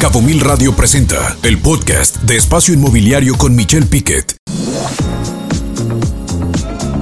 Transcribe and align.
Cabo 0.00 0.22
Mil 0.22 0.38
Radio 0.38 0.76
presenta 0.76 1.36
el 1.42 1.58
podcast 1.58 2.18
de 2.18 2.36
Espacio 2.36 2.72
Inmobiliario 2.72 3.36
con 3.36 3.56
Michelle 3.56 3.84
Piquet. 3.84 4.36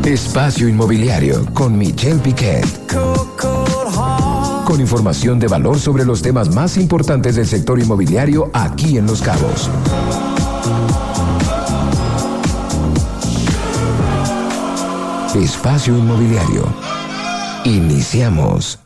Espacio 0.02 0.66
Inmobiliario 0.66 1.44
con 1.52 1.76
Michelle 1.76 2.20
Piquet. 2.20 2.64
Con 4.64 4.80
información 4.80 5.38
de 5.38 5.46
valor 5.46 5.78
sobre 5.78 6.06
los 6.06 6.22
temas 6.22 6.54
más 6.54 6.78
importantes 6.78 7.36
del 7.36 7.46
sector 7.46 7.78
inmobiliario 7.78 8.50
aquí 8.54 8.96
en 8.96 9.06
Los 9.06 9.20
Cabos. 9.20 9.68
Espacio 15.34 15.98
Inmobiliario. 15.98 16.64
Iniciamos. 17.64 18.85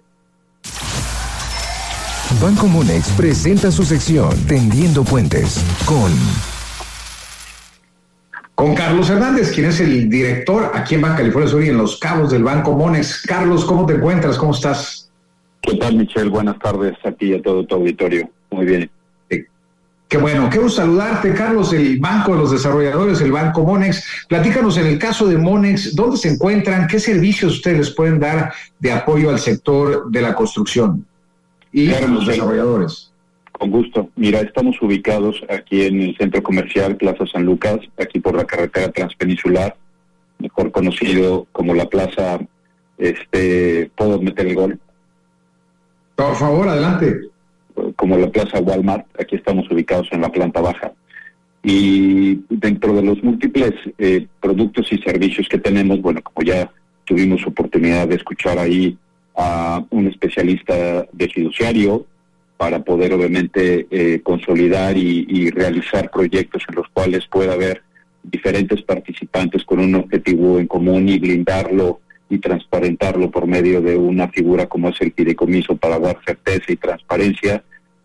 Banco 2.41 2.67
Monex 2.67 3.09
presenta 3.11 3.71
su 3.71 3.83
sección 3.83 4.29
Tendiendo 4.45 5.03
Puentes 5.03 5.63
con 5.85 6.11
con 8.55 8.73
Carlos 8.73 9.09
Hernández, 9.09 9.51
quien 9.51 9.67
es 9.67 9.81
el 9.81 10.09
director 10.09 10.71
aquí 10.73 10.95
en 10.95 11.01
Banca 11.01 11.17
California 11.17 11.49
Sur 11.49 11.63
y 11.63 11.69
en 11.69 11.77
Los 11.77 11.99
Cabos 11.99 12.31
del 12.31 12.43
Banco 12.43 12.71
Monex. 12.71 13.23
Carlos, 13.23 13.65
¿cómo 13.65 13.85
te 13.85 13.95
encuentras? 13.95 14.37
¿Cómo 14.37 14.53
estás? 14.53 15.11
¿Qué 15.61 15.75
tal, 15.75 15.97
Michelle? 15.97 16.29
Buenas 16.29 16.57
tardes 16.59 16.93
a 17.03 17.11
ti 17.11 17.31
y 17.31 17.33
a 17.33 17.41
todo 17.41 17.65
tu 17.65 17.75
auditorio. 17.75 18.29
Muy 18.51 18.65
bien. 18.65 18.89
Qué 20.07 20.17
bueno, 20.17 20.49
quiero 20.49 20.69
saludarte, 20.69 21.33
Carlos, 21.33 21.73
el 21.73 21.99
Banco 21.99 22.33
de 22.33 22.37
los 22.37 22.51
Desarrolladores, 22.51 23.19
el 23.21 23.31
Banco 23.31 23.63
Monex. 23.63 24.25
Platícanos 24.29 24.77
en 24.77 24.87
el 24.87 24.99
caso 24.99 25.27
de 25.27 25.37
Monex, 25.37 25.95
¿dónde 25.95 26.15
se 26.15 26.29
encuentran? 26.29 26.87
¿Qué 26.87 26.99
servicios 26.99 27.55
ustedes 27.55 27.89
pueden 27.89 28.19
dar 28.19 28.53
de 28.79 28.93
apoyo 28.93 29.29
al 29.29 29.39
sector 29.39 30.09
de 30.11 30.21
la 30.21 30.35
construcción? 30.35 31.05
Y 31.75 31.87
los 31.87 32.25
desarrolladores. 32.25 33.11
Con 33.51 33.69
gusto. 33.69 34.09
Mira, 34.15 34.39
estamos 34.39 34.81
ubicados 34.81 35.43
aquí 35.49 35.83
en 35.83 36.01
el 36.01 36.17
centro 36.17 36.41
comercial 36.41 36.95
Plaza 36.95 37.25
San 37.27 37.43
Lucas, 37.43 37.79
aquí 37.97 38.21
por 38.21 38.33
la 38.33 38.45
carretera 38.45 38.91
transpeninsular, 38.91 39.75
mejor 40.39 40.71
conocido 40.71 41.47
como 41.51 41.73
la 41.73 41.89
Plaza, 41.89 42.39
este, 42.97 43.91
¿puedo 43.95 44.21
meter 44.21 44.47
el 44.47 44.55
gol? 44.55 44.79
Por 46.15 46.35
favor, 46.35 46.69
adelante. 46.69 47.19
Como 47.97 48.17
la 48.17 48.29
Plaza 48.29 48.61
Walmart, 48.61 49.05
aquí 49.19 49.35
estamos 49.35 49.69
ubicados 49.69 50.07
en 50.11 50.21
la 50.21 50.31
planta 50.31 50.61
baja. 50.61 50.93
Y 51.61 52.41
dentro 52.49 52.93
de 52.93 53.01
los 53.01 53.21
múltiples 53.21 53.73
eh, 53.97 54.27
productos 54.39 54.93
y 54.93 54.97
servicios 54.99 55.49
que 55.49 55.57
tenemos, 55.57 56.01
bueno, 56.01 56.21
como 56.23 56.45
ya 56.45 56.71
tuvimos 57.03 57.45
oportunidad 57.45 58.07
de 58.07 58.15
escuchar 58.15 58.59
ahí 58.59 58.97
a 59.35 59.83
un 59.89 60.07
especialista 60.07 61.07
de 61.11 61.29
fiduciario 61.29 62.05
para 62.57 62.83
poder 62.83 63.13
obviamente 63.13 63.87
eh, 63.91 64.21
consolidar 64.21 64.97
y, 64.97 65.49
realizar 65.51 66.09
proyectos 66.09 66.63
en 66.69 66.75
los 66.75 66.87
cuales 66.89 67.27
pueda 67.27 67.53
haber 67.53 67.81
diferentes 68.23 68.81
participantes 68.81 69.63
con 69.65 69.79
un 69.79 69.95
objetivo 69.95 70.59
en 70.59 70.67
común 70.67 71.07
y 71.09 71.19
blindarlo 71.19 71.99
y 72.29 72.39
transparentarlo 72.39 73.29
por 73.29 73.45
medio 73.45 73.81
de 73.81 73.97
una 73.97 74.29
figura 74.29 74.67
como 74.67 74.89
es 74.89 74.99
el 75.01 75.13
fideicomiso 75.13 75.75
para 75.75 75.99
dar 75.99 76.17
certeza 76.25 76.71
y 76.71 76.77
transparencia. 76.77 77.63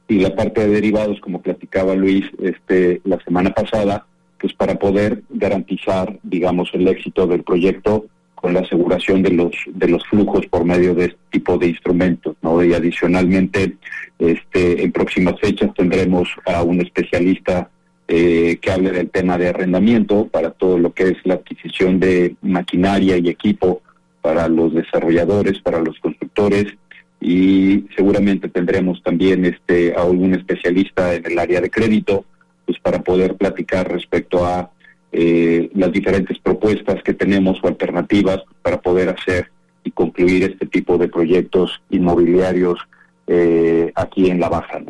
Y 0.08 0.18
la 0.18 0.34
parte 0.34 0.60
de 0.62 0.74
derivados 0.74 1.20
como 1.20 1.40
platicaba 1.40 1.94
Luis 1.94 2.26
este 2.42 3.00
la 3.04 3.18
semana 3.20 3.50
pasada 3.50 4.06
pues 4.38 4.52
para 4.54 4.78
poder 4.78 5.22
garantizar 5.30 6.18
digamos 6.22 6.70
el 6.74 6.88
éxito 6.88 7.26
del 7.26 7.44
proyecto 7.44 8.06
con 8.40 8.54
la 8.54 8.60
aseguración 8.60 9.22
de 9.22 9.30
los 9.30 9.52
de 9.66 9.88
los 9.88 10.06
flujos 10.06 10.46
por 10.46 10.64
medio 10.64 10.94
de 10.94 11.06
este 11.06 11.18
tipo 11.30 11.58
de 11.58 11.68
instrumentos, 11.68 12.36
¿no? 12.42 12.64
Y 12.64 12.72
adicionalmente, 12.72 13.76
este, 14.18 14.82
en 14.82 14.92
próximas 14.92 15.38
fechas 15.40 15.72
tendremos 15.74 16.28
a 16.46 16.62
un 16.62 16.80
especialista 16.80 17.70
eh, 18.08 18.58
que 18.60 18.70
hable 18.70 18.90
del 18.90 19.10
tema 19.10 19.38
de 19.38 19.48
arrendamiento 19.48 20.26
para 20.26 20.50
todo 20.50 20.78
lo 20.78 20.92
que 20.92 21.04
es 21.04 21.16
la 21.24 21.34
adquisición 21.34 22.00
de 22.00 22.34
maquinaria 22.42 23.18
y 23.18 23.28
equipo 23.28 23.82
para 24.22 24.48
los 24.48 24.74
desarrolladores, 24.74 25.60
para 25.60 25.80
los 25.80 25.98
constructores 26.00 26.66
y 27.20 27.84
seguramente 27.94 28.48
tendremos 28.48 29.02
también 29.02 29.44
este 29.44 29.94
a 29.94 30.02
algún 30.02 30.34
especialista 30.34 31.14
en 31.14 31.26
el 31.26 31.38
área 31.38 31.60
de 31.60 31.70
crédito, 31.70 32.24
pues 32.64 32.78
para 32.80 33.00
poder 33.02 33.36
platicar 33.36 33.90
respecto 33.92 34.46
a 34.46 34.70
eh, 35.12 35.70
las 35.74 35.92
diferentes 35.92 36.38
propuestas 36.38 37.02
que 37.02 37.14
tenemos 37.14 37.58
o 37.62 37.68
alternativas 37.68 38.42
para 38.62 38.80
poder 38.80 39.08
hacer 39.08 39.50
y 39.82 39.90
concluir 39.90 40.44
este 40.44 40.66
tipo 40.66 40.98
de 40.98 41.08
proyectos 41.08 41.80
inmobiliarios 41.90 42.78
eh, 43.26 43.92
aquí 43.94 44.30
en 44.30 44.40
la 44.40 44.48
Baja. 44.48 44.80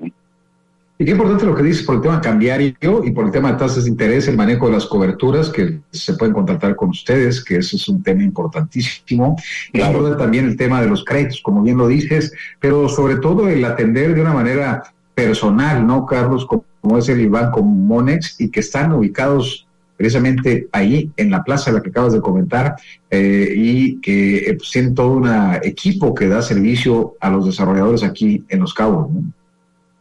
Y 0.99 1.05
qué 1.07 1.13
importante 1.13 1.47
lo 1.47 1.55
que 1.55 1.63
dices 1.63 1.87
por 1.87 1.95
el 1.95 2.03
tema 2.03 2.21
cambiario 2.21 2.75
y 3.03 3.11
por 3.13 3.25
el 3.25 3.31
tema 3.31 3.53
de 3.53 3.59
tasas 3.59 3.85
de 3.85 3.91
interés, 3.91 4.29
el 4.29 4.37
manejo 4.37 4.67
de 4.67 4.73
las 4.73 4.85
coberturas 4.85 5.49
que 5.49 5.81
se 5.91 6.13
pueden 6.13 6.35
contratar 6.35 6.77
con 6.77 6.91
ustedes, 6.91 7.43
que 7.43 7.57
ese 7.57 7.77
es 7.77 7.89
un 7.89 8.03
tema 8.03 8.23
importantísimo. 8.23 9.37
Claro. 9.73 10.13
Y 10.13 10.19
también 10.19 10.45
el 10.45 10.59
tema 10.59 10.83
de 10.83 10.89
los 10.89 11.03
créditos, 11.03 11.41
como 11.41 11.63
bien 11.63 11.79
lo 11.79 11.89
dices, 11.89 12.35
pero 12.59 12.87
sobre 12.91 13.17
todo 13.17 13.49
el 13.49 13.65
atender 13.65 14.15
de 14.15 14.21
una 14.21 14.35
manera 14.35 14.83
personal, 15.15 15.87
¿no, 15.87 16.05
Carlos? 16.05 16.45
Como 16.45 16.99
es 16.99 17.09
el 17.09 17.31
Banco 17.31 17.63
Monex 17.63 18.39
y 18.39 18.51
que 18.51 18.61
están 18.61 18.93
ubicados 18.93 19.67
precisamente 20.01 20.67
ahí 20.73 21.11
en 21.19 21.31
la 21.31 21.45
plaza, 21.45 21.71
la 21.71 21.83
que 21.83 21.91
acabas 21.91 22.15
de 22.15 22.23
comentar, 22.23 22.75
eh, 23.11 23.53
y 23.55 24.01
que 24.01 24.39
eh, 24.39 24.55
pues, 24.55 24.71
tienen 24.71 24.95
todo 24.95 25.13
un 25.13 25.29
equipo 25.63 26.15
que 26.15 26.27
da 26.27 26.41
servicio 26.41 27.17
a 27.21 27.29
los 27.29 27.45
desarrolladores 27.45 28.03
aquí 28.03 28.43
en 28.49 28.61
Los 28.61 28.73
Cabos. 28.73 29.11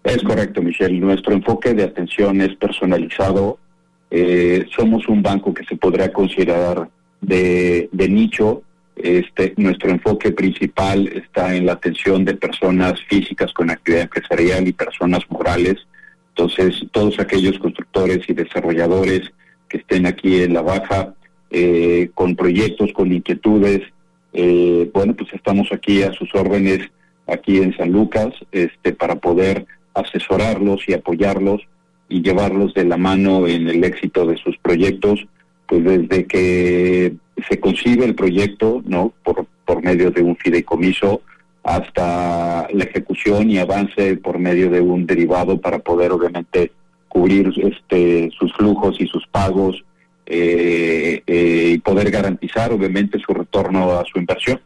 Es 0.05 0.23
correcto, 0.23 0.61
Michelle. 0.61 0.97
Nuestro 1.01 1.33
enfoque 1.33 1.73
de 1.73 1.83
atención 1.83 2.39
es 2.39 2.55
personalizado. 2.55 3.59
Eh, 4.09 4.65
somos 4.73 5.05
un 5.09 5.21
banco 5.21 5.53
que 5.53 5.65
se 5.65 5.75
podrá 5.75 6.13
considerar 6.13 6.87
de, 7.19 7.89
de 7.91 8.07
nicho. 8.07 8.63
Este, 8.95 9.53
nuestro 9.57 9.89
enfoque 9.89 10.31
principal 10.31 11.09
está 11.09 11.53
en 11.57 11.65
la 11.65 11.73
atención 11.73 12.23
de 12.23 12.35
personas 12.35 12.93
físicas 13.09 13.51
con 13.51 13.69
actividad 13.69 14.03
empresarial 14.03 14.65
y 14.65 14.71
personas 14.71 15.23
morales. 15.29 15.75
Entonces, 16.29 16.85
todos 16.93 17.19
aquellos 17.19 17.59
constructores 17.59 18.19
y 18.29 18.33
desarrolladores 18.33 19.29
que 19.69 19.77
estén 19.77 20.05
aquí 20.05 20.41
en 20.41 20.53
la 20.53 20.61
baja, 20.61 21.13
eh, 21.51 22.09
con 22.13 22.35
proyectos, 22.35 22.91
con 22.93 23.11
inquietudes. 23.11 23.81
Eh, 24.33 24.89
bueno, 24.93 25.15
pues 25.15 25.31
estamos 25.33 25.71
aquí 25.71 26.03
a 26.03 26.11
sus 26.13 26.33
órdenes, 26.35 26.89
aquí 27.27 27.57
en 27.57 27.75
San 27.77 27.91
Lucas, 27.91 28.33
este, 28.51 28.93
para 28.93 29.15
poder 29.15 29.65
asesorarlos 29.93 30.87
y 30.87 30.93
apoyarlos 30.93 31.61
y 32.07 32.21
llevarlos 32.21 32.73
de 32.73 32.85
la 32.85 32.97
mano 32.97 33.47
en 33.47 33.67
el 33.69 33.83
éxito 33.83 34.25
de 34.25 34.37
sus 34.37 34.57
proyectos, 34.57 35.25
pues 35.67 35.83
desde 35.83 36.25
que 36.25 37.13
se 37.47 37.59
concibe 37.59 38.05
el 38.05 38.15
proyecto, 38.15 38.81
¿no? 38.85 39.13
Por, 39.23 39.45
por 39.65 39.83
medio 39.83 40.09
de 40.11 40.23
un 40.23 40.35
fideicomiso, 40.35 41.21
hasta 41.63 42.67
la 42.71 42.83
ejecución 42.83 43.49
y 43.51 43.59
avance 43.59 44.17
por 44.17 44.39
medio 44.39 44.69
de 44.71 44.81
un 44.81 45.05
derivado 45.05 45.59
para 45.59 45.79
poder 45.79 46.11
obviamente 46.11 46.71
cubrir 47.09 47.51
este, 47.57 48.29
sus 48.37 48.53
flujos 48.53 48.95
y 48.99 49.07
sus 49.07 49.27
pagos 49.27 49.83
eh, 50.25 51.23
eh, 51.25 51.71
y 51.73 51.77
poder 51.79 52.09
garantizar 52.11 52.71
obviamente 52.71 53.19
su 53.19 53.33
retorno 53.33 53.99
a 53.99 54.05
su 54.05 54.19
inversión. 54.19 54.61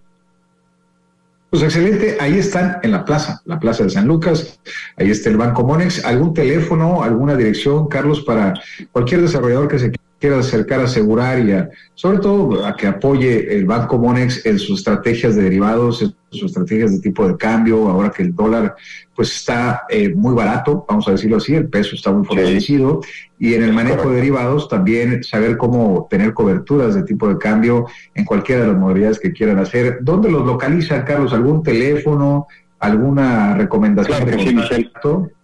Pues 1.49 1.63
excelente, 1.63 2.17
ahí 2.19 2.39
están 2.39 2.79
en 2.81 2.91
la 2.91 3.05
plaza, 3.05 3.41
la 3.45 3.59
plaza 3.59 3.83
de 3.83 3.91
San 3.91 4.07
Lucas, 4.07 4.59
ahí 4.97 5.11
está 5.11 5.29
el 5.29 5.37
Banco 5.37 5.63
Monex, 5.63 6.03
algún 6.03 6.33
teléfono, 6.33 7.03
alguna 7.03 7.35
dirección, 7.35 7.87
Carlos, 7.87 8.21
para 8.21 8.55
cualquier 8.91 9.21
desarrollador 9.21 9.67
que 9.67 9.77
se 9.77 9.91
quiera 9.91 10.03
acercar 10.31 10.79
a 10.79 10.83
asegurar 10.85 11.39
y 11.45 11.51
a, 11.51 11.69
sobre 11.93 12.19
todo 12.19 12.65
a 12.65 12.75
que 12.75 12.87
apoye 12.87 13.55
el 13.55 13.65
Banco 13.65 13.97
Monex 13.97 14.45
en 14.45 14.57
sus 14.57 14.79
estrategias 14.79 15.35
de 15.35 15.43
derivados, 15.43 16.01
en 16.01 16.13
sus 16.29 16.43
estrategias 16.43 16.91
de 16.91 16.99
tipo 16.99 17.27
de 17.27 17.35
cambio, 17.37 17.89
ahora 17.89 18.09
que 18.09 18.23
el 18.23 18.35
dólar 18.35 18.75
pues 19.15 19.35
está 19.35 19.83
eh, 19.89 20.09
muy 20.09 20.33
barato, 20.33 20.85
vamos 20.87 21.07
a 21.07 21.11
decirlo 21.11 21.37
así, 21.37 21.53
el 21.53 21.67
peso 21.67 21.95
está 21.95 22.11
muy 22.11 22.25
fortalecido, 22.25 23.01
y 23.37 23.53
en 23.53 23.63
el 23.63 23.73
manejo 23.73 24.09
de 24.09 24.15
derivados 24.15 24.67
también 24.69 25.23
saber 25.23 25.57
cómo 25.57 26.07
tener 26.09 26.33
coberturas 26.33 26.95
de 26.95 27.03
tipo 27.03 27.27
de 27.27 27.37
cambio 27.37 27.85
en 28.15 28.25
cualquiera 28.25 28.61
de 28.61 28.69
las 28.69 28.77
modalidades 28.77 29.19
que 29.19 29.33
quieran 29.33 29.59
hacer. 29.59 29.99
¿Dónde 30.01 30.31
los 30.31 30.45
localiza, 30.45 31.03
Carlos? 31.05 31.33
¿Algún 31.33 31.61
teléfono? 31.61 32.47
¿Alguna 32.79 33.55
recomendación 33.55 34.25
de 34.25 34.37
contacto? 34.37 35.27
Sí, 35.27 35.42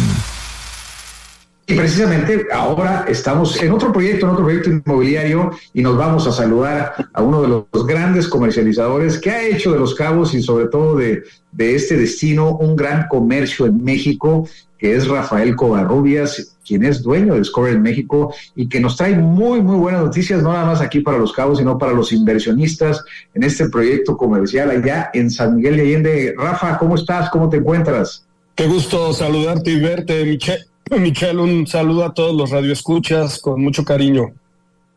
Y 1.68 1.74
precisamente 1.74 2.46
ahora 2.52 3.06
estamos 3.08 3.60
en 3.60 3.72
otro 3.72 3.92
proyecto, 3.92 4.26
en 4.26 4.32
otro 4.32 4.44
proyecto 4.44 4.70
inmobiliario, 4.70 5.50
y 5.74 5.82
nos 5.82 5.96
vamos 5.96 6.24
a 6.28 6.32
saludar 6.32 6.94
a 7.12 7.22
uno 7.22 7.42
de 7.42 7.48
los 7.48 7.86
grandes 7.86 8.28
comercializadores 8.28 9.18
que 9.18 9.30
ha 9.30 9.42
hecho 9.44 9.72
de 9.72 9.80
Los 9.80 9.94
Cabos 9.96 10.32
y 10.34 10.42
sobre 10.42 10.68
todo 10.68 10.96
de, 10.96 11.24
de 11.50 11.74
este 11.74 11.96
destino 11.96 12.56
un 12.56 12.76
gran 12.76 13.08
comercio 13.08 13.66
en 13.66 13.82
México 13.82 14.46
que 14.78 14.94
es 14.94 15.08
Rafael 15.08 15.56
Covarrubias, 15.56 16.56
quien 16.66 16.84
es 16.84 17.02
dueño 17.02 17.34
de 17.34 17.44
Score 17.44 17.70
en 17.70 17.82
México 17.82 18.34
y 18.54 18.68
que 18.68 18.80
nos 18.80 18.96
trae 18.96 19.16
muy, 19.16 19.62
muy 19.62 19.76
buenas 19.76 20.02
noticias, 20.02 20.42
no 20.42 20.52
nada 20.52 20.66
más 20.66 20.80
aquí 20.80 21.00
para 21.00 21.18
los 21.18 21.32
cabos, 21.32 21.58
sino 21.58 21.78
para 21.78 21.92
los 21.92 22.12
inversionistas 22.12 23.02
en 23.34 23.42
este 23.42 23.68
proyecto 23.68 24.16
comercial 24.16 24.70
allá 24.70 25.10
en 25.14 25.30
San 25.30 25.56
Miguel 25.56 25.76
de 25.76 25.82
Allende. 25.82 26.34
Rafa, 26.36 26.78
¿cómo 26.78 26.94
estás? 26.94 27.30
¿Cómo 27.30 27.48
te 27.48 27.56
encuentras? 27.56 28.26
Qué 28.54 28.66
gusto 28.66 29.12
saludarte 29.12 29.70
y 29.70 29.80
verte, 29.80 30.24
Michelle. 30.24 30.66
Michelle, 31.00 31.40
un 31.40 31.66
saludo 31.66 32.04
a 32.04 32.14
todos 32.14 32.34
los 32.34 32.50
radioescuchas 32.50 33.40
con 33.40 33.60
mucho 33.60 33.84
cariño. 33.84 34.32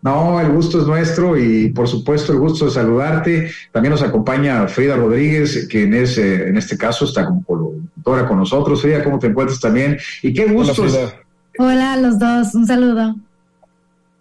No, 0.02 0.40
el 0.40 0.52
gusto 0.52 0.80
es 0.80 0.88
nuestro 0.88 1.38
y 1.38 1.70
por 1.70 1.88
supuesto 1.88 2.32
el 2.32 2.40
gusto 2.40 2.66
de 2.66 2.72
saludarte. 2.72 3.52
También 3.74 3.92
nos 3.92 4.02
acompaña 4.02 4.68
Frida 4.68 4.96
Rodríguez, 4.96 5.68
quien 5.70 5.94
es, 5.94 6.18
eh, 6.18 6.48
en 6.48 6.58
este 6.58 6.78
caso 6.78 7.04
está 7.04 7.26
como 7.26 7.44
colaboradora 7.44 8.28
con 8.28 8.38
nosotros. 8.38 8.82
Frida, 8.82 9.04
¿cómo 9.04 9.20
te 9.20 9.28
encuentras 9.28 9.60
también? 9.60 9.98
Y 10.24 10.34
qué 10.34 10.46
gusto. 10.46 10.86
Hola, 11.58 11.94
a 11.94 11.98
los 11.98 12.18
dos, 12.18 12.56
un 12.56 12.66
saludo. 12.66 13.16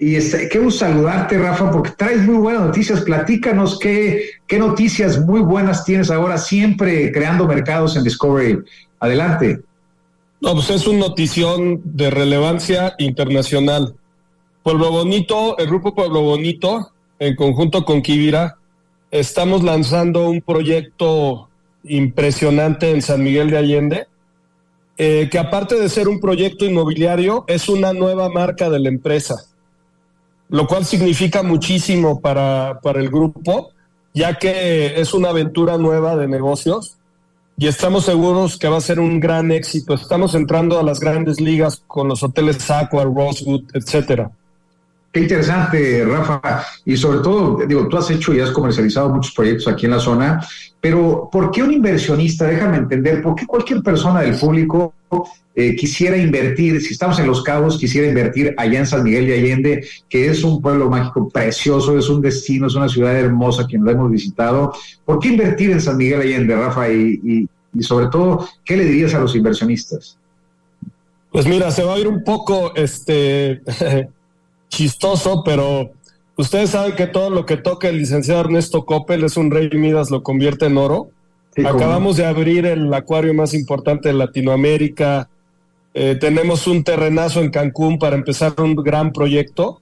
Y 0.01 0.17
este, 0.17 0.49
qué 0.49 0.59
gusto 0.59 0.87
saludarte, 0.87 1.39
Rafa, 1.39 1.71
porque 1.71 1.91
traes 1.91 2.25
muy 2.25 2.39
buenas 2.39 2.63
noticias. 2.63 3.03
Platícanos 3.03 3.79
qué, 3.79 4.31
qué 4.49 4.59
noticias 4.59 5.25
muy 5.25 5.41
buenas 5.41 5.85
tienes 5.85 6.11
ahora, 6.11 6.39
siempre 6.39 7.13
creando 7.13 7.47
mercados 7.47 7.97
en 7.97 8.03
Discovery. 8.03 8.59
Adelante. 8.99 9.61
No, 10.41 10.55
pues 10.55 10.71
es 10.71 10.87
una 10.87 11.01
notición 11.01 11.81
de 11.85 12.11
relevancia 12.11 12.95
internacional. 12.99 13.97
Pueblo 14.63 14.93
Bonito, 14.93 15.59
el 15.59 15.67
grupo 15.67 15.97
Pueblo 15.97 16.23
Bonito, 16.23 16.93
en 17.19 17.35
conjunto 17.35 17.85
con 17.85 18.03
Kibira, 18.03 18.57
estamos 19.11 19.65
lanzando 19.65 20.31
un 20.31 20.41
proyecto 20.41 21.49
impresionante 21.83 22.93
en 22.93 23.03
San 23.03 23.25
Miguel 23.25 23.51
de 23.51 23.59
Allende, 23.59 24.07
eh, 24.97 25.29
que 25.29 25.41
aparte 25.41 25.75
de 25.75 25.89
ser 25.89 26.07
un 26.07 26.21
proyecto 26.21 26.65
inmobiliario, 26.65 27.45
es 27.49 27.69
una 27.69 27.93
nueva 27.93 28.29
marca 28.29 28.71
de 28.71 28.79
la 28.79 28.91
empresa, 28.91 29.35
lo 30.51 30.69
cual 30.69 30.85
significa 30.85 31.43
muchísimo 31.43 32.21
para, 32.21 32.79
para 32.81 33.01
el 33.01 33.09
grupo, 33.09 33.73
ya 34.15 34.39
que 34.39 35.01
es 35.01 35.15
una 35.15 35.31
aventura 35.31 35.79
nueva 35.79 36.17
de 36.17 36.29
negocios 36.29 36.98
y 37.61 37.67
estamos 37.67 38.05
seguros 38.05 38.57
que 38.57 38.69
va 38.69 38.77
a 38.77 38.81
ser 38.81 39.01
un 39.01 39.19
gran 39.19 39.51
éxito. 39.51 39.95
Estamos 39.95 40.37
entrando 40.37 40.79
a 40.79 40.85
las 40.85 41.01
grandes 41.01 41.41
ligas 41.41 41.83
con 41.89 42.07
los 42.07 42.23
hoteles 42.23 42.71
Aqua, 42.71 43.03
Rosewood, 43.03 43.65
etcétera. 43.75 44.31
Qué 45.19 45.25
interesante, 45.25 46.05
Rafa. 46.05 46.65
Y 46.85 46.97
sobre 46.97 47.19
todo, 47.19 47.59
digo, 47.67 47.89
tú 47.89 47.97
has 47.97 48.09
hecho 48.09 48.33
y 48.33 48.39
has 48.39 48.53
comercializado 48.53 49.09
muchos 49.09 49.35
proyectos 49.35 49.67
aquí 49.67 49.87
en 49.87 49.91
la 49.91 49.99
zona, 49.99 50.47
pero 50.81 51.29
¿por 51.33 51.51
qué 51.51 51.61
un 51.61 51.73
inversionista, 51.73 52.47
déjame 52.47 52.77
entender, 52.77 53.21
por 53.21 53.35
qué 53.35 53.45
cualquier 53.45 53.83
persona 53.83 54.21
del 54.21 54.37
público 54.37 54.95
eh, 55.57 55.75
quisiera 55.75 56.17
invertir, 56.17 56.81
si 56.81 56.93
estamos 56.93 57.19
en 57.19 57.27
Los 57.27 57.43
Cabos, 57.43 57.79
quisiera 57.79 58.07
invertir 58.07 58.55
allá 58.57 58.79
en 58.79 58.87
San 58.87 59.03
Miguel 59.03 59.27
de 59.27 59.35
Allende, 59.35 59.89
que 60.09 60.29
es 60.29 60.45
un 60.45 60.63
pueblo 60.63 60.89
mágico 60.89 61.29
precioso, 61.29 61.99
es 61.99 62.09
un 62.09 62.21
destino, 62.21 62.69
es 62.69 62.77
una 62.77 62.89
ciudad 62.89 63.17
hermosa, 63.17 63.67
quien 63.67 63.85
lo 63.85 63.91
hemos 63.91 64.13
visitado? 64.13 64.73
¿Por 65.05 65.19
qué 65.19 65.31
invertir 65.31 65.73
en 65.73 65.81
San 65.81 65.97
Miguel 65.97 66.21
de 66.21 66.27
Allende, 66.27 66.55
Rafa? 66.57 66.89
Y, 66.93 67.49
y 67.75 67.83
sobre 67.83 68.07
todo, 68.07 68.49
¿qué 68.65 68.77
le 68.77 68.85
dirías 68.85 69.15
a 69.15 69.19
los 69.19 69.35
inversionistas? 69.35 70.17
Pues 71.33 71.45
mira, 71.45 71.73
se 71.73 71.83
va 71.83 71.95
a 71.95 71.99
ir 71.99 72.07
un 72.07 72.23
poco, 72.23 72.73
este... 72.77 73.63
chistoso, 74.69 75.43
pero 75.45 75.91
ustedes 76.37 76.71
saben 76.71 76.95
que 76.95 77.07
todo 77.07 77.31
lo 77.31 77.47
que 77.47 77.57
toca 77.57 77.89
el 77.89 77.99
licenciado 77.99 78.41
Ernesto 78.41 78.85
Coppel 78.85 79.25
es 79.25 79.37
un 79.37 79.51
rey 79.51 79.69
Midas, 79.73 80.11
lo 80.11 80.23
convierte 80.23 80.67
en 80.67 80.79
oro. 80.79 81.11
Acabamos 81.65 82.17
de 82.17 82.25
abrir 82.25 82.67
el 82.67 82.93
acuario 82.95 83.35
más 83.35 83.53
importante 83.55 84.09
de 84.09 84.15
Latinoamérica. 84.15 85.29
Eh, 85.95 86.17
tenemos 86.21 86.67
un 86.67 86.85
terrenazo 86.85 87.41
en 87.41 87.51
Cancún 87.51 87.99
para 87.99 88.15
empezar 88.15 88.55
un 88.59 88.77
gran 88.77 89.13
proyecto. 89.13 89.81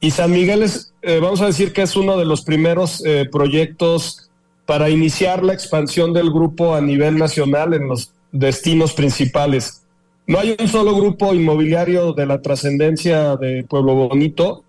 Y 0.00 0.10
San 0.10 0.30
Miguel 0.30 0.62
es, 0.62 0.92
eh, 1.00 1.20
vamos 1.20 1.40
a 1.40 1.46
decir 1.46 1.72
que 1.72 1.82
es 1.82 1.96
uno 1.96 2.18
de 2.18 2.26
los 2.26 2.42
primeros 2.42 3.02
eh, 3.06 3.26
proyectos 3.30 4.30
para 4.66 4.90
iniciar 4.90 5.42
la 5.42 5.54
expansión 5.54 6.12
del 6.12 6.30
grupo 6.30 6.74
a 6.74 6.80
nivel 6.80 7.16
nacional 7.16 7.72
en 7.72 7.88
los 7.88 8.12
destinos 8.32 8.92
principales. 8.92 9.85
No 10.26 10.40
hay 10.40 10.56
un 10.58 10.66
solo 10.66 10.94
grupo 10.96 11.32
inmobiliario 11.34 12.12
de 12.12 12.26
la 12.26 12.42
trascendencia 12.42 13.36
de 13.36 13.64
Pueblo 13.64 13.94
Bonito 13.94 14.64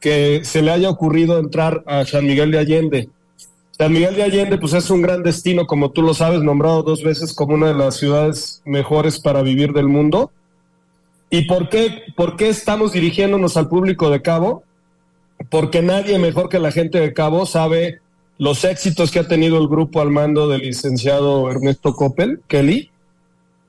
que 0.00 0.40
se 0.44 0.60
le 0.60 0.72
haya 0.72 0.90
ocurrido 0.90 1.38
entrar 1.38 1.84
a 1.86 2.04
San 2.04 2.26
Miguel 2.26 2.50
de 2.50 2.58
Allende. 2.58 3.08
San 3.70 3.92
Miguel 3.92 4.16
de 4.16 4.24
Allende, 4.24 4.58
pues 4.58 4.72
es 4.72 4.90
un 4.90 5.00
gran 5.00 5.22
destino, 5.22 5.66
como 5.66 5.92
tú 5.92 6.02
lo 6.02 6.14
sabes, 6.14 6.42
nombrado 6.42 6.82
dos 6.82 7.04
veces 7.04 7.32
como 7.32 7.54
una 7.54 7.68
de 7.68 7.74
las 7.74 7.96
ciudades 7.96 8.60
mejores 8.64 9.20
para 9.20 9.42
vivir 9.42 9.72
del 9.72 9.86
mundo. 9.86 10.32
¿Y 11.30 11.46
por 11.46 11.68
qué, 11.68 12.02
por 12.16 12.36
qué 12.36 12.48
estamos 12.48 12.92
dirigiéndonos 12.92 13.56
al 13.56 13.68
público 13.68 14.10
de 14.10 14.20
Cabo? 14.20 14.64
Porque 15.48 15.80
nadie 15.80 16.18
mejor 16.18 16.48
que 16.48 16.58
la 16.58 16.72
gente 16.72 16.98
de 16.98 17.12
Cabo 17.12 17.46
sabe 17.46 18.00
los 18.38 18.64
éxitos 18.64 19.12
que 19.12 19.20
ha 19.20 19.28
tenido 19.28 19.58
el 19.58 19.68
grupo 19.68 20.00
al 20.00 20.10
mando 20.10 20.48
del 20.48 20.62
licenciado 20.62 21.48
Ernesto 21.48 21.94
Coppel, 21.94 22.40
Kelly, 22.48 22.91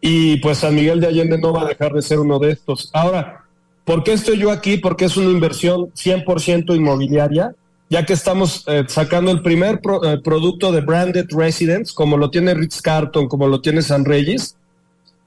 y 0.06 0.36
pues 0.38 0.58
San 0.58 0.76
Miguel 0.76 1.00
de 1.00 1.08
Allende 1.08 1.38
no 1.38 1.54
va 1.54 1.62
a 1.62 1.68
dejar 1.68 1.94
de 1.94 2.02
ser 2.02 2.20
uno 2.20 2.38
de 2.38 2.52
estos. 2.52 2.90
Ahora, 2.92 3.46
¿por 3.86 4.04
qué 4.04 4.12
estoy 4.12 4.38
yo 4.38 4.52
aquí? 4.52 4.76
Porque 4.76 5.06
es 5.06 5.16
una 5.16 5.32
inversión 5.32 5.94
100% 5.94 6.76
inmobiliaria, 6.76 7.56
ya 7.90 8.06
que 8.06 8.12
estamos 8.12 8.66
eh, 8.68 8.84
sacando 8.90 9.32
el 9.32 9.42
primer 9.42 9.80
eh, 10.04 10.18
producto 10.22 10.74
de 10.74 10.82
Branded 10.82 11.28
Residence, 11.30 11.94
como 11.96 12.18
lo 12.18 12.30
tiene 12.30 12.54
Ritz 12.54 12.82
Carton, 12.82 13.30
como 13.30 13.48
lo 13.48 13.62
tiene 13.62 13.82
San 13.82 14.04
Reyes, 14.04 14.58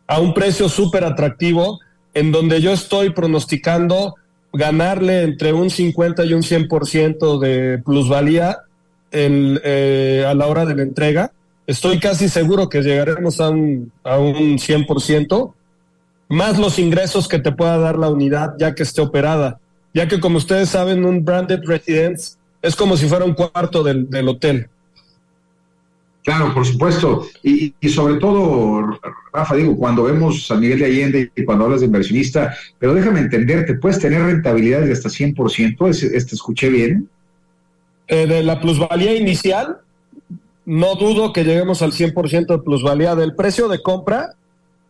a 0.08 0.20
un 0.20 0.34
precio 0.34 0.68
súper 0.68 1.04
atractivo, 1.04 1.80
en 2.12 2.30
donde 2.30 2.60
yo 2.60 2.70
estoy 2.70 3.08
pronosticando 3.14 4.16
ganarle 4.52 5.22
entre 5.22 5.54
un 5.54 5.70
50 5.70 6.22
y 6.26 6.34
un 6.34 6.42
100% 6.42 7.38
de 7.38 7.78
plusvalía 7.78 8.58
eh, 9.10 10.22
a 10.28 10.34
la 10.34 10.46
hora 10.48 10.66
de 10.66 10.76
la 10.76 10.82
entrega. 10.82 11.32
Estoy 11.66 11.98
casi 11.98 12.28
seguro 12.28 12.68
que 12.68 12.82
llegaremos 12.82 13.40
a 13.40 13.50
un, 13.50 13.92
a 14.04 14.18
un 14.18 14.58
100%, 14.58 15.52
más 16.28 16.58
los 16.58 16.78
ingresos 16.78 17.28
que 17.28 17.38
te 17.38 17.52
pueda 17.52 17.78
dar 17.78 17.98
la 17.98 18.08
unidad 18.08 18.54
ya 18.58 18.74
que 18.74 18.82
esté 18.82 19.00
operada. 19.00 19.58
Ya 19.92 20.06
que 20.06 20.20
como 20.20 20.38
ustedes 20.38 20.68
saben, 20.68 21.04
un 21.04 21.24
branded 21.24 21.60
residence 21.64 22.36
es 22.62 22.76
como 22.76 22.96
si 22.96 23.06
fuera 23.06 23.24
un 23.24 23.34
cuarto 23.34 23.82
del, 23.82 24.08
del 24.10 24.28
hotel. 24.28 24.68
Claro, 26.26 26.52
por 26.52 26.66
supuesto. 26.66 27.24
Y, 27.44 27.72
sobre 27.88 28.16
todo, 28.16 28.98
Rafa, 29.32 29.54
digo, 29.54 29.76
cuando 29.76 30.02
vemos 30.02 30.44
San 30.44 30.58
Miguel 30.58 30.80
de 30.80 30.86
Allende 30.86 31.30
y 31.36 31.44
cuando 31.44 31.66
hablas 31.66 31.80
de 31.80 31.86
inversionista, 31.86 32.52
pero 32.80 32.94
déjame 32.94 33.20
entenderte, 33.20 33.74
¿puedes 33.74 34.00
tener 34.00 34.22
rentabilidades 34.22 34.88
de 34.88 34.92
hasta 34.92 35.08
100%? 35.08 35.88
¿Este 35.88 36.34
escuché 36.34 36.68
bien? 36.68 37.08
Eh, 38.08 38.26
de 38.26 38.42
la 38.42 38.60
plusvalía 38.60 39.14
inicial, 39.14 39.78
no 40.66 40.96
dudo 40.96 41.32
que 41.32 41.44
lleguemos 41.44 41.80
al 41.80 41.92
100% 41.92 42.46
de 42.46 42.58
plusvalía 42.58 43.14
del 43.14 43.34
precio 43.34 43.68
de 43.68 43.82
compra 43.82 44.34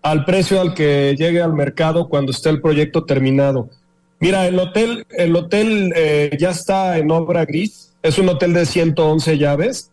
al 0.03 0.25
precio 0.25 0.61
al 0.61 0.75
que 0.75 1.15
llegue 1.19 1.43
al 1.43 1.53
mercado 1.53 2.09
cuando 2.09 2.31
esté 2.31 2.49
el 2.51 2.61
proyecto 2.61 3.05
terminado. 3.05 3.71
Mira, 4.21 4.47
el 4.47 4.59
hotel, 4.59 5.05
el 5.11 5.35
hotel 5.35 5.93
eh, 5.97 6.37
ya 6.39 6.51
está 6.51 6.97
en 6.99 7.11
obra 7.11 7.45
gris, 7.45 7.93
es 8.03 8.19
un 8.19 8.29
hotel 8.29 8.53
de 8.55 8.67
111 8.67 9.37
llaves 9.37 9.91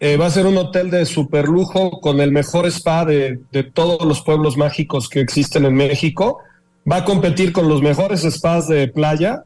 eh, 0.00 0.18
va 0.18 0.26
a 0.26 0.30
ser 0.30 0.44
un 0.44 0.58
hotel 0.58 0.90
de 0.90 1.06
super 1.06 1.48
lujo 1.48 2.00
con 2.02 2.20
el 2.20 2.32
mejor 2.32 2.66
spa 2.66 3.06
de, 3.06 3.38
todos 3.72 4.06
los 4.06 4.20
pueblos 4.20 4.56
mágicos 4.56 5.08
que 5.08 5.20
existen 5.20 5.64
en 5.64 5.74
México. 5.74 6.40
Va 6.90 6.96
a 6.96 7.04
competir 7.04 7.52
con 7.52 7.68
los 7.68 7.80
mejores 7.80 8.20
spas 8.22 8.68
de 8.68 8.88
playa. 8.88 9.44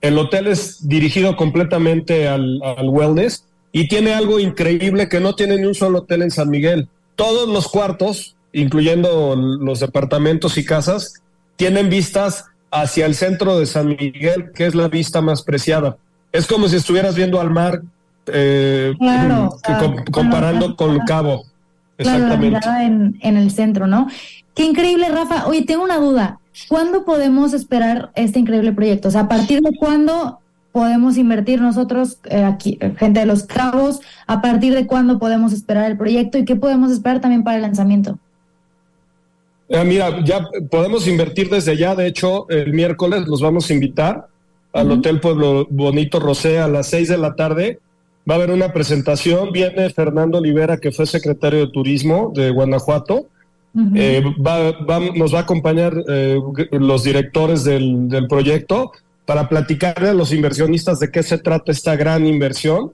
El 0.00 0.16
hotel 0.18 0.46
es 0.46 0.86
dirigido 0.86 1.34
completamente 1.34 2.28
al, 2.28 2.60
wellness 2.84 3.44
y 3.72 3.88
tiene 3.88 4.14
algo 4.14 4.38
increíble 4.40 5.08
que 5.08 5.20
no 5.20 5.34
tiene 5.34 5.56
ni 5.56 5.64
un 5.64 5.74
solo 5.74 6.00
hotel 6.00 6.22
en 6.22 6.30
San 6.30 6.50
Miguel. 6.50 6.88
Todos 7.14 7.48
los 7.48 7.68
cuartos, 7.68 8.36
incluyendo 8.52 9.36
los 9.36 9.80
departamentos 9.80 10.58
y 10.58 10.64
casas, 10.64 11.14
tienen 11.56 11.88
vistas 11.88 12.46
hacia 12.70 13.06
el 13.06 13.14
centro 13.14 13.58
de 13.58 13.66
San 13.66 13.88
Miguel, 13.88 14.52
que 14.54 14.66
es 14.66 14.74
la 14.74 14.88
vista 14.88 15.20
más 15.20 15.42
preciada. 15.42 15.98
Es 16.32 16.46
como 16.46 16.68
si 16.68 16.76
estuvieras 16.76 17.14
viendo 17.14 17.40
al 17.40 17.50
mar 17.50 17.82
eh, 18.26 18.94
comparando 20.12 20.76
con 20.76 20.98
Cabo. 21.00 21.44
Exactamente. 21.98 22.66
en, 22.80 23.18
en 23.20 23.36
el 23.36 23.50
centro, 23.50 23.86
¿no? 23.86 24.08
Qué 24.54 24.64
increíble, 24.64 25.08
Rafa. 25.10 25.46
Oye, 25.46 25.62
tengo 25.62 25.84
una 25.84 25.98
duda. 25.98 26.40
¿Cuándo 26.68 27.04
podemos 27.04 27.52
esperar 27.52 28.10
este 28.14 28.38
increíble 28.38 28.72
proyecto? 28.72 29.08
O 29.08 29.10
sea, 29.10 29.22
¿a 29.22 29.28
partir 29.28 29.60
de 29.60 29.76
cuándo 29.76 30.40
podemos 30.72 31.16
invertir 31.16 31.60
nosotros, 31.60 32.18
eh, 32.24 32.44
aquí, 32.44 32.78
gente 32.96 33.20
de 33.20 33.26
los 33.26 33.44
cabos? 33.44 34.00
¿A 34.26 34.40
partir 34.40 34.74
de 34.74 34.86
cuándo 34.86 35.18
podemos 35.18 35.52
esperar 35.52 35.90
el 35.90 35.96
proyecto? 35.96 36.38
¿Y 36.38 36.44
qué 36.44 36.56
podemos 36.56 36.90
esperar 36.90 37.20
también 37.20 37.44
para 37.44 37.56
el 37.56 37.62
lanzamiento? 37.62 38.18
Eh, 39.68 39.84
mira, 39.84 40.24
ya 40.24 40.48
podemos 40.70 41.06
invertir 41.06 41.48
desde 41.48 41.76
ya. 41.76 41.94
De 41.94 42.06
hecho, 42.06 42.48
el 42.48 42.72
miércoles 42.72 43.26
los 43.26 43.40
vamos 43.40 43.70
a 43.70 43.74
invitar 43.74 44.26
al 44.72 44.90
Hotel 44.90 45.20
Pueblo 45.20 45.66
Bonito 45.70 46.20
Rosé 46.20 46.60
a 46.60 46.68
las 46.68 46.88
seis 46.88 47.08
de 47.08 47.18
la 47.18 47.34
tarde 47.34 47.80
Va 48.28 48.34
a 48.34 48.36
haber 48.36 48.50
una 48.50 48.72
presentación. 48.72 49.50
Viene 49.52 49.90
Fernando 49.90 50.38
Olivera, 50.38 50.76
que 50.76 50.92
fue 50.92 51.06
secretario 51.06 51.60
de 51.60 51.72
Turismo 51.72 52.32
de 52.34 52.50
Guanajuato. 52.50 53.26
Eh, 53.94 54.22
nos 55.16 55.34
va 55.34 55.38
a 55.38 55.42
acompañar 55.42 55.94
eh, 56.08 56.38
los 56.72 57.04
directores 57.04 57.64
del, 57.64 58.26
proyecto 58.28 58.92
para 59.30 59.48
platicarle 59.48 60.08
a 60.08 60.12
los 60.12 60.32
inversionistas 60.32 60.98
de 60.98 61.08
qué 61.08 61.22
se 61.22 61.38
trata 61.38 61.70
esta 61.70 61.94
gran 61.94 62.26
inversión. 62.26 62.92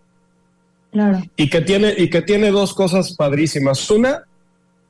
Claro. 0.93 1.23
Y 1.35 1.49
que 1.49 1.63
tiene, 1.63 1.95
y 1.97 2.11
que 2.11 2.21
tiene 2.21 2.51
dos 2.51 2.75
cosas 2.75 3.15
padrísimas. 3.15 3.91
Una, 3.91 4.25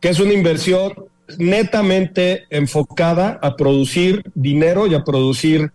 que 0.00 0.08
es 0.08 0.18
una 0.18 0.32
inversión 0.32 0.92
netamente 1.38 2.46
enfocada 2.50 3.38
a 3.40 3.54
producir 3.54 4.24
dinero 4.34 4.88
y 4.88 4.96
a 4.96 5.04
producir 5.04 5.70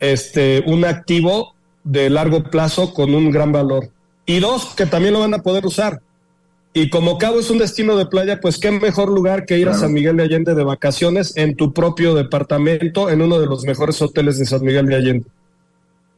este 0.00 0.62
un 0.66 0.84
activo 0.84 1.54
de 1.82 2.10
largo 2.10 2.50
plazo 2.50 2.92
con 2.92 3.14
un 3.14 3.30
gran 3.30 3.52
valor 3.52 3.88
y 4.26 4.38
dos, 4.40 4.74
que 4.74 4.84
también 4.84 5.14
lo 5.14 5.20
van 5.20 5.32
a 5.32 5.42
poder 5.42 5.64
usar. 5.64 6.02
Y 6.76 6.90
como 6.90 7.16
Cabo 7.16 7.40
es 7.40 7.48
un 7.48 7.56
destino 7.56 7.96
de 7.96 8.04
playa, 8.04 8.38
pues 8.38 8.58
qué 8.58 8.70
mejor 8.70 9.08
lugar 9.08 9.46
que 9.46 9.58
ir 9.58 9.66
a 9.66 9.72
San 9.72 9.94
Miguel 9.94 10.18
de 10.18 10.24
Allende 10.24 10.54
de 10.54 10.62
vacaciones 10.62 11.34
en 11.38 11.56
tu 11.56 11.72
propio 11.72 12.14
departamento, 12.14 13.08
en 13.08 13.22
uno 13.22 13.40
de 13.40 13.46
los 13.46 13.64
mejores 13.64 14.02
hoteles 14.02 14.38
de 14.38 14.44
San 14.44 14.60
Miguel 14.60 14.84
de 14.84 14.94
Allende. 14.94 15.26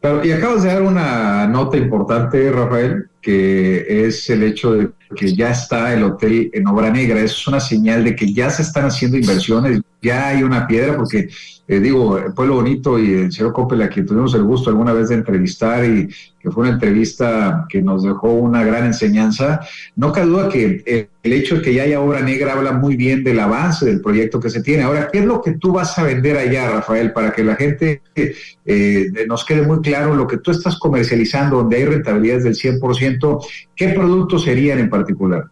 Claro, 0.01 0.27
y 0.27 0.33
acabas 0.33 0.65
de 0.65 0.71
dar 0.71 0.83
una 0.83 1.47
nota 1.47 1.77
importante, 1.77 2.51
Rafael, 2.51 3.05
que 3.23 4.09
es 4.09 4.29
el 4.31 4.43
hecho 4.43 4.73
de 4.73 4.91
que 5.17 5.35
ya 5.35 5.51
está 5.51 5.93
el 5.95 6.03
hotel 6.03 6.51
en 6.53 6.67
obra 6.67 6.91
negra. 6.91 7.21
Eso 7.21 7.37
es 7.37 7.49
una 7.49 7.61
señal 7.61 8.05
de 8.05 8.15
que 8.15 8.33
ya 8.33 8.51
se 8.51 8.63
están 8.63 8.87
haciendo 8.87 9.17
inversiones, 9.17 9.81
ya 10.03 10.29
hay 10.29 10.43
una 10.43 10.67
piedra, 10.67 10.97
porque 10.97 11.29
eh, 11.71 11.81
digo, 11.81 12.19
Pueblo 12.35 12.57
Bonito 12.57 12.99
y 12.99 13.13
el 13.13 13.33
señor 13.33 13.53
Coppel, 13.53 13.83
a 13.83 13.91
quien 13.91 14.07
tuvimos 14.07 14.35
el 14.35 14.43
gusto 14.43 14.71
alguna 14.71 14.95
vez 14.95 15.11
de 15.11 15.17
entrevistar 15.17 15.85
y 15.85 16.09
que 16.41 16.51
fue 16.51 16.63
una 16.63 16.73
entrevista 16.73 17.67
que 17.69 17.83
nos 17.83 18.05
dejó 18.05 18.33
una 18.33 18.65
gran 18.65 18.87
enseñanza, 18.87 19.61
no 19.95 20.11
cabe 20.11 20.27
duda 20.29 20.49
que 20.49 21.09
el 21.23 21.33
hecho 21.33 21.57
de 21.57 21.63
que 21.63 21.75
ya 21.75 21.83
haya 21.83 22.01
obra 22.01 22.23
negra 22.23 22.55
habla 22.55 22.73
muy 22.73 22.97
bien 22.97 23.23
del 23.23 23.39
avance 23.39 23.85
del 23.85 24.01
proyecto 24.01 24.41
que 24.41 24.49
se 24.49 24.63
tiene. 24.63 24.85
Ahora, 24.85 25.11
¿qué 25.13 25.19
es 25.19 25.27
lo 25.27 25.43
que 25.43 25.53
tú 25.53 25.73
vas 25.73 25.99
a 25.99 26.05
vender 26.05 26.39
allá, 26.39 26.71
Rafael, 26.71 27.13
para 27.13 27.33
que 27.33 27.45
la 27.45 27.57
gente 27.57 28.01
eh, 28.65 29.11
nos 29.27 29.45
quede 29.45 29.63
muy 29.67 29.81
claro 29.83 30.15
lo 30.15 30.27
que 30.27 30.39
tú 30.39 30.53
estás 30.53 30.79
comercializando, 30.79 31.57
donde 31.57 31.77
hay 31.77 31.85
rentabilidades 31.85 32.45
del 32.45 32.55
100%? 32.55 33.45
¿Qué 33.79 33.91
productos 33.91 34.43
serían 34.43 34.81
en 34.81 34.91
particular? 34.91 35.45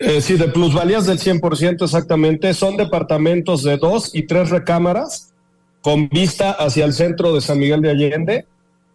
Eh, 0.00 0.20
sí, 0.20 0.36
de 0.36 0.48
plusvalías 0.48 1.06
del 1.06 1.20
100% 1.20 1.84
exactamente. 1.84 2.52
Son 2.52 2.76
departamentos 2.76 3.62
de 3.62 3.76
dos 3.76 4.12
y 4.12 4.24
tres 4.24 4.50
recámaras 4.50 5.32
con 5.82 6.08
vista 6.08 6.50
hacia 6.50 6.84
el 6.84 6.94
centro 6.94 7.32
de 7.32 7.40
San 7.40 7.60
Miguel 7.60 7.80
de 7.80 7.90
Allende 7.90 8.46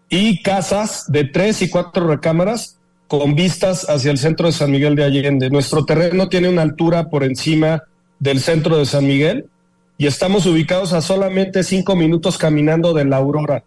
y 0.10 0.44
casas 0.44 1.10
de 1.10 1.24
tres 1.24 1.62
y 1.62 1.70
cuatro 1.70 2.06
recámaras 2.06 2.78
con 3.08 3.34
vistas 3.34 3.90
hacia 3.90 4.12
el 4.12 4.18
centro 4.18 4.48
de 4.48 4.52
San 4.52 4.70
Miguel 4.70 4.98
de 4.98 5.06
Allende. 5.06 5.50
Nuestro 5.50 5.86
terreno 5.86 6.28
tiene 6.28 6.50
una 6.50 6.64
altura 6.64 7.10
por 7.10 7.24
encima 7.24 7.84
del 8.20 8.42
centro 8.42 8.78
de 8.78 8.86
San 8.86 9.08
Miguel 9.08 9.48
y 9.98 10.08
estamos 10.08 10.46
ubicados 10.46 10.92
a 10.92 11.02
solamente 11.02 11.64
cinco 11.64 11.96
minutos 11.96 12.38
caminando 12.38 12.94
de 12.94 13.06
la 13.06 13.18
Aurora, 13.18 13.64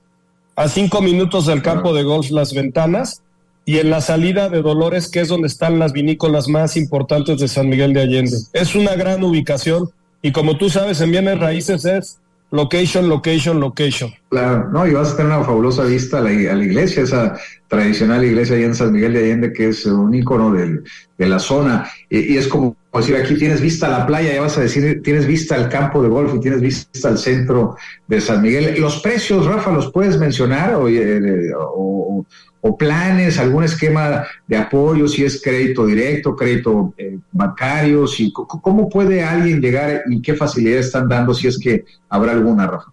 a 0.54 0.68
cinco 0.68 1.00
minutos 1.00 1.46
del 1.46 1.62
campo 1.62 1.94
de 1.94 2.02
golf 2.02 2.30
Las 2.30 2.52
Ventanas 2.52 3.22
y 3.66 3.78
en 3.78 3.90
la 3.90 4.00
salida 4.00 4.48
de 4.48 4.62
Dolores, 4.62 5.10
que 5.10 5.20
es 5.20 5.28
donde 5.28 5.48
están 5.48 5.78
las 5.78 5.92
vinícolas 5.92 6.48
más 6.48 6.76
importantes 6.76 7.38
de 7.40 7.48
San 7.48 7.68
Miguel 7.68 7.92
de 7.92 8.00
Allende. 8.00 8.38
Es 8.52 8.76
una 8.76 8.94
gran 8.94 9.22
ubicación 9.24 9.90
y 10.22 10.32
como 10.32 10.56
tú 10.56 10.70
sabes, 10.70 11.00
en 11.00 11.10
bienes 11.10 11.38
raíces 11.38 11.84
es 11.84 12.18
location, 12.50 13.08
location, 13.08 13.60
location. 13.60 14.12
Claro, 14.30 14.70
no, 14.70 14.86
y 14.86 14.92
vas 14.92 15.12
a 15.12 15.16
tener 15.16 15.32
una 15.32 15.44
fabulosa 15.44 15.84
vista 15.84 16.18
a 16.18 16.20
la, 16.22 16.32
iglesia, 16.32 17.02
esa 17.02 17.36
tradicional 17.68 18.24
iglesia 18.24 18.56
allá 18.56 18.66
en 18.66 18.74
San 18.74 18.92
Miguel 18.92 19.14
de 19.14 19.18
Allende, 19.18 19.52
que 19.52 19.68
es 19.68 19.84
un 19.84 20.14
ícono 20.14 20.52
de 20.52 21.26
la 21.26 21.38
zona. 21.38 21.90
Y, 22.08 22.36
es 22.36 22.46
como 22.46 22.76
decir, 22.94 23.16
aquí 23.16 23.34
tienes 23.34 23.60
vista 23.60 23.88
a 23.88 23.98
la 23.98 24.06
playa, 24.06 24.32
ya 24.32 24.40
vas 24.40 24.56
a 24.58 24.62
decir, 24.62 25.02
tienes 25.02 25.26
vista 25.26 25.56
al 25.56 25.68
campo 25.68 26.02
de 26.02 26.08
golf 26.08 26.34
y 26.34 26.40
tienes 26.40 26.60
vista 26.60 27.08
al 27.08 27.18
centro 27.18 27.76
de 28.06 28.20
San 28.20 28.42
Miguel. 28.42 28.80
Los 28.80 29.00
precios, 29.00 29.46
Rafa, 29.46 29.72
¿los 29.72 29.90
puedes 29.90 30.18
mencionar 30.18 30.74
o, 30.76 32.24
o 32.66 32.76
planes, 32.76 33.38
algún 33.38 33.64
esquema 33.64 34.26
de 34.46 34.56
apoyo, 34.56 35.06
si 35.06 35.24
es 35.24 35.40
crédito 35.40 35.86
directo, 35.86 36.34
crédito 36.34 36.92
eh, 36.98 37.18
bancario, 37.30 38.06
si, 38.06 38.32
¿cómo 38.32 38.88
puede 38.88 39.22
alguien 39.22 39.60
llegar 39.60 40.02
y 40.10 40.20
qué 40.20 40.34
facilidades 40.34 40.86
están 40.86 41.08
dando 41.08 41.32
si 41.32 41.46
es 41.46 41.58
que 41.58 41.84
habrá 42.08 42.32
alguna, 42.32 42.66
Rafa? 42.66 42.92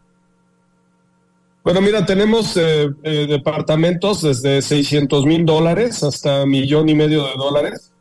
Bueno, 1.63 1.81
mira, 1.81 2.05
tenemos 2.05 2.55
eh, 2.57 2.89
eh, 3.03 3.25
departamentos 3.27 4.21
desde 4.21 4.61
600 4.61 5.25
mil 5.25 5.45
dólares 5.45 6.03
hasta 6.03 6.45
millón 6.45 6.89
y 6.89 6.95
medio 6.95 7.23
de 7.23 7.33
dólares. 7.37 7.91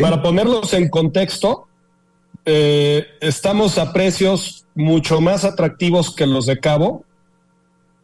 para 0.00 0.22
ponerlos 0.22 0.72
en 0.74 0.88
contexto, 0.88 1.66
estamos 2.44 3.78
a 3.78 3.92
precios 3.92 4.66
mucho 4.74 5.20
más 5.20 5.44
atractivos 5.44 6.14
que 6.14 6.26
los 6.26 6.46
de 6.46 6.58
Cabo. 6.58 7.04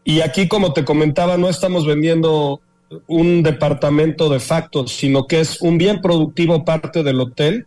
Y 0.04 0.20
aquí, 0.20 0.48
como 0.48 0.72
te 0.72 0.84
comentaba, 0.84 1.36
no 1.36 1.48
estamos 1.48 1.86
vendiendo 1.86 2.60
un 3.06 3.42
departamento 3.42 4.28
de 4.28 4.40
facto, 4.40 4.86
sino 4.86 5.26
que 5.26 5.40
es 5.40 5.60
un 5.62 5.78
bien 5.78 6.00
productivo 6.00 6.64
parte 6.64 7.02
del 7.02 7.20
hotel, 7.20 7.66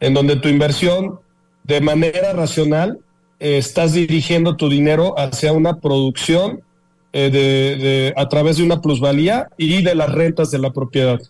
en 0.00 0.14
donde 0.14 0.36
tu 0.36 0.48
inversión 0.48 1.20
de 1.64 1.80
manera 1.80 2.32
racional 2.32 3.00
eh, 3.40 3.58
estás 3.58 3.94
dirigiendo 3.94 4.56
tu 4.56 4.68
dinero 4.68 5.14
hacia 5.18 5.52
una 5.52 5.80
producción 5.80 6.62
eh, 7.12 7.30
de, 7.30 8.14
a 8.16 8.28
través 8.28 8.58
de 8.58 8.62
una 8.62 8.80
plusvalía 8.80 9.48
y 9.56 9.82
de 9.82 9.94
las 9.94 10.12
rentas 10.12 10.50
de 10.50 10.58
la 10.58 10.72
propiedad. 10.72 11.20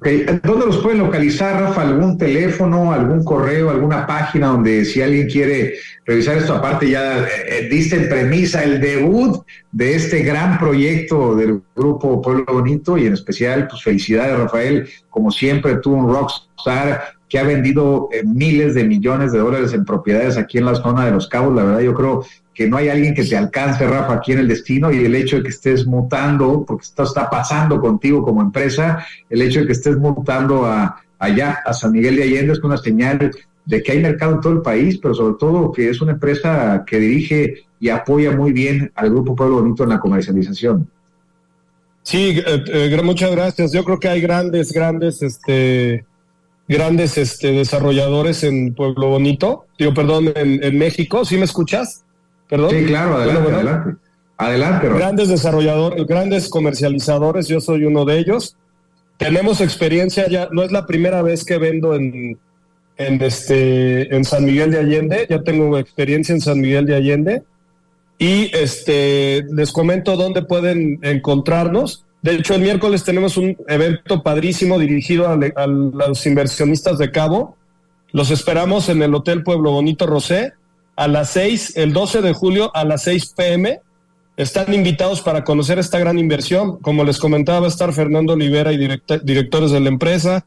¿Dónde 0.00 0.66
los 0.66 0.78
pueden 0.78 0.98
localizar, 0.98 1.60
Rafa? 1.60 1.82
¿Algún 1.82 2.16
teléfono, 2.16 2.92
algún 2.92 3.24
correo, 3.24 3.70
alguna 3.70 4.06
página 4.06 4.48
donde 4.48 4.84
si 4.84 5.02
alguien 5.02 5.28
quiere 5.28 5.74
revisar 6.06 6.36
esto? 6.38 6.54
Aparte 6.54 6.88
ya 6.88 7.24
eh, 7.24 7.28
eh, 7.48 7.68
diste 7.68 7.96
en 7.96 8.08
premisa 8.08 8.62
el 8.62 8.80
debut 8.80 9.44
de 9.72 9.96
este 9.96 10.20
gran 10.22 10.58
proyecto 10.58 11.34
del 11.34 11.62
grupo 11.74 12.22
Pueblo 12.22 12.44
Bonito 12.46 12.96
y 12.96 13.06
en 13.06 13.14
especial, 13.14 13.66
pues 13.68 13.82
felicidades, 13.82 14.38
Rafael. 14.38 14.88
Como 15.10 15.32
siempre, 15.32 15.76
tú 15.76 15.92
un 15.92 16.12
rockstar 16.12 17.17
que 17.28 17.38
ha 17.38 17.42
vendido 17.42 18.08
eh, 18.12 18.22
miles 18.24 18.74
de 18.74 18.84
millones 18.84 19.32
de 19.32 19.38
dólares 19.38 19.72
en 19.72 19.84
propiedades 19.84 20.36
aquí 20.36 20.58
en 20.58 20.64
la 20.64 20.74
zona 20.74 21.04
de 21.04 21.12
Los 21.12 21.28
Cabos. 21.28 21.54
La 21.54 21.64
verdad, 21.64 21.80
yo 21.80 21.94
creo 21.94 22.24
que 22.54 22.68
no 22.68 22.76
hay 22.76 22.88
alguien 22.88 23.14
que 23.14 23.24
te 23.24 23.36
alcance, 23.36 23.86
Rafa, 23.86 24.14
aquí 24.14 24.32
en 24.32 24.40
el 24.40 24.48
destino 24.48 24.90
y 24.90 25.04
el 25.04 25.14
hecho 25.14 25.36
de 25.36 25.42
que 25.42 25.50
estés 25.50 25.86
mutando, 25.86 26.64
porque 26.66 26.84
esto 26.84 27.04
está 27.04 27.30
pasando 27.30 27.80
contigo 27.80 28.22
como 28.22 28.42
empresa, 28.42 29.06
el 29.28 29.42
hecho 29.42 29.60
de 29.60 29.66
que 29.66 29.72
estés 29.72 29.96
mutando 29.96 30.64
a, 30.64 31.00
allá, 31.18 31.60
a 31.64 31.72
San 31.72 31.92
Miguel 31.92 32.16
de 32.16 32.24
Allende, 32.24 32.54
es 32.54 32.60
una 32.60 32.76
señal 32.76 33.30
de 33.64 33.82
que 33.82 33.92
hay 33.92 34.00
mercado 34.00 34.32
en 34.34 34.40
todo 34.40 34.52
el 34.54 34.62
país, 34.62 34.98
pero 34.98 35.14
sobre 35.14 35.36
todo 35.38 35.70
que 35.70 35.90
es 35.90 36.00
una 36.00 36.12
empresa 36.12 36.84
que 36.86 36.98
dirige 36.98 37.64
y 37.78 37.90
apoya 37.90 38.32
muy 38.32 38.52
bien 38.52 38.90
al 38.94 39.10
Grupo 39.10 39.36
Pueblo 39.36 39.60
Bonito 39.60 39.84
en 39.84 39.90
la 39.90 40.00
comercialización. 40.00 40.88
Sí, 42.02 42.42
eh, 42.44 42.64
eh, 42.66 43.02
muchas 43.04 43.30
gracias. 43.30 43.72
Yo 43.72 43.84
creo 43.84 44.00
que 44.00 44.08
hay 44.08 44.20
grandes, 44.22 44.72
grandes, 44.72 45.22
este, 45.22 46.06
grandes, 46.68 47.18
este, 47.18 47.52
desarrolladores 47.52 48.44
en 48.44 48.74
Pueblo 48.74 49.08
Bonito. 49.08 49.66
Digo, 49.78 49.94
perdón, 49.94 50.32
en, 50.36 50.62
en 50.62 50.78
México. 50.78 51.24
¿Sí 51.24 51.36
me 51.36 51.44
escuchas? 51.44 52.04
Sí, 52.48 52.84
claro, 52.86 53.16
adelante, 53.16 53.52
adelante. 53.52 53.96
Adelante, 54.40 54.88
Grandes 54.88 55.28
desarrolladores, 55.28 56.06
grandes 56.06 56.48
comercializadores, 56.48 57.48
yo 57.48 57.60
soy 57.60 57.84
uno 57.84 58.04
de 58.04 58.18
ellos. 58.18 58.56
Tenemos 59.16 59.60
experiencia 59.60 60.28
ya, 60.28 60.48
no 60.52 60.62
es 60.62 60.70
la 60.70 60.86
primera 60.86 61.22
vez 61.22 61.44
que 61.44 61.58
vendo 61.58 61.96
en, 61.96 62.38
en, 62.98 63.22
este, 63.22 64.14
en 64.14 64.24
San 64.24 64.44
Miguel 64.44 64.70
de 64.70 64.78
Allende, 64.78 65.26
ya 65.28 65.42
tengo 65.42 65.76
experiencia 65.76 66.32
en 66.32 66.40
San 66.40 66.60
Miguel 66.60 66.86
de 66.86 66.94
Allende. 66.94 67.42
Y 68.16 68.56
este, 68.56 69.44
les 69.52 69.72
comento 69.72 70.16
dónde 70.16 70.42
pueden 70.42 71.00
encontrarnos. 71.02 72.04
De 72.22 72.34
hecho, 72.34 72.54
el 72.54 72.62
miércoles 72.62 73.04
tenemos 73.04 73.36
un 73.36 73.56
evento 73.68 74.22
padrísimo 74.22 74.78
dirigido 74.78 75.28
a, 75.28 75.66
los 75.66 76.24
inversionistas 76.26 76.96
de 76.98 77.12
Cabo. 77.12 77.56
Los 78.12 78.30
esperamos 78.30 78.88
en 78.88 79.02
el 79.02 79.14
Hotel 79.14 79.42
Pueblo 79.42 79.72
Bonito 79.72 80.06
Rosé 80.06 80.54
a 80.96 81.06
las 81.06 81.28
6, 81.30 81.76
el 81.76 81.92
12 81.92 82.22
de 82.22 82.32
julio 82.32 82.74
a 82.74 82.84
las 82.84 83.02
6 83.02 83.34
pm. 83.36 83.80
Están 84.36 84.74
invitados 84.74 85.20
para 85.20 85.44
conocer 85.44 85.78
esta 85.78 85.98
gran 85.98 86.18
inversión. 86.18 86.78
Como 86.78 87.04
les 87.04 87.18
comentaba, 87.18 87.60
va 87.60 87.66
a 87.66 87.70
estar 87.70 87.92
Fernando 87.92 88.32
Olivera 88.32 88.72
y 88.72 88.78
directores 88.78 89.70
de 89.70 89.80
la 89.80 89.88
empresa. 89.88 90.44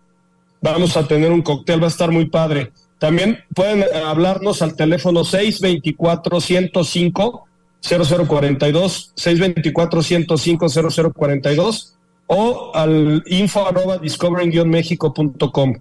Vamos 0.62 0.98
a 0.98 1.08
tener 1.08 1.32
un 1.32 1.42
cóctel, 1.42 1.82
va 1.82 1.86
a 1.86 1.90
estar 1.90 2.12
muy 2.12 2.26
padre. 2.26 2.74
También 3.00 3.40
pueden 3.56 3.86
hablarnos 4.06 4.62
al 4.62 4.76
teléfono 4.76 5.22
624-105. 5.22 7.44
0042 7.82 9.14
624 9.16 10.02
105 10.02 10.70
0042 10.70 11.98
o 12.28 12.72
al 12.74 13.24
info 13.28 13.68
arroba 13.68 13.98
discovering-mexico.com. 13.98 15.76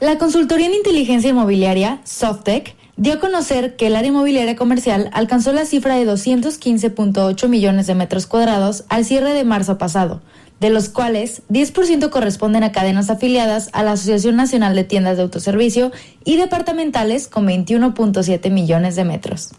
La 0.00 0.16
consultoría 0.16 0.68
en 0.68 0.74
inteligencia 0.74 1.28
inmobiliaria, 1.28 2.00
Softec, 2.04 2.74
dio 2.96 3.12
a 3.12 3.20
conocer 3.20 3.76
que 3.76 3.88
el 3.88 3.96
área 3.96 4.08
inmobiliaria 4.08 4.56
comercial 4.56 5.10
alcanzó 5.12 5.52
la 5.52 5.66
cifra 5.66 5.96
de 5.96 6.06
215.8 6.06 7.48
millones 7.48 7.86
de 7.86 7.94
metros 7.94 8.26
cuadrados 8.26 8.84
al 8.88 9.04
cierre 9.04 9.34
de 9.34 9.44
marzo 9.44 9.76
pasado, 9.76 10.22
de 10.62 10.70
los 10.70 10.88
cuales 10.88 11.42
10% 11.50 12.08
corresponden 12.10 12.62
a 12.62 12.70
cadenas 12.70 13.10
afiliadas 13.10 13.68
a 13.72 13.82
la 13.82 13.92
Asociación 13.92 14.36
Nacional 14.36 14.76
de 14.76 14.84
Tiendas 14.84 15.16
de 15.16 15.24
Autoservicio 15.24 15.90
y 16.24 16.36
departamentales 16.36 17.26
con 17.26 17.48
21.7 17.48 18.48
millones 18.48 18.94
de 18.94 19.04
metros. 19.04 19.50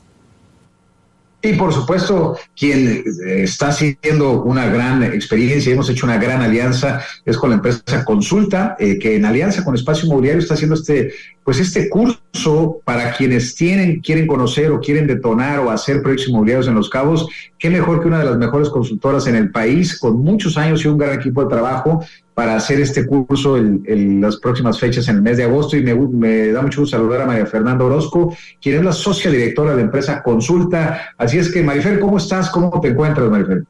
Y 1.41 1.53
por 1.53 1.73
supuesto, 1.73 2.37
quien 2.55 3.03
eh, 3.27 3.43
está 3.43 3.67
haciendo 3.67 4.43
una 4.43 4.67
gran 4.67 5.03
experiencia, 5.03 5.73
hemos 5.73 5.89
hecho 5.89 6.05
una 6.05 6.17
gran 6.17 6.41
alianza, 6.41 7.01
es 7.25 7.37
con 7.37 7.49
la 7.49 7.57
empresa 7.57 8.05
Consulta, 8.05 8.77
eh, 8.79 8.97
que 8.97 9.17
en 9.17 9.25
alianza 9.25 9.65
con 9.65 9.75
Espacio 9.75 10.05
Inmobiliario 10.05 10.41
está 10.41 10.53
haciendo 10.53 10.75
este, 10.75 11.11
pues 11.43 11.59
este 11.59 11.89
curso 11.89 12.79
para 12.85 13.13
quienes 13.13 13.55
tienen, 13.55 13.99
quieren 13.99 14.27
conocer 14.27 14.71
o 14.71 14.79
quieren 14.79 15.07
detonar 15.07 15.59
o 15.59 15.69
hacer 15.69 16.01
proyectos 16.01 16.29
inmobiliarios 16.29 16.67
en 16.67 16.75
Los 16.75 16.89
Cabos. 16.89 17.27
Qué 17.59 17.69
mejor 17.69 18.01
que 18.01 18.07
una 18.07 18.19
de 18.19 18.25
las 18.25 18.37
mejores 18.37 18.69
consultoras 18.69 19.27
en 19.27 19.35
el 19.35 19.51
país, 19.51 19.99
con 19.99 20.21
muchos 20.21 20.57
años 20.57 20.83
y 20.83 20.87
un 20.87 20.97
gran 20.97 21.19
equipo 21.19 21.43
de 21.43 21.49
trabajo 21.49 22.03
para 22.33 22.55
hacer 22.55 22.79
este 22.79 23.05
curso 23.05 23.57
en, 23.57 24.21
las 24.21 24.37
próximas 24.37 24.79
fechas 24.79 25.07
en 25.07 25.17
el 25.17 25.21
mes 25.21 25.37
de 25.37 25.43
agosto 25.43 25.77
y 25.77 25.83
me, 25.83 26.47
da 26.47 26.61
mucho 26.61 26.81
gusto 26.81 26.97
saludar 26.97 27.21
a 27.21 27.25
María 27.25 27.45
Fernanda 27.45 27.85
Orozco, 27.85 28.35
quien 28.61 28.77
es 28.77 28.83
la 28.83 28.93
socia 28.93 29.29
directora 29.29 29.71
de 29.71 29.77
la 29.77 29.83
empresa 29.83 30.23
Consulta. 30.23 31.13
Así 31.17 31.37
es 31.37 31.51
que, 31.51 31.61
Marifer, 31.61 31.99
¿cómo 31.99 32.17
estás? 32.17 32.49
¿Cómo 32.49 32.79
te 32.81 32.87
encuentras, 32.87 33.29
Marifer? 33.29 33.63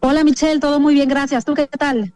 Hola, 0.00 0.24
Michelle, 0.24 0.58
todo 0.58 0.80
muy 0.80 0.94
bien, 0.94 1.08
gracias. 1.08 1.44
¿Tú 1.44 1.54
qué 1.54 1.66
tal? 1.66 2.12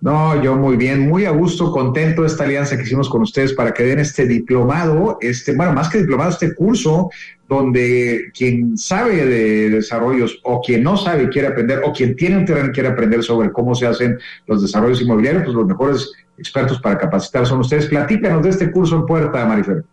No, 0.00 0.42
yo 0.42 0.56
muy 0.56 0.76
bien, 0.76 1.08
muy 1.08 1.26
a 1.26 1.30
gusto, 1.30 1.70
contento 1.70 2.22
de 2.22 2.28
esta 2.28 2.44
alianza 2.44 2.76
que 2.76 2.84
hicimos 2.84 3.10
con 3.10 3.20
ustedes 3.20 3.52
para 3.52 3.72
que 3.72 3.82
den 3.82 3.98
este 3.98 4.26
diplomado, 4.26 5.18
este, 5.20 5.54
bueno, 5.54 5.74
más 5.74 5.90
que 5.90 5.98
diplomado, 5.98 6.30
este 6.30 6.54
curso 6.54 7.10
donde 7.46 8.30
quien 8.32 8.78
sabe 8.78 9.26
de 9.26 9.68
desarrollos 9.68 10.40
o 10.44 10.62
quien 10.62 10.82
no 10.84 10.96
sabe 10.96 11.24
y 11.24 11.28
quiere 11.28 11.48
aprender 11.48 11.82
o 11.84 11.92
quien 11.92 12.16
tiene 12.16 12.38
un 12.38 12.46
terreno 12.46 12.68
y 12.68 12.72
quiere 12.72 12.88
aprender 12.88 13.22
sobre 13.22 13.52
cómo 13.52 13.74
se 13.74 13.86
hacen 13.86 14.18
los 14.46 14.62
desarrollos 14.62 15.02
inmobiliarios, 15.02 15.44
pues 15.44 15.54
los 15.54 15.66
mejores 15.66 16.12
expertos 16.38 16.80
para 16.80 16.96
capacitar 16.96 17.44
son 17.46 17.60
ustedes. 17.60 17.86
Platícanos 17.86 18.42
de 18.42 18.50
este 18.50 18.70
curso 18.70 18.96
en 18.96 19.04
puerta, 19.04 19.44
Marifer. 19.44 19.84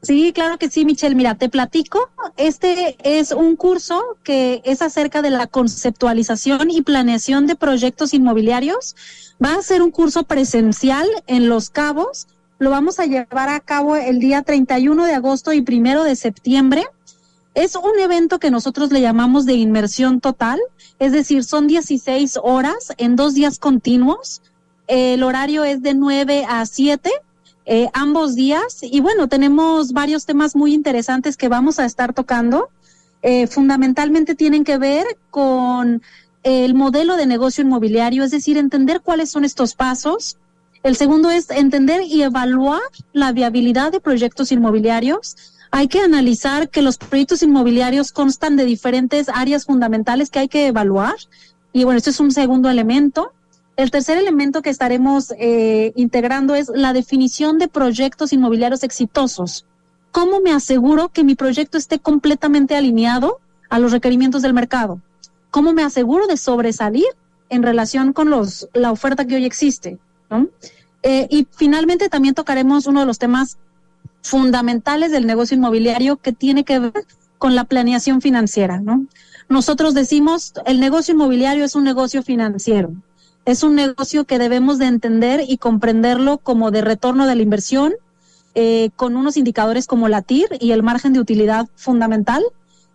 Sí, 0.00 0.32
claro 0.32 0.58
que 0.58 0.70
sí, 0.70 0.84
Michelle. 0.84 1.16
Mira, 1.16 1.34
te 1.34 1.48
platico. 1.48 2.10
Este 2.36 2.96
es 3.02 3.32
un 3.32 3.56
curso 3.56 4.16
que 4.22 4.62
es 4.64 4.80
acerca 4.80 5.22
de 5.22 5.30
la 5.30 5.46
conceptualización 5.48 6.70
y 6.70 6.82
planeación 6.82 7.46
de 7.46 7.56
proyectos 7.56 8.14
inmobiliarios. 8.14 8.94
Va 9.44 9.54
a 9.54 9.62
ser 9.62 9.82
un 9.82 9.90
curso 9.90 10.22
presencial 10.22 11.08
en 11.26 11.48
Los 11.48 11.70
Cabos. 11.70 12.28
Lo 12.58 12.70
vamos 12.70 13.00
a 13.00 13.06
llevar 13.06 13.48
a 13.48 13.60
cabo 13.60 13.96
el 13.96 14.20
día 14.20 14.42
31 14.42 15.04
de 15.04 15.14
agosto 15.14 15.52
y 15.52 15.62
primero 15.62 16.04
de 16.04 16.14
septiembre. 16.14 16.86
Es 17.54 17.74
un 17.74 17.98
evento 17.98 18.38
que 18.38 18.52
nosotros 18.52 18.92
le 18.92 19.00
llamamos 19.00 19.44
de 19.44 19.54
inmersión 19.54 20.20
total, 20.20 20.60
es 21.00 21.10
decir, 21.10 21.42
son 21.42 21.66
16 21.66 22.38
horas 22.42 22.92
en 22.98 23.16
dos 23.16 23.34
días 23.34 23.58
continuos. 23.58 24.42
El 24.86 25.24
horario 25.24 25.64
es 25.64 25.82
de 25.82 25.94
9 25.94 26.46
a 26.48 26.64
7 26.66 27.10
eh, 27.70 27.90
ambos 27.92 28.34
días. 28.34 28.78
Y 28.80 29.00
bueno, 29.00 29.28
tenemos 29.28 29.92
varios 29.92 30.24
temas 30.24 30.56
muy 30.56 30.72
interesantes 30.72 31.36
que 31.36 31.48
vamos 31.48 31.78
a 31.78 31.84
estar 31.84 32.14
tocando. 32.14 32.70
Eh, 33.20 33.46
fundamentalmente 33.46 34.34
tienen 34.34 34.64
que 34.64 34.78
ver 34.78 35.04
con 35.30 36.00
el 36.44 36.74
modelo 36.74 37.16
de 37.16 37.26
negocio 37.26 37.62
inmobiliario, 37.62 38.24
es 38.24 38.30
decir, 38.30 38.56
entender 38.56 39.02
cuáles 39.02 39.30
son 39.30 39.44
estos 39.44 39.74
pasos. 39.74 40.38
El 40.82 40.96
segundo 40.96 41.28
es 41.28 41.50
entender 41.50 42.02
y 42.04 42.22
evaluar 42.22 42.80
la 43.12 43.32
viabilidad 43.32 43.92
de 43.92 44.00
proyectos 44.00 44.50
inmobiliarios. 44.50 45.36
Hay 45.70 45.88
que 45.88 46.00
analizar 46.00 46.70
que 46.70 46.80
los 46.80 46.96
proyectos 46.96 47.42
inmobiliarios 47.42 48.12
constan 48.12 48.56
de 48.56 48.64
diferentes 48.64 49.28
áreas 49.28 49.66
fundamentales 49.66 50.30
que 50.30 50.38
hay 50.38 50.48
que 50.48 50.68
evaluar. 50.68 51.16
Y 51.74 51.84
bueno, 51.84 51.98
este 51.98 52.10
es 52.10 52.20
un 52.20 52.32
segundo 52.32 52.70
elemento. 52.70 53.34
El 53.78 53.92
tercer 53.92 54.18
elemento 54.18 54.60
que 54.60 54.70
estaremos 54.70 55.32
eh, 55.38 55.92
integrando 55.94 56.56
es 56.56 56.68
la 56.74 56.92
definición 56.92 57.60
de 57.60 57.68
proyectos 57.68 58.32
inmobiliarios 58.32 58.82
exitosos. 58.82 59.66
¿Cómo 60.10 60.40
me 60.40 60.50
aseguro 60.50 61.10
que 61.10 61.22
mi 61.22 61.36
proyecto 61.36 61.78
esté 61.78 62.00
completamente 62.00 62.74
alineado 62.74 63.38
a 63.70 63.78
los 63.78 63.92
requerimientos 63.92 64.42
del 64.42 64.52
mercado? 64.52 65.00
¿Cómo 65.52 65.72
me 65.74 65.84
aseguro 65.84 66.26
de 66.26 66.36
sobresalir 66.36 67.06
en 67.50 67.62
relación 67.62 68.12
con 68.12 68.30
los, 68.30 68.68
la 68.74 68.90
oferta 68.90 69.26
que 69.26 69.36
hoy 69.36 69.44
existe? 69.44 69.98
Eh, 71.04 71.28
y 71.30 71.46
finalmente 71.52 72.08
también 72.08 72.34
tocaremos 72.34 72.88
uno 72.88 72.98
de 72.98 73.06
los 73.06 73.20
temas 73.20 73.58
fundamentales 74.22 75.12
del 75.12 75.24
negocio 75.24 75.56
inmobiliario 75.56 76.16
que 76.16 76.32
tiene 76.32 76.64
que 76.64 76.80
ver 76.80 77.06
con 77.38 77.54
la 77.54 77.62
planeación 77.62 78.22
financiera. 78.22 78.80
¿no? 78.80 79.06
Nosotros 79.48 79.94
decimos, 79.94 80.52
el 80.66 80.80
negocio 80.80 81.14
inmobiliario 81.14 81.64
es 81.64 81.76
un 81.76 81.84
negocio 81.84 82.24
financiero 82.24 82.92
es 83.48 83.62
un 83.62 83.76
negocio 83.76 84.26
que 84.26 84.38
debemos 84.38 84.78
de 84.78 84.84
entender 84.84 85.40
y 85.48 85.56
comprenderlo 85.56 86.36
como 86.36 86.70
de 86.70 86.82
retorno 86.82 87.26
de 87.26 87.34
la 87.34 87.40
inversión, 87.40 87.94
eh, 88.54 88.90
con 88.94 89.16
unos 89.16 89.38
indicadores 89.38 89.86
como 89.86 90.06
la 90.08 90.20
TIR 90.20 90.58
y 90.60 90.72
el 90.72 90.82
margen 90.82 91.14
de 91.14 91.20
utilidad 91.20 91.66
fundamental. 91.74 92.44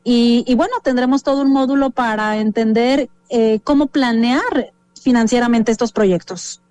Y, 0.03 0.53
bueno, 0.55 0.75
tendremos 0.83 1.23
todo 1.23 1.41
un 1.41 1.51
módulo 1.51 1.89
para 1.89 2.37
entender 2.37 3.09
eh, 3.29 3.61
cómo 3.63 3.87
planear 3.87 4.73
financieramente 5.01 5.71
estos 5.71 5.91
proyectos. 5.91 6.61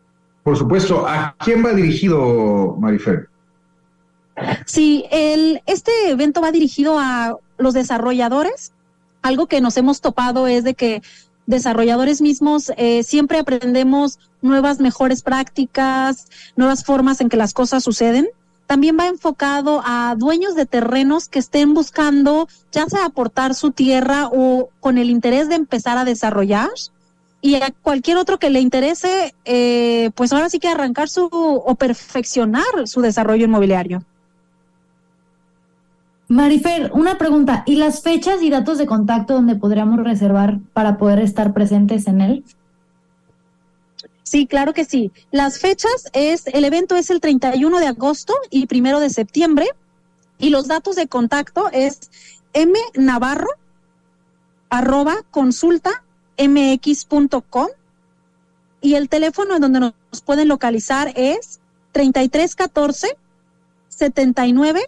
Por 0.44 0.56
supuesto, 0.56 1.04
¿a 1.08 1.34
quién 1.40 1.64
va 1.64 1.72
dirigido, 1.72 2.76
Marifer? 2.78 3.30
Sí, 4.64 5.06
el, 5.10 5.60
este 5.66 5.90
evento 6.08 6.40
va 6.40 6.52
dirigido 6.52 7.00
a 7.00 7.36
los 7.58 7.74
desarrolladores. 7.74 8.74
Algo 9.22 9.48
que 9.48 9.60
nos 9.60 9.76
hemos 9.76 10.00
topado 10.00 10.46
es 10.46 10.62
de 10.62 10.74
que 10.74 11.02
desarrolladores 11.46 12.20
mismos 12.20 12.72
eh, 12.76 13.02
siempre 13.02 13.38
aprendemos 13.38 14.18
nuevas, 14.40 14.80
mejores 14.80 15.22
prácticas, 15.22 16.26
nuevas 16.56 16.84
formas 16.84 17.20
en 17.20 17.28
que 17.28 17.36
las 17.36 17.52
cosas 17.52 17.84
suceden. 17.84 18.28
También 18.66 18.96
va 18.98 19.08
enfocado 19.08 19.82
a 19.84 20.14
dueños 20.16 20.54
de 20.54 20.66
terrenos 20.66 21.28
que 21.28 21.38
estén 21.38 21.74
buscando 21.74 22.48
ya 22.70 22.86
sea 22.86 23.04
aportar 23.04 23.54
su 23.54 23.72
tierra 23.72 24.28
o 24.32 24.70
con 24.80 24.98
el 24.98 25.10
interés 25.10 25.48
de 25.48 25.56
empezar 25.56 25.98
a 25.98 26.04
desarrollar. 26.04 26.70
Y 27.44 27.56
a 27.56 27.72
cualquier 27.82 28.18
otro 28.18 28.38
que 28.38 28.50
le 28.50 28.60
interese, 28.60 29.34
eh, 29.44 30.10
pues 30.14 30.32
ahora 30.32 30.48
sí 30.48 30.60
que 30.60 30.68
arrancar 30.68 31.08
su 31.08 31.28
o 31.32 31.74
perfeccionar 31.74 32.86
su 32.86 33.00
desarrollo 33.00 33.44
inmobiliario. 33.44 34.04
Marifer, 36.32 36.90
una 36.94 37.18
pregunta. 37.18 37.62
¿Y 37.66 37.76
las 37.76 38.00
fechas 38.00 38.40
y 38.40 38.48
datos 38.48 38.78
de 38.78 38.86
contacto 38.86 39.34
donde 39.34 39.54
podríamos 39.54 40.02
reservar 40.02 40.60
para 40.72 40.96
poder 40.96 41.18
estar 41.18 41.52
presentes 41.52 42.06
en 42.06 42.22
él? 42.22 42.44
Sí, 44.22 44.46
claro 44.46 44.72
que 44.72 44.86
sí. 44.86 45.12
Las 45.30 45.58
fechas 45.58 46.08
es, 46.14 46.46
el 46.46 46.64
evento 46.64 46.96
es 46.96 47.10
el 47.10 47.20
31 47.20 47.78
de 47.80 47.86
agosto 47.86 48.32
y 48.48 48.66
primero 48.66 48.98
de 48.98 49.10
septiembre. 49.10 49.68
Y 50.38 50.48
los 50.48 50.68
datos 50.68 50.96
de 50.96 51.06
contacto 51.06 51.68
es 51.70 52.10
mnavarro 52.96 53.50
arroba 54.70 55.16
consulta 55.30 56.02
mx.com 56.38 57.68
y 58.80 58.94
el 58.94 59.10
teléfono 59.10 59.56
en 59.56 59.60
donde 59.60 59.80
nos 59.80 60.22
pueden 60.24 60.48
localizar 60.48 61.12
es 61.14 61.60
3314 61.92 63.18
79 63.88 64.80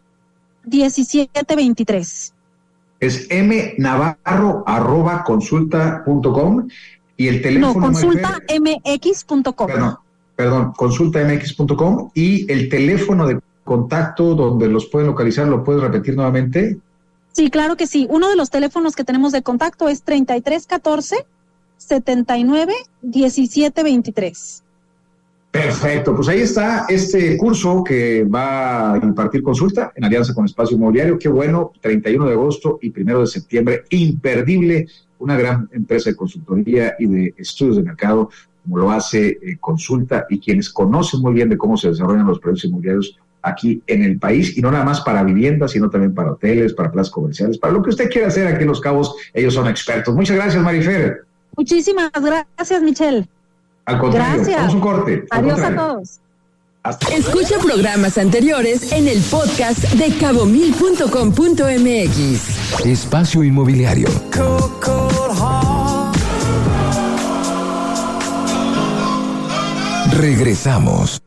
1723. 0.66 2.34
Es 3.00 3.28
mnavarro 3.30 4.62
arroba 4.66 5.24
consulta.com 5.24 6.68
y 7.16 7.28
el 7.28 7.42
teléfono. 7.42 7.74
No, 7.74 7.80
consultamx.com. 7.80 9.66
Perdón, 9.66 9.96
perdón, 10.36 10.72
consultamx.com 10.76 12.10
y 12.14 12.50
el 12.50 12.68
teléfono 12.68 13.26
de 13.26 13.40
contacto 13.64 14.34
donde 14.34 14.68
los 14.68 14.86
pueden 14.86 15.08
localizar, 15.08 15.46
¿lo 15.46 15.64
puedes 15.64 15.82
repetir 15.82 16.16
nuevamente? 16.16 16.78
Sí, 17.32 17.50
claro 17.50 17.76
que 17.76 17.86
sí. 17.86 18.06
Uno 18.10 18.28
de 18.28 18.36
los 18.36 18.50
teléfonos 18.50 18.94
que 18.94 19.04
tenemos 19.04 19.32
de 19.32 19.42
contacto 19.42 19.88
es 19.88 20.02
3314 20.02 21.26
79 21.76 22.74
1723. 23.02 24.63
Perfecto, 25.54 26.16
pues 26.16 26.26
ahí 26.26 26.40
está 26.40 26.84
este 26.88 27.36
curso 27.36 27.84
que 27.84 28.24
va 28.24 28.94
a 28.94 28.96
impartir 28.96 29.40
consulta 29.40 29.92
en 29.94 30.02
alianza 30.02 30.34
con 30.34 30.46
Espacio 30.46 30.76
Inmobiliario. 30.76 31.16
Qué 31.16 31.28
bueno, 31.28 31.70
31 31.80 32.26
de 32.26 32.32
agosto 32.32 32.80
y 32.82 32.92
1 33.00 33.20
de 33.20 33.26
septiembre, 33.28 33.84
imperdible, 33.90 34.88
una 35.20 35.38
gran 35.38 35.68
empresa 35.70 36.10
de 36.10 36.16
consultoría 36.16 36.96
y 36.98 37.06
de 37.06 37.34
estudios 37.38 37.76
de 37.76 37.84
mercado, 37.84 38.30
como 38.64 38.78
lo 38.78 38.90
hace 38.90 39.28
eh, 39.28 39.56
Consulta 39.60 40.26
y 40.28 40.40
quienes 40.40 40.70
conocen 40.70 41.20
muy 41.20 41.34
bien 41.34 41.48
de 41.48 41.56
cómo 41.56 41.76
se 41.76 41.88
desarrollan 41.88 42.26
los 42.26 42.40
proyectos 42.40 42.64
inmobiliarios 42.64 43.16
aquí 43.40 43.80
en 43.86 44.02
el 44.02 44.18
país 44.18 44.58
y 44.58 44.60
no 44.60 44.72
nada 44.72 44.84
más 44.84 45.02
para 45.02 45.22
viviendas, 45.22 45.70
sino 45.70 45.88
también 45.88 46.14
para 46.14 46.32
hoteles, 46.32 46.74
para 46.74 46.90
plazas 46.90 47.12
comerciales, 47.12 47.58
para 47.58 47.74
lo 47.74 47.80
que 47.80 47.90
usted 47.90 48.10
quiera 48.10 48.26
hacer 48.26 48.48
aquí 48.48 48.62
en 48.62 48.70
Los 48.70 48.80
Cabos, 48.80 49.14
ellos 49.32 49.54
son 49.54 49.68
expertos. 49.68 50.16
Muchas 50.16 50.34
gracias, 50.34 50.60
Marifer. 50.60 51.24
Muchísimas 51.56 52.10
gracias, 52.12 52.82
Michelle. 52.82 53.28
Al 53.86 53.98
contrario, 53.98 54.34
Gracias. 54.36 54.56
vamos 54.58 54.74
un 54.74 54.80
corte. 54.80 55.24
Adiós 55.30 55.58
a 55.60 55.74
todos. 55.74 56.20
Escucha 57.12 57.58
programas 57.58 58.18
anteriores 58.18 58.92
en 58.92 59.08
el 59.08 59.18
podcast 59.22 59.78
de 59.94 60.14
cabomil.com.mx. 60.18 62.84
Espacio 62.84 63.42
Inmobiliario. 63.42 64.08
Regresamos. 70.12 71.20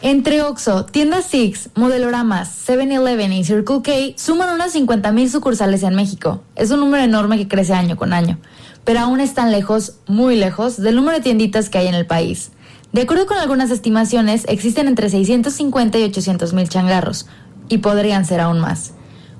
Entre 0.08 0.44
Oxo, 0.44 0.86
Tiendas 0.86 1.26
Six, 1.26 1.72
Modeloramas, 1.74 2.68
7-Eleven 2.68 3.34
y 3.34 3.44
Circle 3.44 3.82
K 3.82 3.91
suman 4.18 4.54
unas 4.54 4.76
50.000 4.76 5.30
sucursales 5.30 5.82
en 5.82 5.96
México. 5.96 6.44
Es 6.56 6.70
un 6.70 6.82
número 6.82 7.04
enorme 7.04 7.39
que 7.39 7.48
crece 7.48 7.74
año 7.74 7.98
con 7.98 8.13
año, 8.13 8.38
pero 8.84 9.00
aún 9.00 9.20
están 9.20 9.52
lejos, 9.52 9.94
muy 10.06 10.36
lejos, 10.36 10.78
del 10.80 10.98
número 10.98 11.18
de 11.18 11.24
tienditas 11.24 11.72
que 11.72 11.80
hay 11.80 11.88
en 11.88 11.96
el 11.96 12.06
país. 12.06 12.52
De 12.94 13.02
acuerdo 13.02 13.26
con 13.26 13.39
algunas 13.39 13.72
estimaciones, 13.72 14.46
existen 14.48 14.88
entre 14.88 15.10
650 15.10 15.98
y 15.98 16.04
800 16.04 16.54
mil 16.54 16.70
changarros, 16.70 17.26
y 17.68 17.80
podrían 17.80 18.26
ser 18.26 18.41
aún 18.41 18.60
más. 18.60 18.94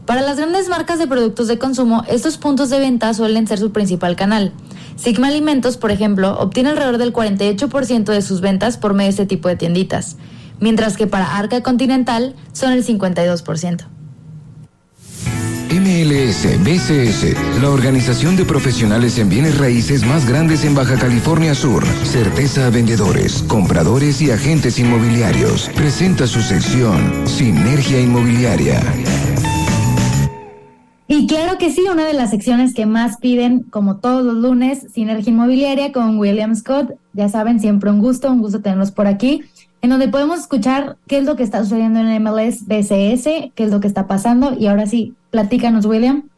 Para 0.08 0.22
las 0.22 0.38
grandes 0.38 0.68
marcas 0.68 0.98
de 0.98 1.06
productos 1.06 1.48
de 1.48 1.60
consumo, 1.60 2.04
estos 2.08 2.40
puntos 2.40 2.72
de 2.72 2.80
venta 2.80 3.14
suelen 3.14 3.46
ser 3.46 3.60
su 3.60 3.72
principal 3.72 4.16
canal. 4.16 4.52
Sigma 4.96 5.28
Alimentos, 5.28 5.78
por 5.78 5.92
ejemplo, 5.92 6.40
obtiene 6.40 6.72
alrededor 6.72 6.98
del 6.98 7.14
48% 7.14 8.06
de 8.06 8.22
sus 8.24 8.42
ventas 8.42 8.78
por 8.78 8.96
medio 8.96 9.10
de 9.10 9.12
este 9.12 9.26
tipo 9.28 9.48
de 9.48 9.58
tienditas 9.58 10.18
mientras 10.60 10.98
que 10.98 11.08
para 11.08 11.38
Arca 11.38 11.62
Continental 11.62 12.36
son 12.54 12.72
el 12.72 12.86
52%. 12.86 13.86
MLS 15.76 16.46
BCS, 16.64 17.62
la 17.62 17.70
organización 17.70 18.36
de 18.38 18.46
profesionales 18.46 19.18
en 19.20 19.30
bienes 19.30 19.58
raíces 19.58 20.06
más 20.06 20.28
grandes 20.28 20.64
en 20.64 20.74
Baja 20.74 20.98
California 20.98 21.54
Sur, 21.54 21.86
certeza 22.04 22.68
a 22.68 22.70
vendedores, 22.70 23.44
compradores 23.44 24.22
y 24.22 24.32
agentes 24.32 24.80
inmobiliarios, 24.80 25.70
presenta 25.76 26.28
su 26.28 26.42
sección 26.42 27.28
Sinergia 27.28 28.00
Inmobiliaria. 28.00 28.82
Y 31.08 31.28
claro 31.28 31.58
que 31.58 31.72
sí, 31.72 31.84
una 31.92 32.06
de 32.06 32.14
las 32.14 32.32
secciones 32.32 32.74
que 32.74 32.86
más 32.86 33.18
piden, 33.18 33.64
como 33.64 33.98
todos 33.98 34.24
los 34.24 34.36
lunes, 34.36 34.88
Sinergia 34.94 35.32
Inmobiliaria 35.32 35.92
con 35.92 36.18
William 36.18 36.56
Scott. 36.56 36.94
Ya 37.14 37.30
saben, 37.30 37.60
siempre 37.60 37.92
un 37.92 38.00
gusto, 38.00 38.32
un 38.32 38.42
gusto 38.42 38.62
tenerlos 38.62 38.92
por 38.92 39.08
aquí 39.08 39.44
en 39.82 39.90
donde 39.90 40.08
podemos 40.08 40.40
escuchar 40.40 40.98
qué 41.08 41.18
es 41.18 41.26
lo 41.26 41.36
que 41.36 41.44
está 41.44 41.64
sucediendo 41.64 42.00
en 42.00 42.24
MLS 42.24 42.66
BCS, 42.66 43.52
qué 43.54 43.64
es 43.64 43.72
lo 43.72 43.80
que 43.80 43.88
está 43.88 44.08
pasando. 44.08 44.54
Y 44.58 44.68
ahora 44.68 44.86
sí, 44.86 45.14
platícanos, 45.32 45.86
William, 45.86 46.30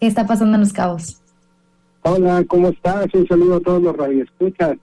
qué 0.00 0.06
está 0.06 0.26
pasando 0.26 0.54
en 0.54 0.60
los 0.60 0.72
cabos. 0.72 1.20
Hola, 2.02 2.44
¿cómo 2.48 2.68
estás? 2.68 3.06
Un 3.12 3.26
saludo 3.26 3.56
a 3.56 3.60
todos 3.60 3.82
los 3.82 3.96
radioescuchas. 3.96 4.78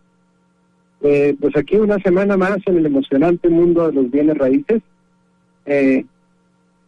Eh, 1.01 1.35
pues 1.39 1.55
aquí 1.55 1.77
una 1.77 1.97
semana 1.99 2.37
más 2.37 2.57
en 2.65 2.77
el 2.77 2.85
emocionante 2.85 3.49
mundo 3.49 3.87
de 3.87 3.93
los 3.93 4.11
bienes 4.11 4.37
raíces. 4.37 4.81
Eh, 5.65 6.05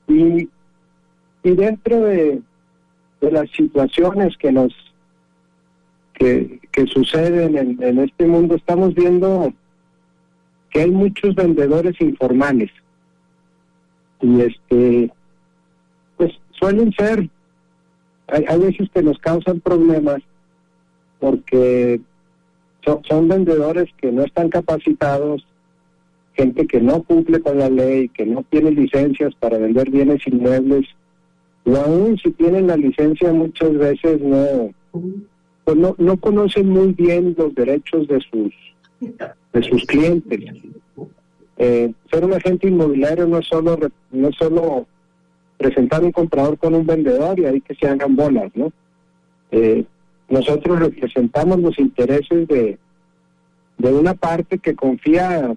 y, 0.08 0.50
y 1.44 1.52
dentro 1.56 2.02
de, 2.02 2.42
de 3.22 3.32
las 3.32 3.50
situaciones 3.52 4.38
que 4.38 4.52
nos 4.52 4.74
que, 6.14 6.60
que 6.72 6.88
suceden 6.88 7.58
en, 7.58 7.84
en 7.84 8.00
este 8.00 8.26
mundo, 8.26 8.56
estamos 8.56 8.94
viendo 8.96 9.54
que 10.78 10.84
hay 10.84 10.92
muchos 10.92 11.34
vendedores 11.34 12.00
informales. 12.00 12.70
Y 14.22 14.42
este 14.42 15.12
pues 16.18 16.32
suelen 16.52 16.92
ser 16.94 17.28
hay, 18.28 18.46
hay 18.48 18.60
veces 18.60 18.88
que 18.94 19.02
nos 19.02 19.18
causan 19.18 19.60
problemas 19.60 20.22
porque 21.20 22.00
son, 22.86 23.02
son 23.06 23.28
vendedores 23.28 23.90
que 24.00 24.12
no 24.12 24.24
están 24.24 24.50
capacitados 24.50 25.48
gente 26.34 26.68
que 26.68 26.80
no 26.80 27.02
cumple 27.02 27.40
con 27.40 27.58
la 27.58 27.70
ley 27.72 28.10
que 28.10 28.28
no 28.28 28.44
tiene 28.44 28.70
licencias 28.70 29.34
para 29.40 29.58
vender 29.58 29.90
bienes 29.90 30.28
inmuebles 30.28 30.86
o 31.66 31.76
aún 31.76 32.20
si 32.20 32.30
tienen 32.34 32.68
la 32.68 32.78
licencia 32.78 33.34
muchas 33.34 33.76
veces 33.76 34.22
no 34.22 34.72
pues 35.64 35.76
no 35.76 35.96
no 35.98 36.18
conocen 36.18 36.70
muy 36.70 36.94
bien 36.94 37.34
los 37.36 37.56
derechos 37.56 38.08
de 38.08 38.20
sus 38.32 38.54
de 39.54 39.64
sus 39.64 39.86
clientes. 39.86 40.40
Eh, 41.58 41.92
ser 42.12 42.26
un 42.26 42.34
agente 42.34 42.68
inmobiliario 42.68 43.26
no 43.28 43.40
es 43.40 43.48
solo 43.48 43.80
no 44.12 44.32
solo 44.34 44.86
presentar 45.58 46.04
un 46.04 46.12
comprador 46.12 46.58
con 46.58 46.76
un 46.76 46.86
vendedor 46.86 47.40
y 47.40 47.46
ahí 47.46 47.62
que 47.62 47.74
se 47.76 47.88
hagan 47.88 48.16
bolas, 48.16 48.52
¿no? 48.54 48.72
Eh, 49.52 49.86
nosotros 50.30 50.80
representamos 50.80 51.60
los 51.60 51.80
intereses 51.80 52.48
de, 52.48 52.78
de 53.78 53.94
una 53.94 54.14
parte 54.14 54.60
que 54.60 54.76
confía 54.76 55.56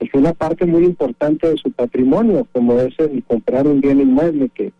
es 0.00 0.14
una 0.14 0.32
parte 0.32 0.64
muy 0.64 0.84
importante 0.84 1.48
de 1.48 1.56
su 1.56 1.72
patrimonio, 1.72 2.46
como 2.52 2.78
es 2.80 2.94
el 2.98 3.22
comprar 3.24 3.66
un 3.66 3.80
bien 3.80 4.00
inmueble 4.00 4.48
que, 4.50 4.72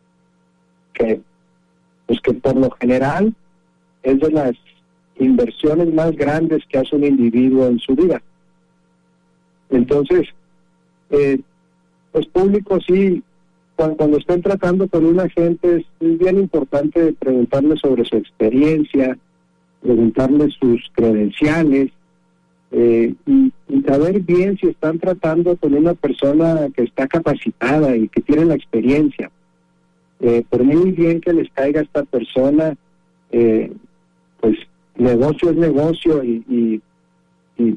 que 0.94 1.20
pues 2.06 2.20
que 2.20 2.32
por 2.34 2.56
lo 2.56 2.70
general 2.70 3.34
es 4.02 4.20
de 4.20 4.30
las 4.30 4.52
inversiones 5.18 5.92
más 5.92 6.12
grandes 6.16 6.64
que 6.68 6.78
hace 6.78 6.96
un 6.96 7.04
individuo 7.04 7.66
en 7.66 7.78
su 7.78 7.94
vida. 7.94 8.22
Entonces, 9.70 10.28
eh, 11.10 11.40
los 12.14 12.26
públicos 12.26 12.84
sí, 12.86 13.22
cuando, 13.76 14.16
estén 14.16 14.42
tratando 14.42 14.88
con 14.88 15.04
un 15.04 15.20
agente 15.20 15.76
es, 15.76 16.18
bien 16.18 16.38
importante 16.38 17.12
preguntarle 17.12 17.76
sobre 17.76 18.04
su 18.04 18.16
experiencia, 18.16 19.16
preguntarle 19.80 20.50
sus 20.50 20.90
credenciales 20.94 21.90
eh, 22.70 23.14
y, 23.26 23.52
saber 23.86 24.20
bien 24.20 24.58
si 24.58 24.66
están 24.66 24.98
tratando 24.98 25.56
con 25.56 25.72
una 25.72 25.94
persona 25.94 26.68
que 26.74 26.82
está 26.82 27.06
capacitada 27.06 27.96
y 27.96 28.08
que 28.08 28.20
tiene 28.20 28.44
la 28.44 28.54
experiencia. 28.54 29.30
Eh, 30.20 30.44
por 30.48 30.64
muy 30.64 30.90
bien 30.90 31.20
que 31.20 31.32
les 31.32 31.48
caiga 31.52 31.80
esta 31.80 32.02
persona, 32.02 32.76
eh, 33.30 33.72
pues 34.40 34.58
negocio 34.98 35.50
es 35.50 35.56
negocio 35.56 36.22
y, 36.24 36.82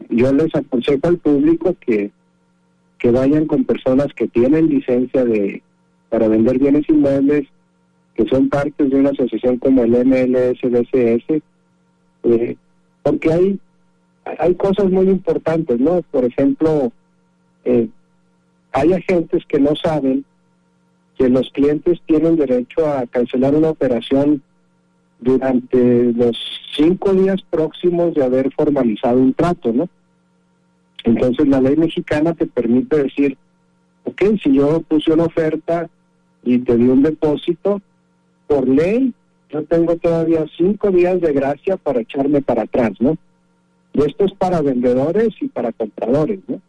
yo 0.10 0.32
les 0.32 0.54
aconsejo 0.54 1.08
al 1.08 1.18
público 1.18 1.76
que, 1.80 2.12
que 3.00 3.10
vayan 3.10 3.48
con 3.48 3.66
personas 3.66 4.14
que 4.14 4.28
tienen 4.28 4.70
licencia 4.70 5.26
de 5.26 5.64
para 6.10 6.28
vender 6.28 6.60
bienes 6.60 6.88
inmuebles, 6.88 7.48
que 8.14 8.26
son 8.28 8.50
partes 8.50 8.92
de 8.92 8.96
una 8.96 9.10
asociación 9.10 9.58
como 9.58 9.84
el 9.84 9.92
MLSBCS, 10.06 11.42
eh, 12.24 12.58
porque 13.02 13.34
hay, 13.34 13.60
hay 14.38 14.54
cosas 14.56 14.92
muy 14.92 15.08
importantes, 15.10 15.80
¿no? 15.80 16.02
Por 16.12 16.26
ejemplo, 16.26 16.92
eh, 17.64 17.88
hay 18.74 18.94
agentes 18.94 19.44
que 19.48 19.60
no 19.60 19.76
saben 19.76 20.26
que 21.18 21.30
los 21.30 21.50
clientes 21.52 22.00
tienen 22.06 22.36
derecho 22.36 22.86
a 22.86 23.06
cancelar 23.08 23.56
una 23.56 23.70
operación 23.70 24.44
durante 25.22 26.12
los 26.14 26.38
cinco 26.76 27.14
días 27.14 27.42
próximos 27.50 28.14
de 28.16 28.26
haber 28.26 28.52
formalizado 28.54 29.20
un 29.20 29.34
trato, 29.34 29.72
¿no? 29.72 29.88
Entonces 31.04 31.48
la 31.48 31.62
ley 31.62 31.78
mexicana 31.78 32.34
te 32.34 32.48
permite 32.48 33.04
decir, 33.04 33.38
ok, 34.04 34.22
si 34.44 34.54
yo 34.54 34.82
puse 34.82 35.14
una 35.14 35.26
oferta 35.26 35.90
y 36.44 36.60
te 36.60 36.76
di 36.76 36.88
un 36.88 37.04
depósito, 37.04 37.82
por 38.48 38.68
ley 38.68 39.14
yo 39.50 39.64
tengo 39.66 39.96
todavía 39.98 40.46
cinco 40.58 40.92
días 40.92 41.22
de 41.22 41.34
gracia 41.34 41.78
para 41.78 42.02
echarme 42.02 42.42
para 42.42 42.64
atrás, 42.64 42.92
¿no? 43.00 43.18
Y 43.94 44.02
esto 44.04 44.26
es 44.26 44.34
para 44.34 44.62
vendedores 44.62 45.30
y 45.42 45.48
para 45.50 45.72
compradores, 45.72 46.40
¿no? 46.48 46.62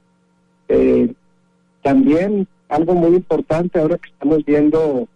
Eh, 0.68 1.12
también 1.82 2.46
algo 2.68 2.94
muy 2.94 3.16
importante 3.16 3.78
ahora 3.78 3.98
que 3.98 4.10
estamos 4.10 4.44
viendo 4.44 5.08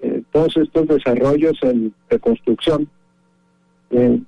eh, 0.00 0.22
todos 0.32 0.56
estos 0.56 0.86
desarrollos 0.88 1.58
en 1.62 1.94
reconstrucción. 2.08 2.88
Eh, 3.90 4.20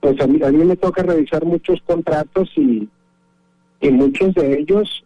pues 0.00 0.20
a 0.20 0.26
mí, 0.26 0.42
a 0.42 0.50
mí 0.50 0.64
me 0.64 0.76
toca 0.76 1.02
revisar 1.02 1.44
muchos 1.44 1.80
contratos 1.82 2.50
y, 2.56 2.88
y 3.80 3.90
muchos 3.90 4.34
de 4.34 4.58
ellos 4.58 5.04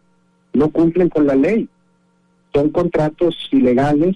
no 0.53 0.69
cumplen 0.69 1.09
con 1.09 1.27
la 1.27 1.35
ley. 1.35 1.69
Son 2.53 2.69
contratos 2.69 3.35
ilegales 3.51 4.15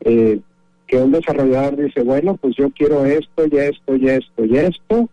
eh, 0.00 0.40
que 0.86 0.96
un 0.96 1.12
desarrollador 1.12 1.76
dice, 1.76 2.02
bueno, 2.02 2.36
pues 2.36 2.56
yo 2.56 2.70
quiero 2.70 3.04
esto 3.04 3.46
y 3.50 3.56
esto 3.56 3.96
y 3.96 4.08
esto 4.08 4.44
y 4.44 4.56
esto, 4.56 5.08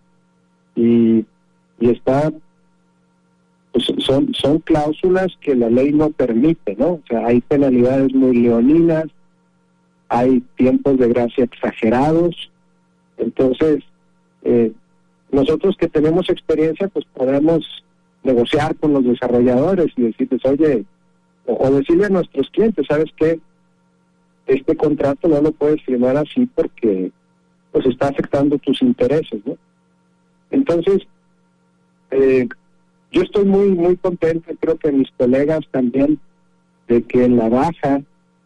y, 0.75 1.25
y 1.79 1.89
está 1.89 2.31
son, 4.09 4.33
son 4.33 4.59
cláusulas 4.59 5.37
que 5.39 5.55
la 5.55 5.69
ley 5.69 5.93
no 5.93 6.09
permite, 6.09 6.75
¿no? 6.75 6.93
O 6.93 7.01
sea, 7.07 7.27
hay 7.27 7.41
penalidades 7.41 8.13
muy 8.13 8.35
leoninas, 8.37 9.05
hay 10.09 10.43
tiempos 10.55 10.97
de 10.97 11.09
gracia 11.09 11.43
exagerados, 11.43 12.51
entonces 13.17 13.83
eh, 14.41 14.71
nosotros 15.31 15.77
que 15.77 15.87
tenemos 15.87 16.27
experiencia, 16.29 16.87
pues 16.87 17.05
podemos 17.13 17.83
negociar 18.23 18.75
con 18.77 18.93
los 18.93 19.05
desarrolladores 19.05 19.93
y 19.95 20.01
decirles, 20.03 20.41
oye, 20.43 20.85
o, 21.45 21.69
decirle 21.69 22.05
a 22.05 22.09
nuestros 22.09 22.49
clientes, 22.49 22.87
¿sabes 22.87 23.11
qué? 23.15 23.39
Este 24.47 24.75
contrato 24.75 25.27
no 25.27 25.39
lo 25.39 25.51
puedes 25.51 25.83
firmar 25.83 26.17
así 26.17 26.47
porque 26.55 27.11
pues 27.71 27.85
está 27.85 28.07
afectando 28.07 28.57
tus 28.57 28.81
intereses, 28.81 29.39
¿no? 29.45 29.55
Entonces, 30.49 31.03
eh, 32.09 32.47
yo 33.11 33.23
estoy 33.23 33.45
muy, 33.45 33.69
muy 33.69 33.97
contento, 33.97 34.51
creo 34.59 34.77
que 34.77 34.91
mis 34.91 35.09
colegas 35.17 35.61
también, 35.71 36.19
de 36.87 37.03
que 37.03 37.25
en 37.25 37.37
la 37.37 37.49
baja 37.49 38.01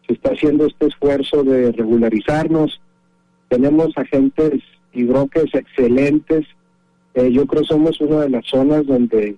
se 0.06 0.14
está 0.14 0.30
haciendo 0.30 0.66
este 0.66 0.86
esfuerzo 0.86 1.44
de 1.44 1.72
regularizarnos. 1.72 2.80
Tenemos 3.48 3.96
agentes 3.96 4.62
y 4.92 5.04
brokers 5.04 5.54
excelentes. 5.54 6.46
Eh, 7.14 7.30
yo 7.32 7.46
creo 7.46 7.62
que 7.62 7.68
somos 7.68 8.00
una 8.00 8.20
de 8.20 8.30
las 8.30 8.46
zonas 8.46 8.86
donde 8.86 9.36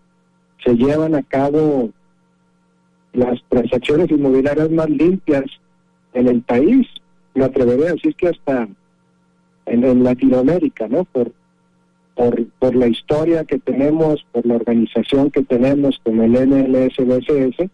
se 0.65 0.75
llevan 0.75 1.15
a 1.15 1.23
cabo 1.23 1.91
las 3.13 3.41
transacciones 3.49 4.11
inmobiliarias 4.11 4.71
más 4.71 4.91
limpias 4.91 5.45
en 6.13 6.29
el 6.29 6.43
país. 6.43 6.87
Me 7.35 7.45
atrevería 7.45 7.91
a 7.91 7.93
decir 7.93 8.15
que 8.17 8.29
hasta 8.29 8.69
en, 9.67 9.85
en 9.85 10.05
Latinoamérica, 10.05 10.89
¿no? 10.89 11.05
Por 11.05 11.33
por, 12.17 12.45
por 12.59 12.75
la 12.75 12.89
historia 12.89 13.45
que 13.45 13.59
tenemos, 13.59 14.27
por 14.33 14.45
la 14.47 14.57
organización 14.57 15.31
que 15.31 15.43
tenemos 15.43 16.01
con 16.03 16.21
el 16.21 16.33
NLSBCS, 16.33 17.71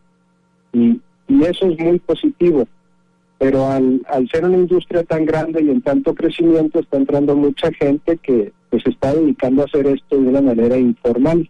y, 0.72 1.00
y 1.28 1.44
eso 1.44 1.68
es 1.68 1.78
muy 1.78 1.98
positivo. 2.00 2.66
Pero 3.38 3.66
al, 3.66 4.02
al 4.08 4.28
ser 4.28 4.44
una 4.44 4.58
industria 4.58 5.04
tan 5.04 5.24
grande 5.24 5.62
y 5.62 5.70
en 5.70 5.80
tanto 5.80 6.14
crecimiento, 6.14 6.80
está 6.80 6.96
entrando 6.96 7.34
mucha 7.36 7.72
gente 7.72 8.18
que 8.18 8.52
se 8.70 8.90
está 8.90 9.14
dedicando 9.14 9.62
a 9.62 9.66
hacer 9.66 9.86
esto 9.86 10.20
de 10.20 10.28
una 10.28 10.42
manera 10.42 10.76
informal. 10.76 11.48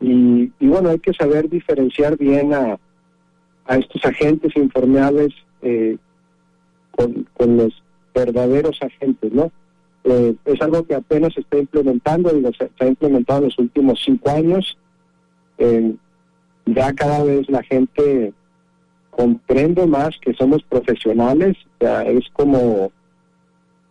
Y, 0.00 0.50
bueno, 0.60 0.90
hay 0.90 0.98
que 0.98 1.12
saber 1.12 1.48
diferenciar 1.48 2.16
bien 2.16 2.54
a, 2.54 2.78
a 3.66 3.76
estos 3.76 4.04
agentes 4.04 4.54
informales 4.56 5.28
eh, 5.62 5.96
con, 6.92 7.26
con 7.34 7.56
los 7.56 7.82
verdaderos 8.14 8.78
agentes, 8.82 9.32
¿no? 9.32 9.50
Eh, 10.04 10.34
es 10.44 10.62
algo 10.62 10.84
que 10.84 10.94
apenas 10.94 11.34
se 11.34 11.40
está 11.40 11.58
implementando 11.58 12.36
y 12.36 12.42
se, 12.54 12.70
ha 12.80 12.86
implementado 12.86 13.40
en 13.40 13.44
los 13.46 13.58
últimos 13.58 14.00
cinco 14.04 14.30
años. 14.30 14.78
Eh, 15.58 15.94
ya 16.66 16.92
cada 16.92 17.24
vez 17.24 17.48
la 17.48 17.62
gente 17.62 18.32
comprende 19.10 19.86
más 19.86 20.10
que 20.20 20.32
somos 20.34 20.62
profesionales, 20.62 21.56
ya 21.80 22.02
es 22.04 22.24
como, 22.32 22.92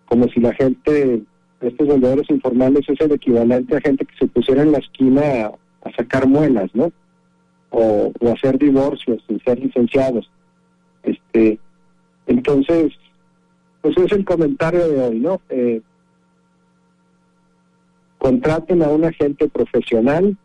como 0.08 0.28
si 0.30 0.40
la 0.40 0.54
gente, 0.54 1.22
estos 1.60 1.88
vendedores 1.88 2.30
informales 2.30 2.88
es 2.88 3.02
el 3.02 3.12
equivalente 3.12 3.76
a 3.76 3.82
gente 3.82 4.06
que 4.06 4.16
se 4.18 4.28
pusiera 4.28 4.62
en 4.62 4.72
la 4.72 4.78
esquina 4.78 5.52
a, 5.84 5.92
sacar 5.96 6.28
muelas, 6.28 6.70
¿no? 6.74 6.92
O, 7.70 8.12
o 8.20 8.32
hacer 8.32 8.58
divorcios 8.58 9.24
sin 9.28 9.40
ser 9.42 9.60
licenciados. 9.60 10.30
Este, 11.04 11.60
entonces, 12.28 12.94
pues 13.82 13.98
es 13.98 14.12
el 14.12 14.26
comentario 14.26 14.88
de 14.88 15.02
hoy, 15.02 15.20
¿no? 15.20 15.42
Eh, 15.50 15.82
contraten 18.18 18.82
a 18.82 18.90
un 18.90 19.06
agente 19.06 19.48
profesional 19.48 20.38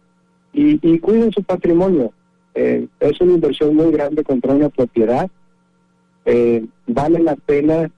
y, 0.53 0.99
cuiden 0.99 1.33
su 1.33 1.43
patrimonio. 1.43 2.13
Eh, 2.55 2.87
es 3.01 3.21
una 3.21 3.33
inversión 3.33 3.75
muy 3.75 3.91
grande 3.91 4.23
contra 4.23 4.55
una 4.55 4.69
propiedad. 4.69 5.31
Eh, 6.25 6.65
vale 6.87 7.21
la 7.21 7.37
pena 7.37 7.91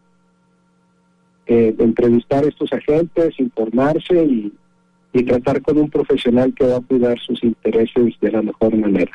eh, 1.46 1.74
entrevistar 1.78 2.44
a 2.44 2.48
estos 2.48 2.72
agentes, 2.72 3.38
informarse 3.38 4.24
y, 4.24 4.52
y 5.12 5.22
tratar 5.24 5.60
con 5.62 5.78
un 5.78 5.90
profesional 5.90 6.54
que 6.54 6.66
va 6.66 6.76
a 6.76 6.80
cuidar 6.80 7.18
sus 7.18 7.42
intereses 7.42 8.14
de 8.20 8.30
la 8.30 8.42
mejor 8.42 8.76
manera. 8.76 9.12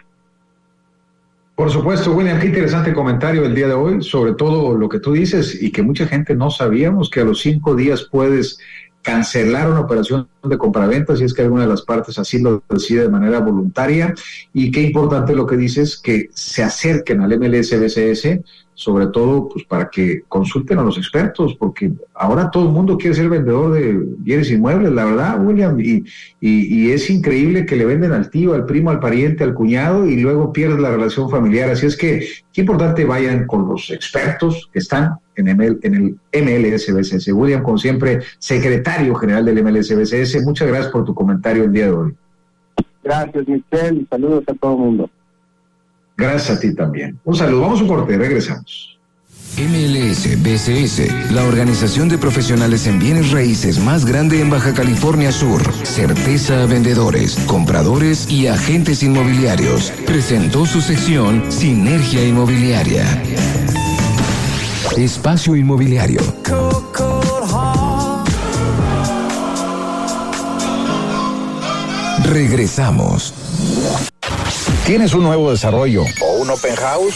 Por 1.55 1.69
supuesto, 1.69 2.13
William, 2.13 2.39
qué 2.39 2.47
interesante 2.47 2.93
comentario 2.93 3.43
el 3.43 3.53
día 3.53 3.67
de 3.67 3.73
hoy, 3.73 4.01
sobre 4.01 4.33
todo 4.33 4.77
lo 4.77 4.87
que 4.87 4.99
tú 4.99 5.11
dices 5.11 5.61
y 5.61 5.73
que 5.73 5.83
mucha 5.83 6.07
gente 6.07 6.33
no 6.33 6.49
sabíamos, 6.49 7.09
que 7.09 7.19
a 7.19 7.25
los 7.25 7.41
cinco 7.41 7.75
días 7.75 8.07
puedes 8.09 8.59
cancelar 9.01 9.69
una 9.69 9.81
operación 9.81 10.27
de 10.43 10.57
compraventa 10.57 11.15
si 11.15 11.23
es 11.23 11.33
que 11.33 11.41
alguna 11.41 11.63
de 11.63 11.69
las 11.69 11.81
partes 11.83 12.19
así 12.19 12.39
lo 12.39 12.63
decide 12.69 13.03
de 13.03 13.09
manera 13.09 13.39
voluntaria. 13.39 14.13
Y 14.53 14.71
qué 14.71 14.81
importante 14.81 15.35
lo 15.35 15.45
que 15.45 15.57
dices, 15.57 15.97
que 15.97 16.29
se 16.33 16.63
acerquen 16.63 17.21
al 17.21 17.37
MLS 17.39 17.79
BCS 17.79 18.39
sobre 18.79 19.07
todo 19.07 19.49
pues 19.49 19.65
para 19.65 19.89
que 19.89 20.23
consulten 20.29 20.79
a 20.79 20.83
los 20.83 20.97
expertos, 20.97 21.53
porque 21.59 21.91
ahora 22.13 22.49
todo 22.49 22.63
el 22.63 22.71
mundo 22.71 22.97
quiere 22.97 23.13
ser 23.13 23.27
vendedor 23.27 23.73
de 23.73 23.99
bienes 24.19 24.49
inmuebles, 24.49 24.93
la 24.93 25.03
verdad, 25.03 25.45
William, 25.45 25.77
y, 25.81 26.05
y, 26.39 26.89
es 26.91 27.09
increíble 27.09 27.65
que 27.65 27.75
le 27.75 27.83
venden 27.83 28.13
al 28.13 28.29
tío, 28.29 28.53
al 28.53 28.65
primo, 28.65 28.89
al 28.89 29.01
pariente, 29.01 29.43
al 29.43 29.53
cuñado 29.53 30.07
y 30.07 30.21
luego 30.21 30.53
pierden 30.53 30.81
la 30.81 30.91
relación 30.91 31.29
familiar. 31.29 31.69
Así 31.69 31.87
es 31.87 31.97
que 31.97 32.25
qué 32.53 32.61
importante 32.61 33.03
vayan 33.03 33.47
con 33.47 33.67
los 33.67 33.91
expertos 33.91 34.69
que 34.71 34.79
están 34.79 35.15
en, 35.35 35.57
ML, 35.57 35.79
en 35.81 36.17
el 36.31 36.71
MLSBCS. 36.71 37.33
William, 37.33 37.61
como 37.61 37.77
siempre, 37.77 38.21
secretario 38.37 39.13
general 39.15 39.43
del 39.43 39.61
MLSBCS, 39.61 40.45
muchas 40.45 40.69
gracias 40.69 40.89
por 40.89 41.03
tu 41.03 41.13
comentario 41.13 41.65
el 41.65 41.73
día 41.73 41.87
de 41.87 41.91
hoy. 41.91 42.15
Gracias, 43.03 43.45
Michelle, 43.45 44.03
y 44.03 44.05
saludos 44.05 44.45
a 44.47 44.53
todo 44.53 44.71
el 44.71 44.79
mundo. 44.79 45.09
Gracias 46.19 46.57
a 46.57 46.59
ti 46.59 46.75
también. 46.75 47.17
Un 47.23 47.33
saludo, 47.33 47.61
vamos 47.61 47.79
a 47.79 47.83
un 47.83 47.87
corte, 47.87 48.17
regresamos. 48.17 48.99
MLS 49.57 50.41
BCS, 50.43 51.31
la 51.31 51.43
organización 51.45 52.09
de 52.09 52.17
profesionales 52.17 52.87
en 52.87 52.99
bienes 52.99 53.31
raíces 53.31 53.79
más 53.79 54.05
grande 54.05 54.41
en 54.41 54.49
Baja 54.49 54.73
California 54.73 55.31
Sur. 55.31 55.61
Certeza 55.85 56.63
a 56.63 56.65
vendedores, 56.65 57.37
compradores 57.47 58.29
y 58.29 58.47
agentes 58.47 59.01
inmobiliarios. 59.01 59.91
Presentó 60.05 60.65
su 60.65 60.81
sección 60.81 61.49
Sinergia 61.51 62.25
Inmobiliaria. 62.25 63.05
Espacio 64.97 65.55
Inmobiliario. 65.55 66.21
Regresamos. 72.25 73.33
¿Tienes 74.89 75.13
un 75.13 75.21
nuevo 75.21 75.51
desarrollo 75.51 76.03
o 76.19 76.41
un 76.41 76.49
open 76.49 76.75
house? 76.75 77.13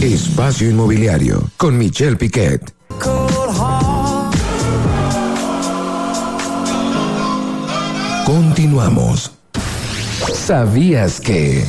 Espacio 0.00 0.70
Inmobiliario 0.70 1.50
con 1.58 1.76
Michelle 1.76 2.16
Piquet. 2.16 2.72
Continuamos. 8.24 9.32
¿Sabías 10.32 11.20
que... 11.20 11.62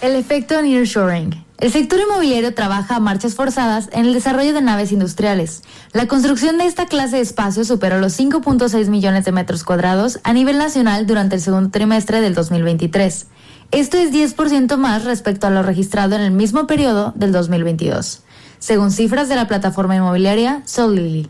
El 0.00 0.16
efecto 0.16 0.62
nearshoring 0.62 1.47
el 1.58 1.72
sector 1.72 1.98
inmobiliario 1.98 2.54
trabaja 2.54 2.96
a 2.96 3.00
marchas 3.00 3.34
forzadas 3.34 3.88
en 3.92 4.06
el 4.06 4.14
desarrollo 4.14 4.54
de 4.54 4.62
naves 4.62 4.92
industriales. 4.92 5.62
La 5.92 6.06
construcción 6.06 6.56
de 6.56 6.66
esta 6.66 6.86
clase 6.86 7.16
de 7.16 7.22
espacios 7.22 7.66
superó 7.66 7.98
los 7.98 8.18
5.6 8.18 8.88
millones 8.88 9.24
de 9.24 9.32
metros 9.32 9.64
cuadrados 9.64 10.20
a 10.22 10.32
nivel 10.32 10.56
nacional 10.56 11.06
durante 11.06 11.34
el 11.34 11.40
segundo 11.40 11.70
trimestre 11.70 12.20
del 12.20 12.34
2023. 12.34 13.26
Esto 13.72 13.96
es 13.96 14.12
10% 14.12 14.76
más 14.76 15.04
respecto 15.04 15.48
a 15.48 15.50
lo 15.50 15.62
registrado 15.62 16.14
en 16.14 16.22
el 16.22 16.30
mismo 16.30 16.68
periodo 16.68 17.12
del 17.16 17.32
2022, 17.32 18.22
según 18.60 18.92
cifras 18.92 19.28
de 19.28 19.34
la 19.34 19.48
plataforma 19.48 19.96
inmobiliaria 19.96 20.62
Solili. 20.64 21.28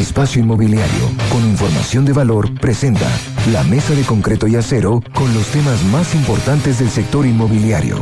Espacio 0.00 0.42
Inmobiliario, 0.42 1.08
con 1.30 1.44
información 1.44 2.04
de 2.04 2.12
valor, 2.12 2.52
presenta 2.60 3.08
la 3.52 3.62
mesa 3.62 3.94
de 3.94 4.02
concreto 4.02 4.48
y 4.48 4.56
acero 4.56 5.00
con 5.12 5.32
los 5.32 5.46
temas 5.46 5.84
más 5.84 6.16
importantes 6.16 6.80
del 6.80 6.90
sector 6.90 7.24
inmobiliario. 7.24 7.98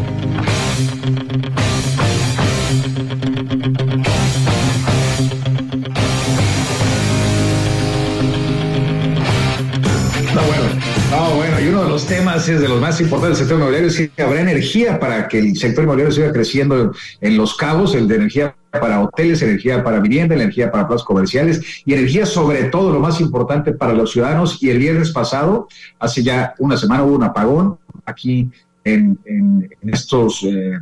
Bueno, 11.37 11.61
y 11.61 11.68
uno 11.68 11.83
de 11.85 11.88
los 11.90 12.07
temas 12.07 12.48
es 12.48 12.61
de 12.61 12.68
los 12.68 12.81
más 12.81 13.00
importantes 13.00 13.38
del 13.38 13.46
sector 13.46 13.59
inmobiliario, 13.59 13.88
es 13.88 14.11
que 14.11 14.22
habrá 14.22 14.40
energía 14.40 14.98
para 14.98 15.28
que 15.28 15.38
el 15.40 15.57
sector 15.57 15.85
inmobiliario 15.85 16.14
siga 16.14 16.33
creciendo 16.33 16.92
en 17.20 17.37
los 17.37 17.55
cabos, 17.55 17.94
el 17.94 18.09
de 18.09 18.16
energía 18.16 18.57
para 18.80 19.00
hoteles, 19.00 19.42
energía 19.42 19.85
para 19.85 20.00
vivienda, 20.00 20.35
energía 20.35 20.70
para 20.70 20.88
plazas 20.88 21.06
comerciales 21.06 21.82
y 21.85 21.92
energía 21.92 22.26
sobre 22.26 22.64
todo 22.64 22.92
lo 22.92 23.00
más 23.00 23.20
importante 23.20 23.72
para 23.72 23.92
los 23.92 24.12
ciudadanos. 24.12 24.62
Y 24.62 24.70
el 24.70 24.78
viernes 24.78 25.11
pasado, 25.11 25.68
hace 25.98 26.22
ya 26.22 26.54
una 26.58 26.76
semana 26.76 27.04
hubo 27.04 27.16
un 27.16 27.24
apagón 27.24 27.78
aquí 28.04 28.50
en, 28.85 29.18
en, 29.24 29.70
estos 29.82 30.42
eh, 30.44 30.78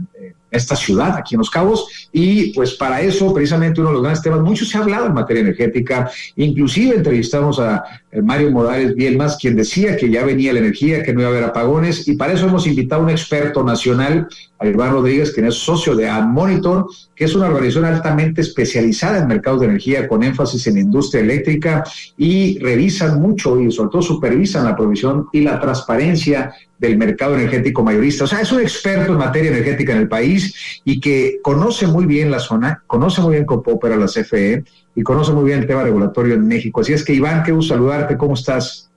esta 0.51 0.75
ciudad, 0.75 1.17
aquí 1.17 1.35
en 1.35 1.39
Los 1.39 1.51
Cabos, 1.51 2.09
y 2.13 2.53
pues 2.53 2.75
para 2.75 3.01
eso, 3.01 3.33
precisamente 3.33 3.81
uno 3.81 3.91
de 3.91 3.95
los 3.95 4.03
grandes 4.03 4.23
temas, 4.23 4.41
mucho 4.41 4.65
se 4.65 4.77
ha 4.77 4.81
hablado 4.81 5.07
en 5.07 5.15
materia 5.15 5.43
energética, 5.43 6.11
inclusive 6.37 6.97
entrevistamos 6.97 7.61
a 7.61 7.85
eh, 8.11 8.21
Mario 8.21 8.51
Morales 8.51 8.95
Bielmas, 8.95 9.37
quien 9.37 9.55
decía 9.55 9.97
que 9.97 10.11
ya 10.11 10.25
venía 10.25 10.53
la 10.53 10.59
energía, 10.59 11.03
que 11.03 11.13
no 11.13 11.21
iba 11.21 11.29
a 11.29 11.33
haber 11.33 11.45
apagones, 11.45 12.09
y 12.09 12.17
para 12.17 12.33
eso 12.33 12.47
hemos 12.47 12.67
invitado 12.67 13.03
a 13.03 13.05
un 13.05 13.11
experto 13.11 13.63
nacional, 13.63 14.29
a 14.61 14.67
Iván 14.67 14.93
Rodríguez, 14.93 15.33
quien 15.33 15.47
es 15.47 15.55
socio 15.55 15.97
de 15.97 16.07
AdMonitor, 16.07 16.87
que 17.17 17.25
es 17.25 17.35
una 17.35 17.47
organización 17.47 17.87
altamente 17.87 18.43
especializada 18.43 19.19
en 19.19 19.27
mercados 19.27 19.61
de 19.61 19.67
energía, 19.67 20.07
con 20.07 20.23
énfasis 20.23 20.67
en 20.67 20.77
industria 20.77 21.23
eléctrica, 21.23 21.83
y 22.19 22.59
revisan 22.59 23.23
mucho 23.23 23.59
y 23.59 23.73
sobre 23.73 23.91
todo 23.91 24.03
supervisan 24.03 24.67
la 24.67 24.77
provisión 24.77 25.29
y 25.33 25.41
la 25.41 25.59
transparencia 25.59 26.53
del 26.79 26.99
mercado 26.99 27.37
energético 27.37 27.83
mayorista. 27.83 28.25
O 28.25 28.27
sea, 28.27 28.43
es 28.43 28.53
un 28.53 28.61
experto 28.61 29.13
en 29.13 29.19
materia 29.19 29.51
energética 29.51 29.93
en 29.93 29.99
el 29.99 30.09
país 30.09 30.83
y 30.85 31.01
que 31.01 31.41
conoce 31.43 31.87
muy 31.87 32.05
bien 32.05 32.31
la 32.31 32.39
zona, 32.39 32.83
conoce 32.87 33.23
muy 33.23 33.33
bien 33.33 33.47
cómo 33.47 33.63
opera 33.67 33.97
la 33.97 34.07
CFE 34.07 34.63
y 34.95 35.03
conoce 35.03 35.33
muy 35.33 35.45
bien 35.45 35.61
el 35.61 35.67
tema 35.67 35.85
regulatorio 35.85 36.35
en 36.35 36.47
México. 36.47 36.83
Así 36.83 36.93
es 36.93 37.03
que, 37.03 37.15
Iván, 37.15 37.45
qué 37.45 37.53
gusto 37.53 37.73
saludarte. 37.73 38.19
¿Cómo 38.19 38.35
estás? 38.35 38.91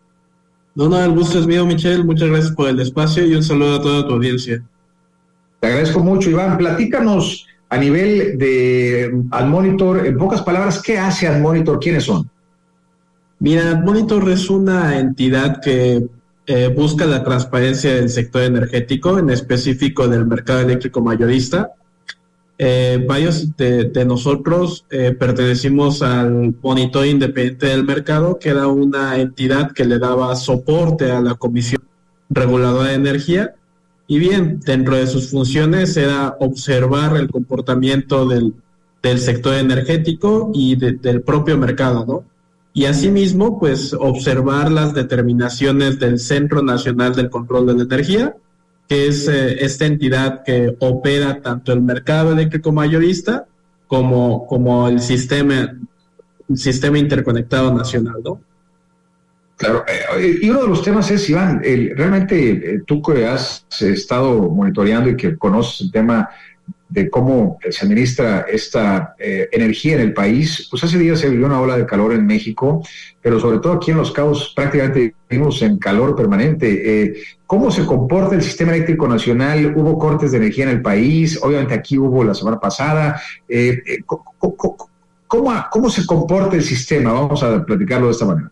No, 0.76 0.89
no, 0.89 1.02
el 1.02 1.12
gusto 1.12 1.39
es 1.39 1.47
mío, 1.47 1.65
Michelle. 1.65 2.04
Muchas 2.04 2.28
gracias 2.28 2.52
por 2.54 2.67
el 2.67 2.80
espacio 2.82 3.26
y 3.26 3.36
un 3.36 3.43
saludo 3.43 3.76
a 3.76 3.82
toda 3.82 4.08
tu 4.08 4.15
audiencia. 4.15 4.62
Te 5.63 5.67
agradezco 5.67 6.02
mucho, 6.02 6.30
Iván. 6.30 6.58
Platícanos 6.58 7.47
a 7.69 7.78
nivel 7.78 8.38
de 8.38 9.17
AdMonitor, 9.32 10.06
en 10.06 10.17
pocas 10.17 10.41
palabras, 10.41 10.82
¿qué 10.82 10.97
hace 10.97 11.26
AdMonitor? 11.26 11.80
¿Quiénes 11.80 12.04
son? 12.04 12.30
Mira, 13.39 13.69
AdMonitor 13.69 14.30
es 14.30 14.49
una 14.49 14.99
entidad 14.99 15.62
que 15.62 16.06
eh, 16.47 16.67
busca 16.67 17.06
la 17.06 17.23
transparencia 17.23 17.95
del 17.95 18.10
sector 18.10 18.41
energético, 18.41 19.17
en 19.17 19.29
específico 19.29 20.10
del 20.10 20.27
mercado 20.27 20.60
eléctrico 20.60 21.00
mayorista. 21.00 21.71
eh, 22.58 23.02
varios 23.08 23.56
de, 23.56 24.04
nosotros 24.06 24.85
eh, 24.90 25.15
pertenecimos 25.17 26.02
al 26.02 26.56
Monitor 26.62 27.06
Independiente 27.06 27.67
del 27.67 27.85
Mercado, 27.85 28.38
que 28.38 28.50
era 28.50 28.67
una 28.67 29.15
entidad 29.15 29.71
que 29.71 29.85
le 29.85 29.98
daba 29.98 30.35
soporte 30.35 31.10
a 31.10 31.21
la 31.21 31.35
Comisión 31.35 31.83
Reguladora 32.29 32.90
de 32.90 32.96
Energía. 32.96 33.56
Y 34.08 34.19
bien, 34.19 34.60
dentro 34.60 34.95
de 34.95 35.08
sus 35.08 35.31
funciones 35.31 35.95
era 35.95 36.35
observar 36.39 37.15
el 37.15 37.29
comportamiento 37.29 38.27
del, 38.27 38.54
sector 39.19 39.56
energético 39.56 40.51
y 40.54 40.75
del 40.75 41.21
propio 41.21 41.58
mercado, 41.58 42.06
¿no? 42.06 42.23
Y 42.73 42.85
asimismo, 42.85 43.60
pues 43.60 43.93
observar 43.93 44.71
las 44.71 44.93
determinaciones 44.93 45.99
del 45.99 46.19
Centro 46.19 46.63
Nacional 46.63 47.13
del 47.13 47.29
Control 47.29 47.67
de 47.67 47.73
la 47.75 47.83
Energía, 47.83 48.35
que 48.87 49.08
es 49.08 49.27
eh, 49.27 49.63
esta 49.63 49.85
entidad 49.85 50.43
que 50.43 50.75
opera 50.79 51.41
tanto 51.41 51.71
el 51.71 51.81
mercado 51.81 52.31
eléctrico 52.31 52.71
mayorista 52.71 53.45
como, 53.87 54.47
como 54.47 54.87
el 54.87 55.01
sistema, 55.01 55.75
el 56.49 56.58
sistema 56.58 56.97
interconectado 56.97 57.73
nacional, 57.73 58.15
¿no? 58.23 58.39
Claro, 59.58 59.85
eh, 59.87 60.39
y 60.41 60.49
uno 60.49 60.63
de 60.63 60.67
los 60.67 60.81
temas 60.81 61.10
es, 61.12 61.29
Iván, 61.29 61.62
realmente 61.95 62.49
eh, 62.51 62.81
tú 62.85 63.01
que 63.01 63.25
has 63.25 63.65
estado 63.81 64.49
monitoreando 64.49 65.10
y 65.10 65.15
que 65.15 65.37
conoces 65.37 65.81
el 65.81 65.91
tema 65.91 66.29
de 66.89 67.10
cómo 67.10 67.58
se 67.69 67.85
administra 67.85 68.45
esta 68.47 69.15
eh, 69.17 69.49
energía 69.51 69.95
en 69.95 70.01
el 70.01 70.13
país, 70.13 70.67
pues 70.69 70.83
hace 70.83 70.99
días 70.99 71.19
se 71.19 71.29
vivió 71.29 71.47
una 71.47 71.60
ola 71.60 71.75
de 71.75 71.87
calor 71.87 72.13
en 72.13 72.25
México, 72.25 72.83
pero 73.19 73.39
sobre 73.39 73.60
todo 73.60 73.73
aquí 73.73 73.91
en 73.91 73.97
Los 73.97 74.12
Cabos 74.12 74.54
prácticamente 74.56 75.15
vivimos 75.27 75.62
en 75.63 75.79
calor 75.79 76.15
permanente. 76.15 77.15
¿Cómo 77.54 77.69
se 77.69 77.85
comporta 77.85 78.33
el 78.33 78.41
sistema 78.41 78.73
eléctrico 78.73 79.08
nacional? 79.08 79.75
¿Hubo 79.75 79.99
cortes 79.99 80.31
de 80.31 80.37
energía 80.37 80.63
en 80.63 80.71
el 80.71 80.81
país? 80.81 81.39
Obviamente 81.39 81.75
aquí 81.75 81.99
hubo 81.99 82.23
la 82.23 82.33
semana 82.33 82.60
pasada. 82.60 83.21
Eh, 83.47 84.01
¿cómo, 84.08 85.89
se 85.91 86.04
comporta 86.08 86.56
el 86.56 86.63
sistema? 86.63 87.13
Vamos 87.13 87.43
a 87.43 87.63
platicarlo 87.63 88.08
de 88.08 88.12
esta 88.12 88.25
manera. 88.25 88.51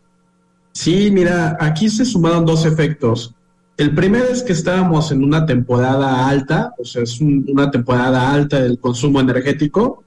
Sí, 0.74 1.11
mira, 1.11 1.57
aquí 1.59 1.89
se 1.89 2.05
sumaron 2.05 2.45
dos 2.45 2.65
efectos. 2.65 3.36
El 3.78 3.93
primero 3.95 4.26
es 4.26 4.43
que 4.43 4.53
estábamos 4.53 5.11
en 5.11 5.24
una 5.24 5.45
temporada 5.45 6.28
alta, 6.30 6.74
o 6.78 6.86
sea, 6.86 7.03
es 7.03 7.19
una 7.19 7.72
temporada 7.72 8.32
alta 8.32 8.61
del 8.61 8.80
consumo 8.80 9.19
energético 9.19 10.03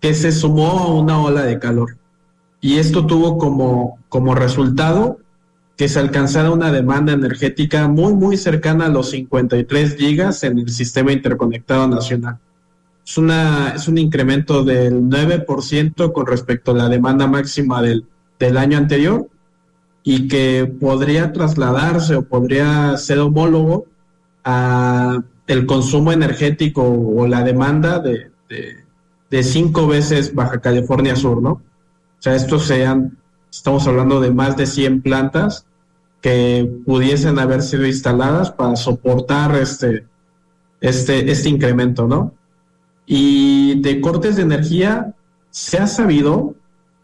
que 0.00 0.14
se 0.14 0.32
sumó 0.32 0.70
a 0.80 0.92
una 0.92 1.20
ola 1.20 1.42
de 1.42 1.58
calor. 1.58 1.96
Y 2.60 2.78
esto 2.78 3.06
tuvo 3.06 3.38
como, 3.38 3.98
como 4.08 4.34
resultado 4.34 5.18
que 5.76 5.88
se 5.88 5.98
alcanzara 5.98 6.50
una 6.50 6.70
demanda 6.70 7.12
energética 7.12 7.88
muy, 7.88 8.12
muy 8.12 8.36
cercana 8.36 8.86
a 8.86 8.88
los 8.88 9.10
53 9.10 9.96
gigas 9.96 10.44
en 10.44 10.58
el 10.58 10.68
sistema 10.68 11.12
interconectado 11.12 11.88
nacional. 11.88 12.38
Es, 13.06 13.18
una, 13.18 13.72
es 13.76 13.88
un 13.88 13.98
incremento 13.98 14.64
del 14.64 15.02
9% 15.02 16.12
con 16.12 16.26
respecto 16.26 16.72
a 16.72 16.74
la 16.74 16.88
demanda 16.88 17.26
máxima 17.26 17.82
del, 17.82 18.04
del 18.38 18.58
año 18.58 18.78
anterior 18.78 19.28
y 20.04 20.28
que 20.28 20.72
podría 20.80 21.32
trasladarse 21.32 22.16
o 22.16 22.22
podría 22.22 22.96
ser 22.96 23.20
homólogo 23.20 23.86
a 24.44 25.22
el 25.46 25.66
consumo 25.66 26.12
energético 26.12 26.82
o 26.82 27.26
la 27.26 27.42
demanda 27.42 27.98
de, 27.98 28.30
de, 29.30 29.42
cinco 29.42 29.86
veces 29.86 30.34
Baja 30.34 30.60
California 30.60 31.16
Sur, 31.16 31.42
¿no? 31.42 31.52
O 31.52 31.62
sea, 32.18 32.34
estos 32.34 32.64
sean, 32.64 33.18
estamos 33.50 33.86
hablando 33.86 34.20
de 34.20 34.30
más 34.30 34.56
de 34.56 34.66
100 34.66 35.02
plantas 35.02 35.66
que 36.20 36.70
pudiesen 36.86 37.38
haber 37.38 37.62
sido 37.62 37.86
instaladas 37.86 38.52
para 38.52 38.76
soportar 38.76 39.56
este, 39.56 40.06
este, 40.80 41.30
este 41.30 41.48
incremento, 41.48 42.06
¿no? 42.06 42.34
Y 43.06 43.80
de 43.80 44.00
cortes 44.00 44.36
de 44.36 44.42
energía 44.42 45.14
se 45.50 45.78
ha 45.78 45.86
sabido 45.86 46.54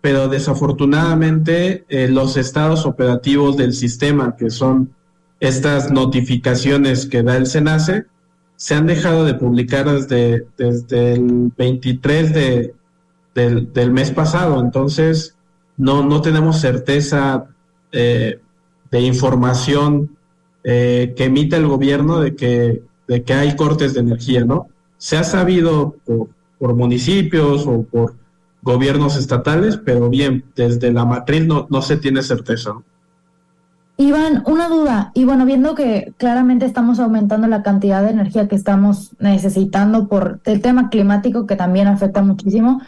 pero 0.00 0.28
desafortunadamente 0.28 1.84
eh, 1.88 2.08
los 2.08 2.36
estados 2.36 2.86
operativos 2.86 3.56
del 3.56 3.72
sistema, 3.72 4.36
que 4.36 4.50
son 4.50 4.94
estas 5.40 5.90
notificaciones 5.90 7.06
que 7.06 7.22
da 7.22 7.36
el 7.36 7.46
SENACE, 7.46 8.06
se 8.56 8.74
han 8.74 8.86
dejado 8.86 9.24
de 9.24 9.34
publicar 9.34 9.90
desde, 9.90 10.46
desde 10.56 11.14
el 11.14 11.52
23 11.56 12.34
de, 12.34 12.74
del, 13.34 13.92
mes 13.92 14.10
pasado. 14.10 14.60
Entonces, 14.60 15.36
no, 15.76 16.04
no 16.04 16.20
tenemos 16.22 16.60
certeza 16.60 17.46
eh, 17.92 18.40
de 18.90 19.00
información 19.00 20.16
eh, 20.64 21.14
que 21.16 21.24
emita 21.24 21.56
el 21.56 21.68
gobierno 21.68 22.20
de 22.20 22.34
que, 22.34 22.82
de 23.06 23.22
que 23.22 23.32
hay 23.32 23.54
cortes 23.54 23.94
de 23.94 24.00
energía, 24.00 24.44
¿no? 24.44 24.68
Se 24.96 25.16
ha 25.16 25.22
sabido 25.22 25.96
por, 26.04 26.28
por 26.58 26.74
municipios 26.74 27.64
o 27.66 27.84
por 27.84 28.16
gobiernos 28.62 29.16
estatales, 29.16 29.76
pero 29.76 30.08
bien, 30.08 30.44
desde 30.56 30.92
la 30.92 31.04
matriz 31.04 31.46
no, 31.46 31.66
no 31.70 31.82
se 31.82 31.96
tiene 31.96 32.22
certeza. 32.22 32.72
Iván, 33.96 34.44
una 34.46 34.68
duda, 34.68 35.10
y 35.14 35.24
bueno, 35.24 35.44
viendo 35.44 35.74
que 35.74 36.12
claramente 36.18 36.64
estamos 36.64 37.00
aumentando 37.00 37.48
la 37.48 37.64
cantidad 37.64 38.02
de 38.02 38.10
energía 38.10 38.46
que 38.46 38.54
estamos 38.54 39.10
necesitando 39.18 40.06
por 40.06 40.38
el 40.44 40.60
tema 40.60 40.88
climático 40.88 41.46
que 41.46 41.56
también 41.56 41.88
afecta 41.88 42.22
muchísimo, 42.22 42.80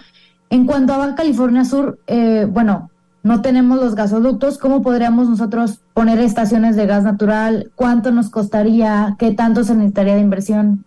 en 0.50 0.66
cuanto 0.66 0.92
a 0.92 0.98
Baja 0.98 1.16
California 1.16 1.64
Sur, 1.64 1.98
eh, 2.06 2.46
bueno, 2.48 2.90
no 3.22 3.42
tenemos 3.42 3.80
los 3.80 3.94
gasoductos, 3.94 4.56
¿cómo 4.56 4.82
podríamos 4.82 5.28
nosotros 5.28 5.80
poner 5.94 6.20
estaciones 6.20 6.76
de 6.76 6.86
gas 6.86 7.04
natural? 7.04 7.70
¿Cuánto 7.74 8.12
nos 8.12 8.30
costaría? 8.30 9.16
¿Qué 9.18 9.32
tanto 9.32 9.64
se 9.64 9.74
necesitaría 9.74 10.14
de 10.14 10.20
inversión? 10.20 10.84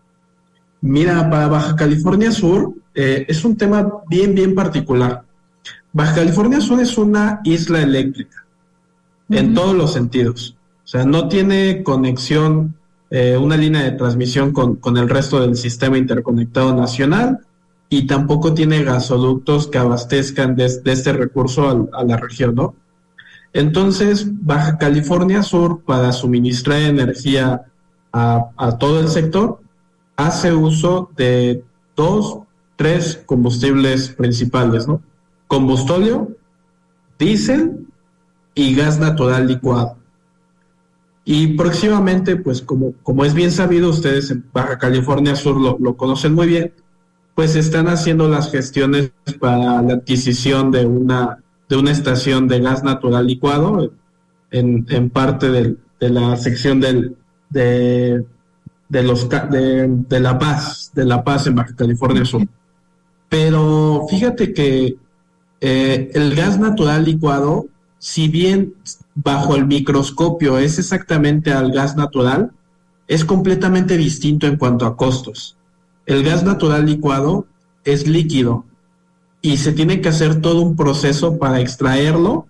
Mira, 0.84 1.30
para 1.30 1.48
Baja 1.48 1.78
California 1.78 2.30
Sur 2.30 2.74
eh, 2.94 3.26
es 3.30 3.46
un 3.46 3.56
tema 3.56 3.88
bien, 4.10 4.36
bien 4.36 4.54
particular. 4.54 5.24
Baja 5.94 6.16
California 6.16 6.60
Sur 6.60 6.82
es 6.82 6.98
una 6.98 7.40
isla 7.46 7.82
eléctrica 7.82 8.46
en 9.30 9.54
todos 9.54 9.74
los 9.74 9.94
sentidos. 9.94 10.58
O 10.84 10.88
sea, 10.88 11.06
no 11.06 11.30
tiene 11.30 11.84
conexión, 11.84 12.76
eh, 13.10 13.38
una 13.38 13.56
línea 13.56 13.84
de 13.84 13.92
transmisión 13.92 14.52
con, 14.52 14.98
el 14.98 15.08
resto 15.08 15.40
del 15.40 15.56
sistema 15.56 15.98
interconectado 15.98 16.76
nacional 16.76 17.40
y 17.88 18.06
tampoco 18.06 18.54
tiene 18.54 18.84
gasoductos 18.84 19.70
que 19.70 19.78
abastezcan 19.78 20.58
de, 20.58 20.66
este 20.66 21.14
recurso 21.14 21.90
a, 21.94 22.04
la 22.04 22.18
región, 22.18 22.56
¿no? 22.56 22.76
Entonces, 23.54 24.28
Baja 24.30 24.78
California 24.78 25.44
Sur, 25.44 25.82
para 25.86 26.12
suministrar 26.12 26.82
energía 26.82 27.62
a, 28.12 28.50
a 28.58 28.78
todo 28.78 29.00
el 29.00 29.08
sector, 29.08 29.64
hace 30.16 30.54
uso 30.54 31.10
de 31.16 31.64
dos, 31.96 32.40
tres 32.76 33.22
combustibles 33.26 34.10
principales, 34.10 34.88
¿no? 34.88 35.02
Combustóleo, 35.48 36.30
diésel 37.20 37.88
y 38.56 38.76
gas 38.76 39.00
natural 39.00 39.48
licuado. 39.48 39.98
Y 41.26 41.56
próximamente, 41.56 42.36
pues 42.36 42.62
como, 42.62 42.94
como 43.04 43.24
es 43.24 43.34
bien 43.34 43.52
sabido, 43.52 43.90
ustedes 43.90 44.30
en 44.32 44.46
Baja 44.52 44.78
California 44.78 45.36
Sur 45.36 45.60
lo, 45.60 45.96
conocen 45.96 46.34
muy 46.34 46.48
bien, 46.48 46.74
pues 47.36 47.56
están 47.56 47.88
haciendo 47.88 48.28
las 48.28 48.52
gestiones 48.52 49.12
para 49.40 49.82
la 49.82 49.94
adquisición 49.94 50.72
de 50.72 50.86
una, 50.86 51.40
de 51.70 51.78
una 51.78 51.92
estación 51.92 52.48
de 52.48 52.60
gas 52.60 52.84
natural 52.84 53.26
licuado 53.26 53.92
en, 54.52 54.86
en 54.90 55.10
parte 55.10 55.50
de 55.50 56.10
la 56.10 56.36
sección 56.36 56.82
del, 56.82 57.16
de, 57.50 58.24
de, 58.94 59.02
los, 59.02 59.28
de, 59.28 60.20
La 60.20 60.38
Paz, 60.38 60.92
de 60.94 61.04
La 61.04 61.24
Paz 61.24 61.48
en 61.48 61.56
Baja 61.56 61.76
California 61.76 62.24
Sur. 62.24 62.48
Pero 63.28 64.06
fíjate 64.08 64.54
que 64.54 64.98
eh, 65.62 66.12
el 66.14 66.36
gas 66.36 66.60
natural 66.60 67.04
licuado, 67.04 67.66
si 67.98 68.28
bien 68.28 68.76
bajo 69.16 69.56
el 69.56 69.66
microscopio 69.66 70.60
es 70.60 70.78
exactamente 70.78 71.52
al 71.52 71.72
gas 71.72 71.96
natural, 71.96 72.52
es 73.08 73.26
completamente 73.26 73.98
distinto 73.98 74.46
en 74.46 74.58
cuanto 74.58 74.86
a 74.86 74.96
costos. 74.96 75.58
El 76.06 76.24
gas 76.24 76.44
natural 76.44 76.86
licuado 76.86 77.48
es 77.86 78.08
líquido 78.08 78.64
y 79.42 79.58
se 79.58 79.72
tiene 79.72 80.02
que 80.02 80.10
hacer 80.10 80.40
todo 80.40 80.62
un 80.62 80.76
proceso 80.76 81.40
para 81.40 81.60
extraerlo, 81.60 82.46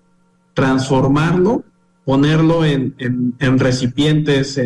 transformarlo 0.53 1.63
ponerlo 2.05 2.65
en, 2.65 2.95
recipientes 3.59 4.59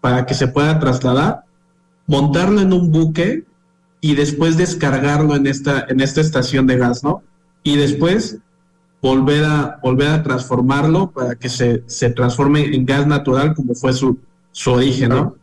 para 0.00 0.26
que 0.26 0.34
se 0.34 0.48
pueda 0.48 0.78
trasladar, 0.78 1.44
montarlo 2.06 2.60
en 2.60 2.72
un 2.72 2.90
buque 2.90 3.44
y 4.00 4.14
después 4.14 4.56
descargarlo 4.56 5.34
en 5.34 5.46
esta, 5.46 5.86
en 5.88 6.00
esta 6.00 6.20
estación 6.20 6.66
de 6.66 6.76
gas, 6.76 7.02
¿no? 7.02 7.22
Y 7.62 7.76
después 7.76 8.38
volver 9.00 9.44
a, 9.44 9.78
volver 9.82 10.08
a 10.08 10.22
transformarlo 10.22 11.10
para 11.10 11.34
que 11.34 11.48
se, 11.48 11.82
se 11.86 12.10
transforme 12.10 12.74
en 12.74 12.86
gas 12.86 13.06
natural 13.06 13.54
como 13.54 13.74
fue 13.74 13.92
su, 13.92 14.18
su 14.52 14.72
origen, 14.72 15.10
¿no? 15.10 15.36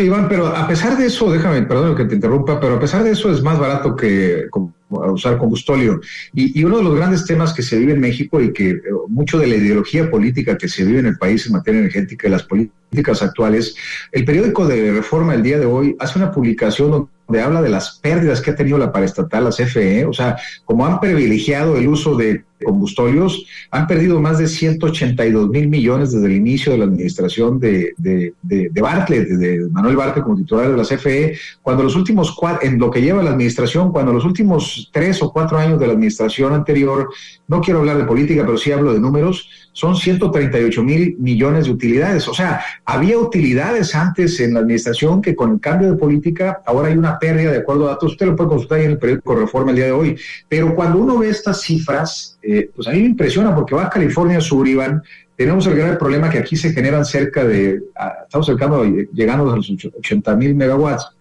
Iván, 0.00 0.28
pero 0.28 0.48
a 0.48 0.66
pesar 0.66 0.96
de 0.96 1.06
eso, 1.06 1.30
déjame, 1.30 1.62
perdón 1.62 1.94
que 1.94 2.04
te 2.04 2.16
interrumpa, 2.16 2.60
pero 2.60 2.76
a 2.76 2.80
pesar 2.80 3.02
de 3.04 3.12
eso 3.12 3.30
es 3.30 3.42
más 3.42 3.58
barato 3.58 3.94
que 3.94 4.46
usar 4.88 5.38
combustóleo. 5.38 6.00
Y, 6.32 6.62
uno 6.64 6.78
de 6.78 6.84
los 6.84 6.94
grandes 6.94 7.24
temas 7.24 7.52
que 7.52 7.62
se 7.62 7.78
vive 7.78 7.92
en 7.92 8.00
México 8.00 8.40
y 8.40 8.52
que 8.52 8.70
eh, 8.70 8.80
mucho 9.08 9.38
de 9.38 9.46
la 9.46 9.56
ideología 9.56 10.10
política 10.10 10.56
que 10.56 10.68
se 10.68 10.84
vive 10.84 11.00
en 11.00 11.06
el 11.06 11.18
país 11.18 11.46
en 11.46 11.52
materia 11.52 11.80
energética 11.80 12.28
y 12.28 12.30
las 12.30 12.44
políticas 12.44 13.22
actuales, 13.22 13.76
el 14.12 14.24
periódico 14.24 14.66
de 14.66 14.92
Reforma 14.92 15.34
el 15.34 15.42
día 15.42 15.58
de 15.58 15.66
hoy 15.66 15.96
hace 15.98 16.18
una 16.18 16.32
publicación 16.32 16.90
donde 16.90 17.15
habla 17.28 17.62
de 17.62 17.68
las 17.68 17.98
pérdidas 17.98 18.40
que 18.40 18.50
ha 18.50 18.56
tenido 18.56 18.78
la 18.78 18.92
paraestatal, 18.92 19.44
la 19.44 19.50
CFE, 19.50 20.06
o 20.06 20.12
sea, 20.12 20.36
como 20.64 20.86
han 20.86 21.00
privilegiado 21.00 21.76
el 21.76 21.88
uso 21.88 22.16
de 22.16 22.44
combustorios, 22.64 23.46
han 23.70 23.86
perdido 23.86 24.20
más 24.20 24.38
de 24.38 24.46
182 24.46 25.48
mil 25.50 25.68
millones 25.68 26.12
desde 26.12 26.26
el 26.26 26.32
inicio 26.32 26.72
de 26.72 26.78
la 26.78 26.84
administración 26.84 27.60
de, 27.60 27.92
de, 27.98 28.32
de, 28.42 28.70
de 28.70 28.80
Bartlett, 28.80 29.28
de 29.28 29.68
Manuel 29.70 29.96
Bartlett 29.96 30.24
como 30.24 30.36
titular 30.36 30.70
de 30.70 30.76
la 30.76 30.84
CFE, 30.84 31.36
cuando 31.62 31.82
los 31.82 31.96
últimos 31.96 32.32
cuatro, 32.32 32.66
en 32.66 32.78
lo 32.78 32.90
que 32.90 33.02
lleva 33.02 33.22
la 33.22 33.30
administración, 33.30 33.92
cuando 33.92 34.12
los 34.12 34.24
últimos 34.24 34.88
tres 34.92 35.22
o 35.22 35.32
cuatro 35.32 35.58
años 35.58 35.78
de 35.78 35.86
la 35.86 35.92
administración 35.92 36.54
anterior, 36.54 37.10
no 37.48 37.60
quiero 37.60 37.80
hablar 37.80 37.98
de 37.98 38.04
política, 38.04 38.44
pero 38.46 38.56
sí 38.56 38.72
hablo 38.72 38.92
de 38.92 39.00
números, 39.00 39.48
son 39.76 39.94
138 39.94 40.82
mil 40.82 41.16
millones 41.18 41.66
de 41.66 41.70
utilidades. 41.70 42.26
O 42.28 42.32
sea, 42.32 42.64
había 42.86 43.18
utilidades 43.18 43.94
antes 43.94 44.40
en 44.40 44.54
la 44.54 44.60
administración 44.60 45.20
que 45.20 45.36
con 45.36 45.52
el 45.52 45.60
cambio 45.60 45.90
de 45.90 45.98
política 45.98 46.62
ahora 46.64 46.88
hay 46.88 46.96
una 46.96 47.18
pérdida 47.18 47.52
de 47.52 47.58
acuerdo 47.58 47.84
a 47.84 47.90
datos. 47.90 48.12
Usted 48.12 48.24
lo 48.24 48.34
puede 48.34 48.48
consultar 48.48 48.80
en 48.80 48.92
el 48.92 48.98
periódico 48.98 49.34
Reforma 49.34 49.72
el 49.72 49.76
día 49.76 49.84
de 49.84 49.92
hoy. 49.92 50.16
Pero 50.48 50.74
cuando 50.74 50.98
uno 50.98 51.18
ve 51.18 51.28
estas 51.28 51.60
cifras, 51.60 52.38
eh, 52.40 52.70
pues 52.74 52.88
a 52.88 52.92
mí 52.92 53.00
me 53.00 53.08
impresiona 53.08 53.54
porque 53.54 53.74
Baja 53.74 53.90
California 53.90 54.40
Sur, 54.40 54.66
Iván, 54.66 55.02
tenemos 55.36 55.66
el 55.66 55.76
gran 55.76 55.98
problema 55.98 56.30
que 56.30 56.38
aquí 56.38 56.56
se 56.56 56.72
generan 56.72 57.04
cerca 57.04 57.44
de, 57.44 57.82
estamos 58.24 58.46
cercando, 58.46 58.82
llegando 58.82 59.52
a 59.52 59.56
los 59.56 59.70
80 59.70 60.36
mil 60.36 60.54
megawatts 60.54 61.15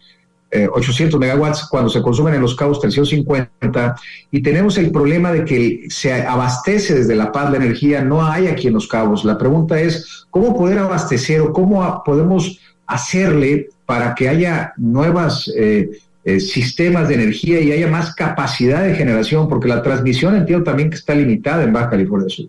800 0.51 1.15
eh, 1.15 1.19
megawatts 1.19 1.67
cuando 1.69 1.89
se 1.89 2.01
consumen 2.01 2.35
en 2.35 2.41
los 2.41 2.55
cabos 2.55 2.79
350 2.79 3.95
y 4.31 4.41
tenemos 4.41 4.77
el 4.77 4.91
problema 4.91 5.31
de 5.31 5.43
que 5.43 5.85
se 5.89 6.13
abastece 6.13 6.95
desde 6.95 7.15
La 7.15 7.31
Paz 7.31 7.51
la 7.51 7.57
energía, 7.57 8.01
no 8.01 8.25
hay 8.25 8.47
aquí 8.47 8.67
en 8.67 8.73
los 8.73 8.87
cabos. 8.87 9.25
La 9.25 9.37
pregunta 9.37 9.79
es, 9.79 10.25
¿cómo 10.29 10.55
poder 10.55 10.79
abastecer 10.79 11.41
o 11.41 11.51
cómo 11.51 12.03
podemos 12.05 12.59
hacerle 12.87 13.69
para 13.85 14.15
que 14.15 14.29
haya 14.29 14.73
nuevos 14.77 15.51
eh, 15.57 15.89
eh, 16.23 16.39
sistemas 16.39 17.07
de 17.07 17.15
energía 17.15 17.59
y 17.59 17.71
haya 17.71 17.87
más 17.87 18.13
capacidad 18.13 18.83
de 18.83 18.95
generación? 18.95 19.49
Porque 19.49 19.67
la 19.67 19.81
transmisión 19.81 20.35
entiendo 20.35 20.63
también 20.63 20.89
que 20.89 20.95
está 20.95 21.15
limitada 21.15 21.63
en 21.63 21.73
Baja 21.73 21.89
California 21.89 22.29
Sur. 22.29 22.47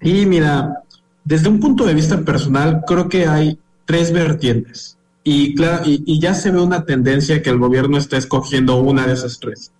Y 0.00 0.26
mira, 0.26 0.82
desde 1.24 1.48
un 1.48 1.60
punto 1.60 1.84
de 1.84 1.94
vista 1.94 2.20
personal, 2.20 2.82
creo 2.86 3.08
que 3.08 3.26
hay 3.26 3.58
tres 3.84 4.12
vertientes. 4.12 4.96
Y, 5.24 5.54
claro, 5.54 5.84
y, 5.86 6.18
ya 6.18 6.34
se 6.34 6.50
ve 6.50 6.60
una 6.60 6.84
tendencia 6.84 7.42
que 7.42 7.50
el 7.50 7.58
gobierno 7.58 7.96
está 7.96 8.16
escogiendo 8.16 8.76
una 8.80 9.06
de 9.06 9.14
esas 9.14 9.38
tres. 9.38 9.72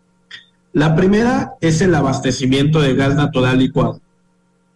La 0.72 0.94
primera 0.94 1.54
es 1.60 1.80
el 1.82 1.94
abastecimiento 1.94 2.80
de 2.80 2.94
gas 2.94 3.14
natural 3.16 3.58
licuado. 3.58 4.00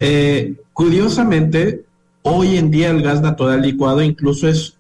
Eh, 0.00 0.56
curiosamente, 0.72 1.84
hoy 2.22 2.56
en 2.56 2.70
día 2.70 2.90
el 2.90 3.02
gas 3.02 3.22
natural 3.22 3.62
licuado 3.62 4.02
incluso 4.02 4.48
es 4.48 4.76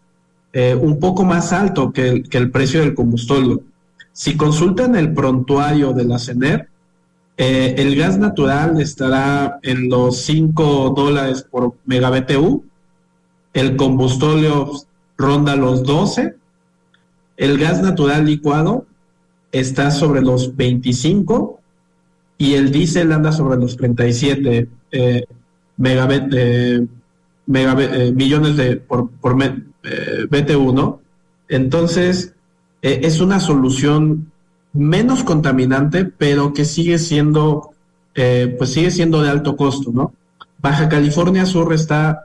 eh, 0.52 0.74
un 0.74 0.98
poco 0.98 1.24
más 1.24 1.52
alto 1.52 1.92
que 1.92 2.24
el, 2.30 2.50
precio 2.50 2.80
del 2.80 2.94
combustible. 2.94 3.60
Si 4.12 4.36
consultan 4.36 4.96
el 4.96 5.14
prontuario 5.14 5.92
de 5.92 6.04
la 6.04 6.18
CENER, 6.18 6.68
eh, 7.38 7.74
el 7.78 7.94
gas 7.96 8.18
natural 8.18 8.80
estará 8.80 9.58
en 9.62 9.88
los 9.88 10.22
5 10.22 10.94
dólares 10.96 11.46
por 11.48 11.74
megabtu, 11.84 12.64
el 13.52 13.76
combustible 13.76 14.50
ronda 15.16 15.56
los 15.56 15.82
12. 15.82 16.36
El 17.36 17.58
gas 17.58 17.82
natural 17.82 18.24
licuado 18.26 18.86
está 19.52 19.90
sobre 19.90 20.22
los 20.22 20.56
25 20.56 21.60
y 22.38 22.54
el 22.54 22.70
diésel 22.70 23.12
anda 23.12 23.32
sobre 23.32 23.58
los 23.58 23.76
37 23.76 24.68
eh, 24.92 25.24
megabit, 25.76 26.32
eh, 26.34 26.86
eh, 27.54 28.12
millones 28.14 28.56
de 28.56 28.76
por, 28.76 29.10
por 29.10 29.36
BTU, 29.36 30.72
¿no? 30.72 31.00
Entonces, 31.48 32.34
es 32.82 33.20
una 33.20 33.40
solución 33.40 34.32
menos 34.72 35.22
contaminante, 35.22 36.04
pero 36.04 36.52
que 36.52 36.64
sigue 36.64 36.98
siendo, 36.98 37.72
pues 38.14 38.72
sigue 38.72 38.90
siendo 38.90 39.22
de 39.22 39.30
alto 39.30 39.56
costo, 39.56 39.92
¿no? 39.92 40.12
Baja 40.60 40.88
California 40.88 41.46
Sur 41.46 41.72
está 41.72 42.22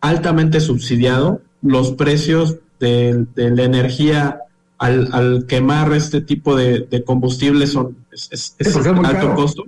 altamente 0.00 0.60
subsidiado 0.60 1.40
los 1.62 1.92
precios 1.92 2.56
de, 2.78 3.26
la 3.36 3.62
energía 3.64 4.40
al, 4.78 5.44
quemar 5.46 5.92
este 5.92 6.20
tipo 6.20 6.56
de, 6.56 7.02
combustible 7.06 7.66
son 7.66 7.96
es, 8.10 8.56
alto 9.04 9.34
costo. 9.34 9.64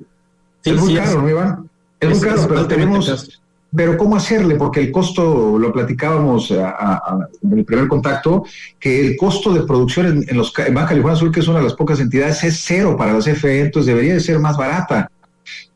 es 0.64 0.80
muy 0.80 0.94
caro, 0.94 1.28
Iván? 1.28 1.70
Es, 2.00 2.18
muy 2.18 2.28
caro, 2.28 2.48
pero 2.48 2.66
tenemos... 2.66 3.40
Pero 3.74 3.96
¿cómo 3.96 4.16
hacerle? 4.16 4.56
Porque 4.56 4.80
el 4.80 4.92
costo, 4.92 5.58
lo 5.58 5.72
platicábamos 5.72 6.50
en 6.50 7.58
el 7.58 7.64
primer 7.64 7.88
contacto, 7.88 8.44
que 8.78 9.00
el 9.06 9.16
costo 9.16 9.50
de 9.54 9.62
producción 9.62 10.24
en, 10.28 10.36
los, 10.36 10.52
en 10.58 10.74
Baja 10.74 10.88
California 10.88 11.18
Sur, 11.18 11.32
que 11.32 11.40
es 11.40 11.48
una 11.48 11.58
de 11.58 11.64
las 11.64 11.74
pocas 11.74 11.98
entidades, 11.98 12.44
es 12.44 12.62
cero 12.62 12.96
para 12.98 13.14
las 13.14 13.24
CFE, 13.24 13.62
entonces 13.62 13.86
debería 13.86 14.12
de 14.12 14.20
ser 14.20 14.38
más 14.40 14.58
barata. 14.58 15.10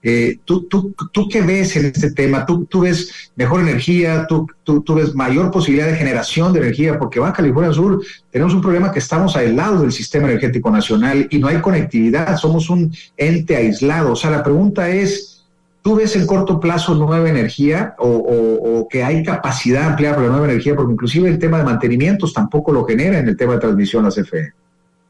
Eh, 0.02 0.38
¿tú, 0.44 0.64
tú, 0.68 0.94
¿Tú 1.12 1.28
qué 1.28 1.42
ves 1.42 1.74
en 1.76 1.86
este 1.86 2.12
tema? 2.12 2.46
¿Tú, 2.46 2.64
tú 2.66 2.82
ves 2.82 3.30
mejor 3.34 3.60
energía? 3.60 4.26
¿tú, 4.28 4.46
tú, 4.62 4.94
ves 4.94 5.14
mayor 5.14 5.50
posibilidad 5.50 5.88
de 5.88 5.96
generación 5.96 6.52
de 6.52 6.60
energía? 6.60 6.98
Porque 6.98 7.18
Baja 7.18 7.32
California 7.32 7.72
Sur 7.72 8.00
tenemos 8.30 8.54
un 8.54 8.60
problema 8.60 8.92
que 8.92 9.00
estamos 9.00 9.34
aislados 9.36 9.82
del 9.82 9.92
sistema 9.92 10.28
energético 10.28 10.70
nacional 10.70 11.26
y 11.30 11.38
no 11.38 11.48
hay 11.48 11.60
conectividad, 11.60 12.36
somos 12.36 12.70
un 12.70 12.92
ente 13.16 13.56
aislado. 13.56 14.12
O 14.12 14.16
sea, 14.16 14.30
la 14.30 14.44
pregunta 14.44 14.88
es, 14.88 15.44
¿tú 15.82 15.96
ves 15.96 16.14
en 16.14 16.26
corto 16.26 16.60
plazo 16.60 16.94
nueva 16.94 17.28
energía 17.28 17.94
o, 17.98 18.86
que 18.88 19.02
hay 19.02 19.24
capacidad 19.24 19.88
ampliada 19.88 20.14
para 20.14 20.28
la 20.28 20.32
nueva 20.34 20.52
energía? 20.52 20.76
Porque 20.76 20.92
inclusive 20.92 21.28
el 21.28 21.38
tema 21.38 21.58
de 21.58 21.64
mantenimientos 21.64 22.32
tampoco 22.32 22.72
lo 22.72 22.84
genera 22.84 23.18
en 23.18 23.28
el 23.28 23.36
tema 23.36 23.54
de 23.54 23.58
transmisión 23.58 24.06
a 24.06 24.10
CFE. 24.10 24.52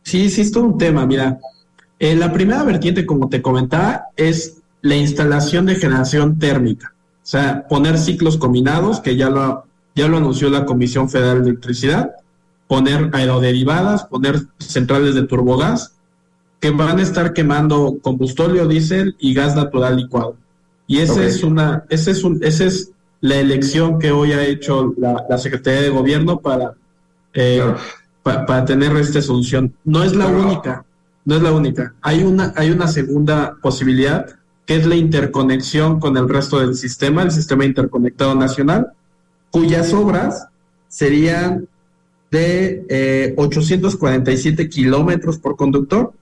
Sí, 0.03 0.31
sí, 0.31 0.41
es 0.41 0.53
todo 0.53 0.64
un 0.64 0.79
tema. 0.79 1.05
Mira, 1.05 1.39
eh, 1.99 2.14
la 2.16 2.32
primera 2.32 2.62
vertiente, 2.64 3.07
como 3.07 3.28
te 3.28 3.42
comentaba, 3.42 4.07
es 4.16 4.59
la 4.82 4.97
instalación 4.97 5.66
de 5.66 5.76
generación 5.76 6.38
térmica, 6.38 6.94
o 6.97 7.26
sea, 7.26 7.66
poner 7.68 7.99
ciclos 7.99 8.36
combinados, 8.36 9.01
que 9.01 9.16
ya 9.16 9.30
lo, 9.30 9.64
ya 9.94 10.09
lo 10.09 10.18
anunció 10.18 10.51
la 10.51 10.66
Comisión 10.66 11.09
Federal 11.09 11.42
de 11.42 11.51
Electricidad, 11.51 12.12
poner 12.68 13.11
aeroderivadas, 13.12 14.05
poner 14.05 14.42
centrales 14.59 15.14
de 15.14 15.22
turbogás, 15.22 15.94
que 16.61 16.70
van 16.70 16.99
a 16.99 17.03
estar 17.03 17.32
quemando 17.32 17.99
combustorio, 18.03 18.66
diésel 18.66 19.16
y 19.18 19.34
gas 19.34 19.55
natural 19.55 19.97
licuado. 19.97 20.36
Y 20.86 20.99
esa 20.99 21.24
es 21.24 21.42
una, 21.42 21.84
ese 21.88 22.12
es 22.12 22.22
un, 22.24 22.38
esa 22.42 22.64
es 22.64 22.92
la 23.20 23.36
elección 23.36 23.99
que 23.99 24.12
hoy 24.12 24.32
ha 24.32 24.44
hecho 24.44 24.94
la, 24.97 25.38
Secretaría 25.38 25.82
de 25.82 25.90
Gobierno 25.90 26.40
para, 26.40 26.74
eh, 27.34 27.62
para 28.22 28.64
tener 28.64 28.97
esta 28.97 29.20
solución. 29.20 29.74
No 29.84 30.05
es 30.05 30.14
la 30.14 30.28
única, 30.28 30.86
no 31.27 31.37
es 31.37 31.43
la 31.43 31.53
única. 31.53 31.95
Hay 32.01 32.22
una, 32.22 32.55
hay 32.57 32.70
una 32.70 32.89
segunda 32.89 33.57
posibilidad 33.61 34.27
que 34.64 34.77
es 34.77 34.87
la 34.87 34.97
interconexión 34.97 36.01
con 36.01 36.16
el 36.16 36.29
resto 36.29 36.61
del 36.61 36.74
sistema, 36.74 37.22
el 37.22 37.31
sistema 37.31 37.64
interconectado 37.64 38.35
nacional, 38.35 38.93
cuyas 39.51 39.93
obras 39.93 40.47
serían 40.89 41.68
de 42.31 43.35
847 43.37 44.62
eh, 44.62 44.68
kilómetros 44.68 45.39
por 45.39 45.57
conductor 45.57 46.12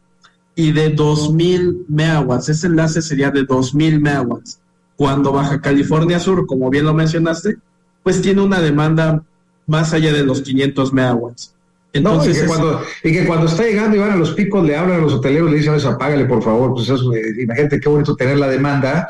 y 0.55 0.73
de 0.73 0.95
2.000 0.95 1.85
megawatts. 1.89 2.49
Ese 2.49 2.67
enlace 2.67 3.03
sería 3.03 3.31
de 3.31 3.47
2.000 3.47 4.01
megawatts. 4.01 4.61
Cuando 4.97 5.33
Baja 5.33 5.61
California 5.61 6.19
Sur, 6.19 6.47
como 6.47 6.71
bien 6.71 6.85
lo 6.85 6.95
mencionaste, 6.95 7.57
pues 8.03 8.23
tiene 8.23 8.43
una 8.43 8.61
demanda 8.61 9.23
más 9.67 9.93
allá 9.93 10.13
de 10.13 10.25
los 10.25 10.43
500 10.43 10.93
megawatts. 10.93 11.54
Entonces, 11.95 12.37
y, 12.37 12.41
que 12.41 12.47
cuando, 12.47 12.83
y 13.05 13.13
que 13.13 13.25
cuando 13.25 13.47
está 13.47 13.63
llegando 13.63 13.97
y 13.97 14.01
van 14.01 14.11
a 14.11 14.17
los 14.17 14.33
picos, 14.33 14.67
le 14.67 14.77
hablan 14.77 14.99
a 14.99 15.03
los 15.03 15.15
hoteleros, 15.15 15.49
le 15.49 15.59
dicen, 15.59 15.75
apágale 15.75 16.25
por 16.25 16.43
favor, 16.43 16.75
pues 16.75 16.89
eso, 16.89 17.15
eh, 17.15 17.41
imagínate 17.41 17.79
qué 17.79 17.89
bonito 17.89 18.17
tener 18.17 18.37
la 18.37 18.49
demanda. 18.49 19.09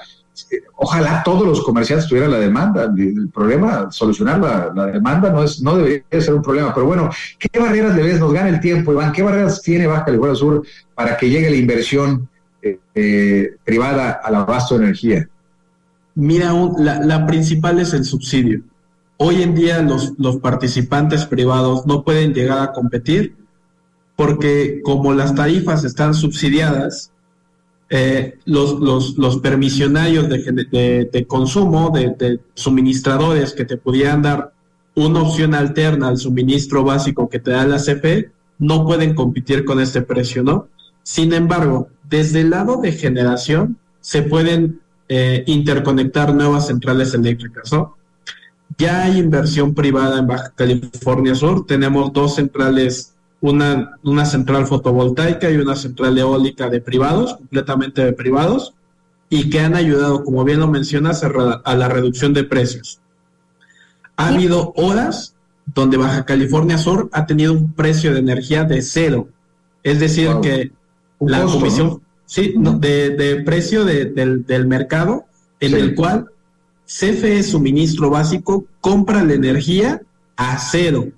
Ojalá 0.76 1.22
todos 1.24 1.47
los 1.47 1.62
comerciantes 1.62 2.07
tuvieran 2.07 2.30
la 2.30 2.39
demanda. 2.39 2.93
El 2.95 3.30
problema, 3.30 3.91
solucionar 3.91 4.39
la, 4.74 4.87
demanda 4.87 5.30
no 5.30 5.43
es, 5.43 5.62
no 5.62 5.76
debería 5.78 6.05
ser 6.20 6.35
un 6.35 6.43
problema. 6.43 6.74
Pero 6.74 6.87
bueno, 6.87 7.09
¿qué 7.39 7.59
barreras 7.59 7.97
le 7.97 8.03
ves? 8.03 8.20
Nos 8.20 8.35
gana 8.35 8.51
el 8.51 8.61
tiempo, 8.61 8.93
Iván. 8.93 9.12
¿Qué 9.12 9.22
barreras 9.22 9.62
tiene 9.62 9.87
Baja 9.87 10.05
California 10.05 10.35
Sur 10.37 10.66
para 10.95 11.16
que 11.16 11.30
llegue 11.30 11.49
la 11.49 11.57
inversión 11.57 12.28
eh, 12.61 12.78
eh, 12.95 13.57
privada 13.64 14.20
al 14.22 14.35
abasto 14.35 14.76
de 14.76 14.85
energía? 14.85 15.28
Mira, 16.16 16.53
la 16.78 17.26
principal 17.26 17.80
es 17.80 17.95
el 17.95 18.05
subsidio 18.05 18.62
Hoy 19.26 19.40
en 19.40 19.54
día 19.54 19.80
los, 19.80 20.12
los 20.18 20.36
participantes 20.36 21.24
privados 21.24 21.86
no 21.86 22.04
pueden 22.04 22.34
llegar 22.34 22.58
a 22.58 22.72
competir 22.72 23.34
porque 24.16 24.82
como 24.84 25.14
las 25.14 25.34
tarifas 25.34 25.82
están 25.82 26.12
subsidiadas, 26.12 27.10
eh, 27.88 28.34
los, 28.44 28.78
los, 28.80 29.16
los, 29.16 29.38
permisionarios 29.38 30.28
de, 30.28 31.08
de, 31.10 31.26
consumo, 31.26 31.88
de, 31.88 32.38
suministradores 32.52 33.54
que 33.54 33.64
te 33.64 33.78
pudieran 33.78 34.20
dar 34.20 34.52
una 34.94 35.22
opción 35.22 35.54
alterna 35.54 36.08
al 36.08 36.18
suministro 36.18 36.84
básico 36.84 37.30
que 37.30 37.38
te 37.38 37.52
da 37.52 37.66
la 37.66 37.78
CFE, 37.78 38.30
no 38.58 38.84
pueden 38.84 39.14
competir 39.14 39.64
con 39.64 39.80
este 39.80 40.02
precio, 40.02 40.42
¿no? 40.42 40.68
Sin 41.02 41.32
embargo, 41.32 41.88
desde 42.10 42.42
el 42.42 42.50
lado 42.50 42.76
de 42.76 42.92
generación, 42.92 43.78
se 44.02 44.20
pueden 44.20 44.82
eh, 45.08 45.44
interconectar 45.46 46.34
nuevas 46.34 46.66
centrales 46.66 47.14
eléctricas, 47.14 47.72
¿no? 47.72 47.96
Ya 48.78 49.02
hay 49.02 49.18
inversión 49.18 49.74
privada 49.74 50.18
en 50.18 50.26
Baja 50.26 50.52
California 50.54 51.34
Sur. 51.34 51.66
Tenemos 51.66 52.12
dos 52.12 52.36
centrales, 52.36 53.14
una, 53.40 53.98
una 54.02 54.24
central 54.24 54.66
fotovoltaica 54.66 55.50
y 55.50 55.56
una 55.56 55.76
central 55.76 56.16
eólica 56.18 56.68
de 56.68 56.80
privados, 56.80 57.34
completamente 57.34 58.04
de 58.04 58.12
privados, 58.12 58.74
y 59.28 59.50
que 59.50 59.60
han 59.60 59.74
ayudado, 59.74 60.24
como 60.24 60.44
bien 60.44 60.60
lo 60.60 60.68
mencionas, 60.68 61.22
a, 61.24 61.74
la 61.74 61.88
reducción 61.88 62.32
de 62.32 62.44
precios. 62.44 63.00
Ha 64.16 64.28
habido 64.28 64.72
horas 64.76 65.34
donde 65.74 65.96
Baja 65.96 66.24
California 66.24 66.78
Sur 66.78 67.08
ha 67.12 67.26
tenido 67.26 67.52
un 67.52 67.72
precio 67.72 68.12
de 68.12 68.20
energía 68.20 68.64
de 68.64 68.82
cero. 68.82 69.28
Es 69.82 70.00
decir, 70.00 70.30
que 70.42 70.72
la 71.20 71.44
comisión 71.44 72.00
sí, 72.26 72.54
de, 72.56 73.42
precio 73.44 73.84
del, 73.84 74.44
del, 74.46 74.66
mercado 74.66 75.24
en 75.60 75.74
el 75.74 75.94
cual 75.94 76.28
CFE 76.87 77.43
Suministro 77.43 78.11
Básico 78.11 78.66
compra 78.80 79.24
la 79.24 79.35
energía 79.35 80.03
a 80.37 80.59
cero 80.59 81.09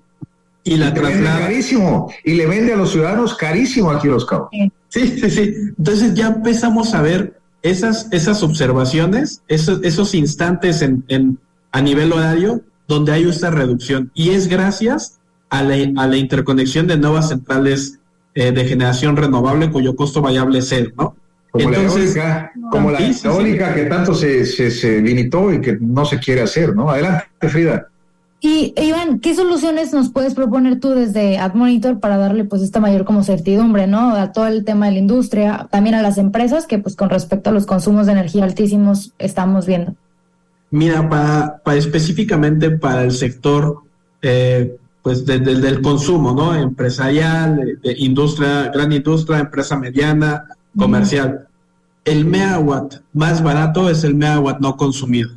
y 0.63 0.77
la 0.77 0.93
traslada. 0.93 1.39
Carísimo. 1.39 2.11
Y 2.23 2.33
le 2.35 2.45
vende 2.45 2.73
a 2.73 2.77
los 2.77 2.91
ciudadanos 2.91 3.35
carísimo 3.35 3.91
aquí 3.91 4.07
los 4.07 4.25
cabos. 4.25 4.49
Sí, 4.89 5.19
sí, 5.19 5.29
sí. 5.29 5.53
Entonces 5.77 6.13
ya 6.13 6.27
empezamos 6.27 6.93
a 6.93 7.01
ver 7.01 7.39
esas, 7.61 8.07
esas 8.11 8.43
observaciones, 8.43 9.41
esos, 9.47 9.81
esos 9.83 10.13
instantes 10.13 10.81
en, 10.81 11.03
en, 11.07 11.39
a 11.71 11.81
nivel 11.81 12.13
horario 12.13 12.61
donde 12.87 13.11
hay 13.11 13.27
esta 13.27 13.49
reducción. 13.49 14.11
Y 14.13 14.31
es 14.31 14.47
gracias 14.47 15.19
a 15.49 15.63
la, 15.63 16.01
a 16.01 16.07
la 16.07 16.17
interconexión 16.17 16.87
de 16.87 16.97
nuevas 16.97 17.29
centrales 17.29 17.99
eh, 18.35 18.51
de 18.51 18.65
generación 18.65 19.17
renovable 19.17 19.71
cuyo 19.71 19.95
costo 19.95 20.21
variable 20.21 20.59
es 20.59 20.69
cero, 20.69 20.91
¿no? 20.97 21.15
Como 21.57 21.71
la 21.71 21.83
eólica, 21.83 22.51
como 22.71 22.91
la 22.91 22.99
eólica 22.99 23.73
que 23.73 23.85
tanto 23.85 24.13
se, 24.13 24.45
se, 24.45 24.71
se 24.71 25.01
limitó 25.01 25.51
y 25.51 25.61
que 25.61 25.77
no 25.79 26.05
se 26.05 26.19
quiere 26.19 26.41
hacer, 26.41 26.75
¿no? 26.75 26.89
Adelante, 26.89 27.27
Frida. 27.49 27.87
Y 28.39 28.73
Iván, 28.77 29.19
¿qué 29.19 29.33
soluciones 29.33 29.93
nos 29.93 30.11
puedes 30.11 30.35
proponer 30.35 30.79
tú 30.79 30.91
desde 30.91 31.39
AdMonitor 31.39 31.99
para 31.99 32.17
darle 32.17 32.45
pues 32.45 32.61
esta 32.61 32.79
mayor 32.79 33.03
como 33.03 33.23
certidumbre, 33.23 33.87
¿no? 33.87 34.11
A 34.11 34.31
todo 34.31 34.45
el 34.45 34.63
tema 34.63 34.85
de 34.85 34.91
la 34.91 34.99
industria, 34.99 35.67
también 35.71 35.95
a 35.95 36.03
las 36.03 36.19
empresas 36.19 36.67
que 36.67 36.77
pues 36.77 36.95
con 36.95 37.09
respecto 37.09 37.49
a 37.49 37.53
los 37.53 37.65
consumos 37.65 38.05
de 38.05 38.11
energía 38.11 38.43
altísimos 38.43 39.13
estamos 39.17 39.65
viendo. 39.65 39.95
Mira, 40.69 41.09
para, 41.09 41.61
para 41.63 41.77
específicamente 41.77 42.69
para 42.69 43.03
el 43.03 43.11
sector 43.11 43.81
eh, 44.21 44.77
pues 45.01 45.25
del 45.25 45.81
consumo, 45.81 46.33
¿no? 46.33 46.53
Empresarial, 46.53 47.79
de, 47.81 47.95
industria, 47.97 48.69
gran 48.73 48.91
industria, 48.91 49.39
empresa 49.39 49.79
mediana, 49.79 50.43
comercial. 50.77 51.47
El 52.05 52.25
megawatt 52.25 53.01
más 53.13 53.43
barato 53.43 53.89
es 53.89 54.03
el 54.03 54.15
megawatt 54.15 54.59
no 54.59 54.77
consumido. 54.77 55.31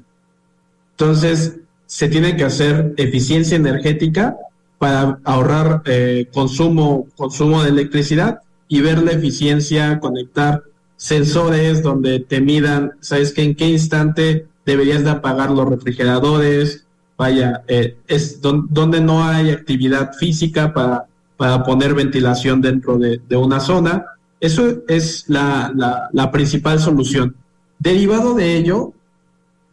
Entonces, 0.93 1.57
se 1.87 2.09
tiene 2.09 2.37
que 2.37 2.45
hacer 2.45 2.95
eficiencia 2.97 3.57
energética 3.57 4.37
para 4.79 5.19
ahorrar 5.25 5.83
eh, 5.87 6.29
consumo, 6.33 7.07
consumo 7.17 7.63
de 7.63 7.71
electricidad 7.71 8.41
y 8.69 8.81
ver 8.81 9.03
la 9.03 9.13
eficiencia, 9.13 9.99
conectar 9.99 10.63
sensores 10.97 11.83
donde 11.83 12.21
te 12.21 12.41
midan, 12.41 12.93
sabes 13.01 13.33
que 13.33 13.43
en 13.43 13.55
qué 13.55 13.69
instante 13.69 14.47
deberías 14.65 15.03
de 15.03 15.11
apagar 15.11 15.51
los 15.51 15.69
refrigeradores, 15.69 16.87
vaya, 17.17 17.63
eh, 17.69 17.97
es 18.07 18.41
donde 18.41 19.01
no 19.01 19.25
hay 19.25 19.51
actividad 19.51 20.13
física 20.15 20.73
para, 20.73 21.07
para 21.37 21.65
poner 21.65 21.95
ventilación 21.95 22.61
dentro 22.61 22.99
de, 22.99 23.21
una 23.37 23.61
zona. 23.61 24.07
Eso 24.41 24.83
es 24.89 25.25
la, 25.29 25.73
la, 25.75 26.09
la 26.13 26.31
principal 26.31 26.81
solución. 26.81 27.37
Derivado 27.79 28.35
de 28.35 28.57
ello, 28.57 28.93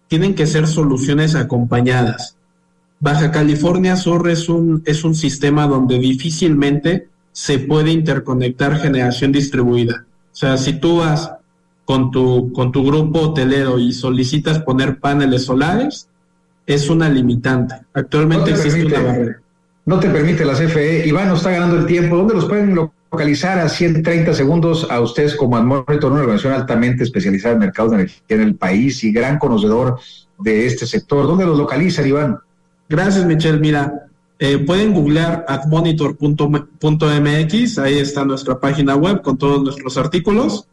tienen 0.07 0.36
que 0.36 0.47
ser 0.47 0.68
soluciones 0.68 1.36
acompañadas. 1.36 2.38
Baja 2.99 3.32
California 3.32 3.95
Sur 3.95 4.30
es 4.30 4.49
un, 4.49 4.82
es 4.86 5.03
un 5.03 5.15
sistema 5.15 5.68
donde 5.68 5.99
difícilmente 5.99 7.09
se 7.32 7.59
puede 7.59 7.91
interconectar 7.91 8.80
generación 8.80 9.32
distribuida. 9.32 10.05
O 10.32 10.36
sea, 10.36 10.57
si 10.57 10.80
tú 10.80 10.97
vas 10.97 11.32
con 11.86 12.11
tu, 12.11 12.51
con 12.51 12.72
tu 12.72 12.84
grupo 12.84 13.20
hotelero 13.20 13.80
y 13.80 13.93
solicitas 13.93 14.59
poner 14.59 14.99
paneles 14.99 15.45
solares, 15.45 16.09
es 16.65 16.89
una 16.89 17.07
limitante. 17.09 17.76
Actualmente 17.93 18.51
existe 18.51 18.86
una 18.86 18.99
barrera. 18.99 19.41
No 19.86 19.99
te 19.99 20.09
permite 20.09 20.43
la 20.43 20.53
CFE. 20.53 21.07
Iván 21.07 21.30
nos 21.30 21.39
está 21.39 21.51
ganando 21.51 21.78
el 21.78 21.86
tiempo. 21.86 22.18
¿Dónde 22.18 22.34
los 22.34 22.45
pueden 22.45 22.76
localizar 23.18 23.57
a 23.57 23.68
130 23.68 24.32
segundos 24.36 24.86
a 24.91 25.01
ustedes 25.01 25.34
como 25.34 25.57
Admonitor, 25.57 26.11
una 26.11 26.22
organización 26.22 26.53
altamente 26.53 27.03
especializada 27.03 27.55
en 27.55 27.61
mercados 27.61 27.89
de 27.89 27.97
energía 27.97 28.22
en 28.30 28.41
el 28.41 28.53
país 28.53 29.03
y 29.03 29.11
gran 29.11 29.39
conocedor 29.39 29.97
de 30.38 30.68
este 30.68 30.86
sector? 30.86 31.26
¿Dónde 31.26 31.47
los 31.47 31.57
localizan, 31.57 32.07
Iván? 32.07 32.38
Gracias, 32.88 33.26
Michelle. 33.26 33.57
Mira, 33.57 34.05
eh, 34.38 34.59
pueden 34.59 34.93
googlear 34.93 35.45
admonitor.mx, 35.47 37.80
ahí 37.80 37.97
está 37.97 38.24
nuestra 38.24 38.59
página 38.59 38.95
web 38.95 39.24
con 39.24 39.36
todos 39.36 39.63
nuestros 39.63 39.97
artículos 39.97 40.68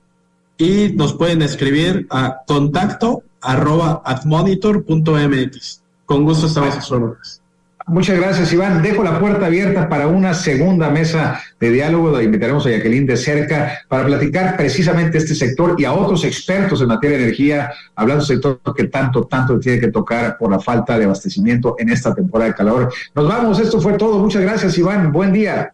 y 0.58 0.92
nos 0.94 1.14
pueden 1.14 1.40
escribir 1.40 2.06
a 2.10 2.42
contacto 2.46 3.22
arroba 3.40 4.02
admonitor.mx. 4.04 5.82
Con 6.04 6.24
gusto 6.24 6.48
estamos 6.48 6.76
a 6.76 6.82
sus 6.82 6.92
órdenes. 6.92 7.43
Muchas 7.86 8.18
gracias, 8.18 8.50
Iván. 8.50 8.82
Dejo 8.82 9.04
la 9.04 9.20
puerta 9.20 9.44
abierta 9.44 9.90
para 9.90 10.06
una 10.06 10.32
segunda 10.32 10.88
mesa 10.88 11.42
de 11.60 11.70
diálogo. 11.70 12.08
donde 12.08 12.24
invitaremos 12.24 12.64
a 12.64 12.70
Jacqueline 12.70 13.04
de 13.04 13.16
cerca 13.18 13.80
para 13.88 14.06
platicar 14.06 14.56
precisamente 14.56 15.18
este 15.18 15.34
sector 15.34 15.74
y 15.76 15.84
a 15.84 15.92
otros 15.92 16.24
expertos 16.24 16.80
en 16.80 16.88
materia 16.88 17.18
de 17.18 17.24
energía, 17.24 17.70
hablando 17.94 18.24
del 18.24 18.36
sector 18.36 18.58
que 18.74 18.84
tanto, 18.84 19.24
tanto 19.24 19.60
tiene 19.60 19.80
que 19.80 19.88
tocar 19.88 20.38
por 20.38 20.50
la 20.50 20.60
falta 20.60 20.98
de 20.98 21.04
abastecimiento 21.04 21.76
en 21.78 21.90
esta 21.90 22.14
temporada 22.14 22.50
de 22.50 22.56
calor. 22.56 22.92
Nos 23.14 23.28
vamos. 23.28 23.60
Esto 23.60 23.78
fue 23.78 23.92
todo. 23.98 24.18
Muchas 24.18 24.40
gracias, 24.40 24.78
Iván. 24.78 25.12
Buen 25.12 25.32
día. 25.32 25.70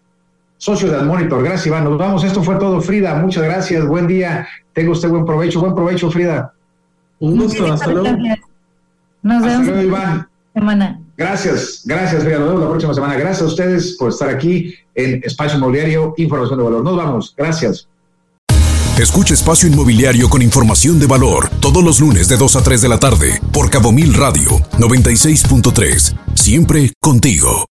Socio 0.56 0.90
de 0.90 0.96
Admonitor. 0.96 1.44
Gracias, 1.44 1.68
Iván. 1.68 1.84
Nos 1.84 1.96
vamos. 1.96 2.24
Esto 2.24 2.42
fue 2.42 2.56
todo, 2.56 2.80
Frida. 2.80 3.14
Muchas 3.14 3.44
gracias. 3.44 3.86
Buen 3.86 4.08
día. 4.08 4.48
Tenga 4.72 4.90
usted 4.90 5.08
buen 5.08 5.24
provecho. 5.24 5.60
Buen 5.60 5.76
provecho, 5.76 6.10
Frida. 6.10 6.52
Un 7.20 7.38
gusto. 7.38 7.72
Hasta 7.72 7.86
luego. 7.86 8.10
Nos 9.22 9.42
vemos. 9.42 9.60
Hasta 9.60 9.62
luego, 9.62 9.82
Iván. 9.82 10.29
Semana. 10.54 11.00
Gracias, 11.16 11.82
gracias, 11.84 12.24
Nos 12.24 12.32
vemos 12.32 12.60
la 12.60 12.68
próxima 12.68 12.94
semana. 12.94 13.14
Gracias 13.14 13.42
a 13.42 13.46
ustedes 13.46 13.96
por 13.98 14.10
estar 14.10 14.28
aquí 14.28 14.74
en 14.94 15.22
Espacio 15.24 15.58
Inmobiliario, 15.58 16.14
Información 16.16 16.58
de 16.58 16.64
Valor. 16.64 16.82
Nos 16.82 16.96
vamos, 16.96 17.34
gracias. 17.36 17.86
Escucha 18.98 19.32
Espacio 19.32 19.66
Inmobiliario 19.66 20.28
con 20.28 20.42
información 20.42 21.00
de 21.00 21.06
valor 21.06 21.48
todos 21.60 21.82
los 21.82 22.00
lunes 22.00 22.28
de 22.28 22.36
2 22.36 22.56
a 22.56 22.62
3 22.62 22.82
de 22.82 22.88
la 22.88 22.98
tarde 22.98 23.40
por 23.50 23.70
Cabo 23.70 23.92
Mil 23.92 24.12
Radio 24.12 24.58
96.3. 24.78 26.16
Siempre 26.34 26.92
contigo. 27.00 27.64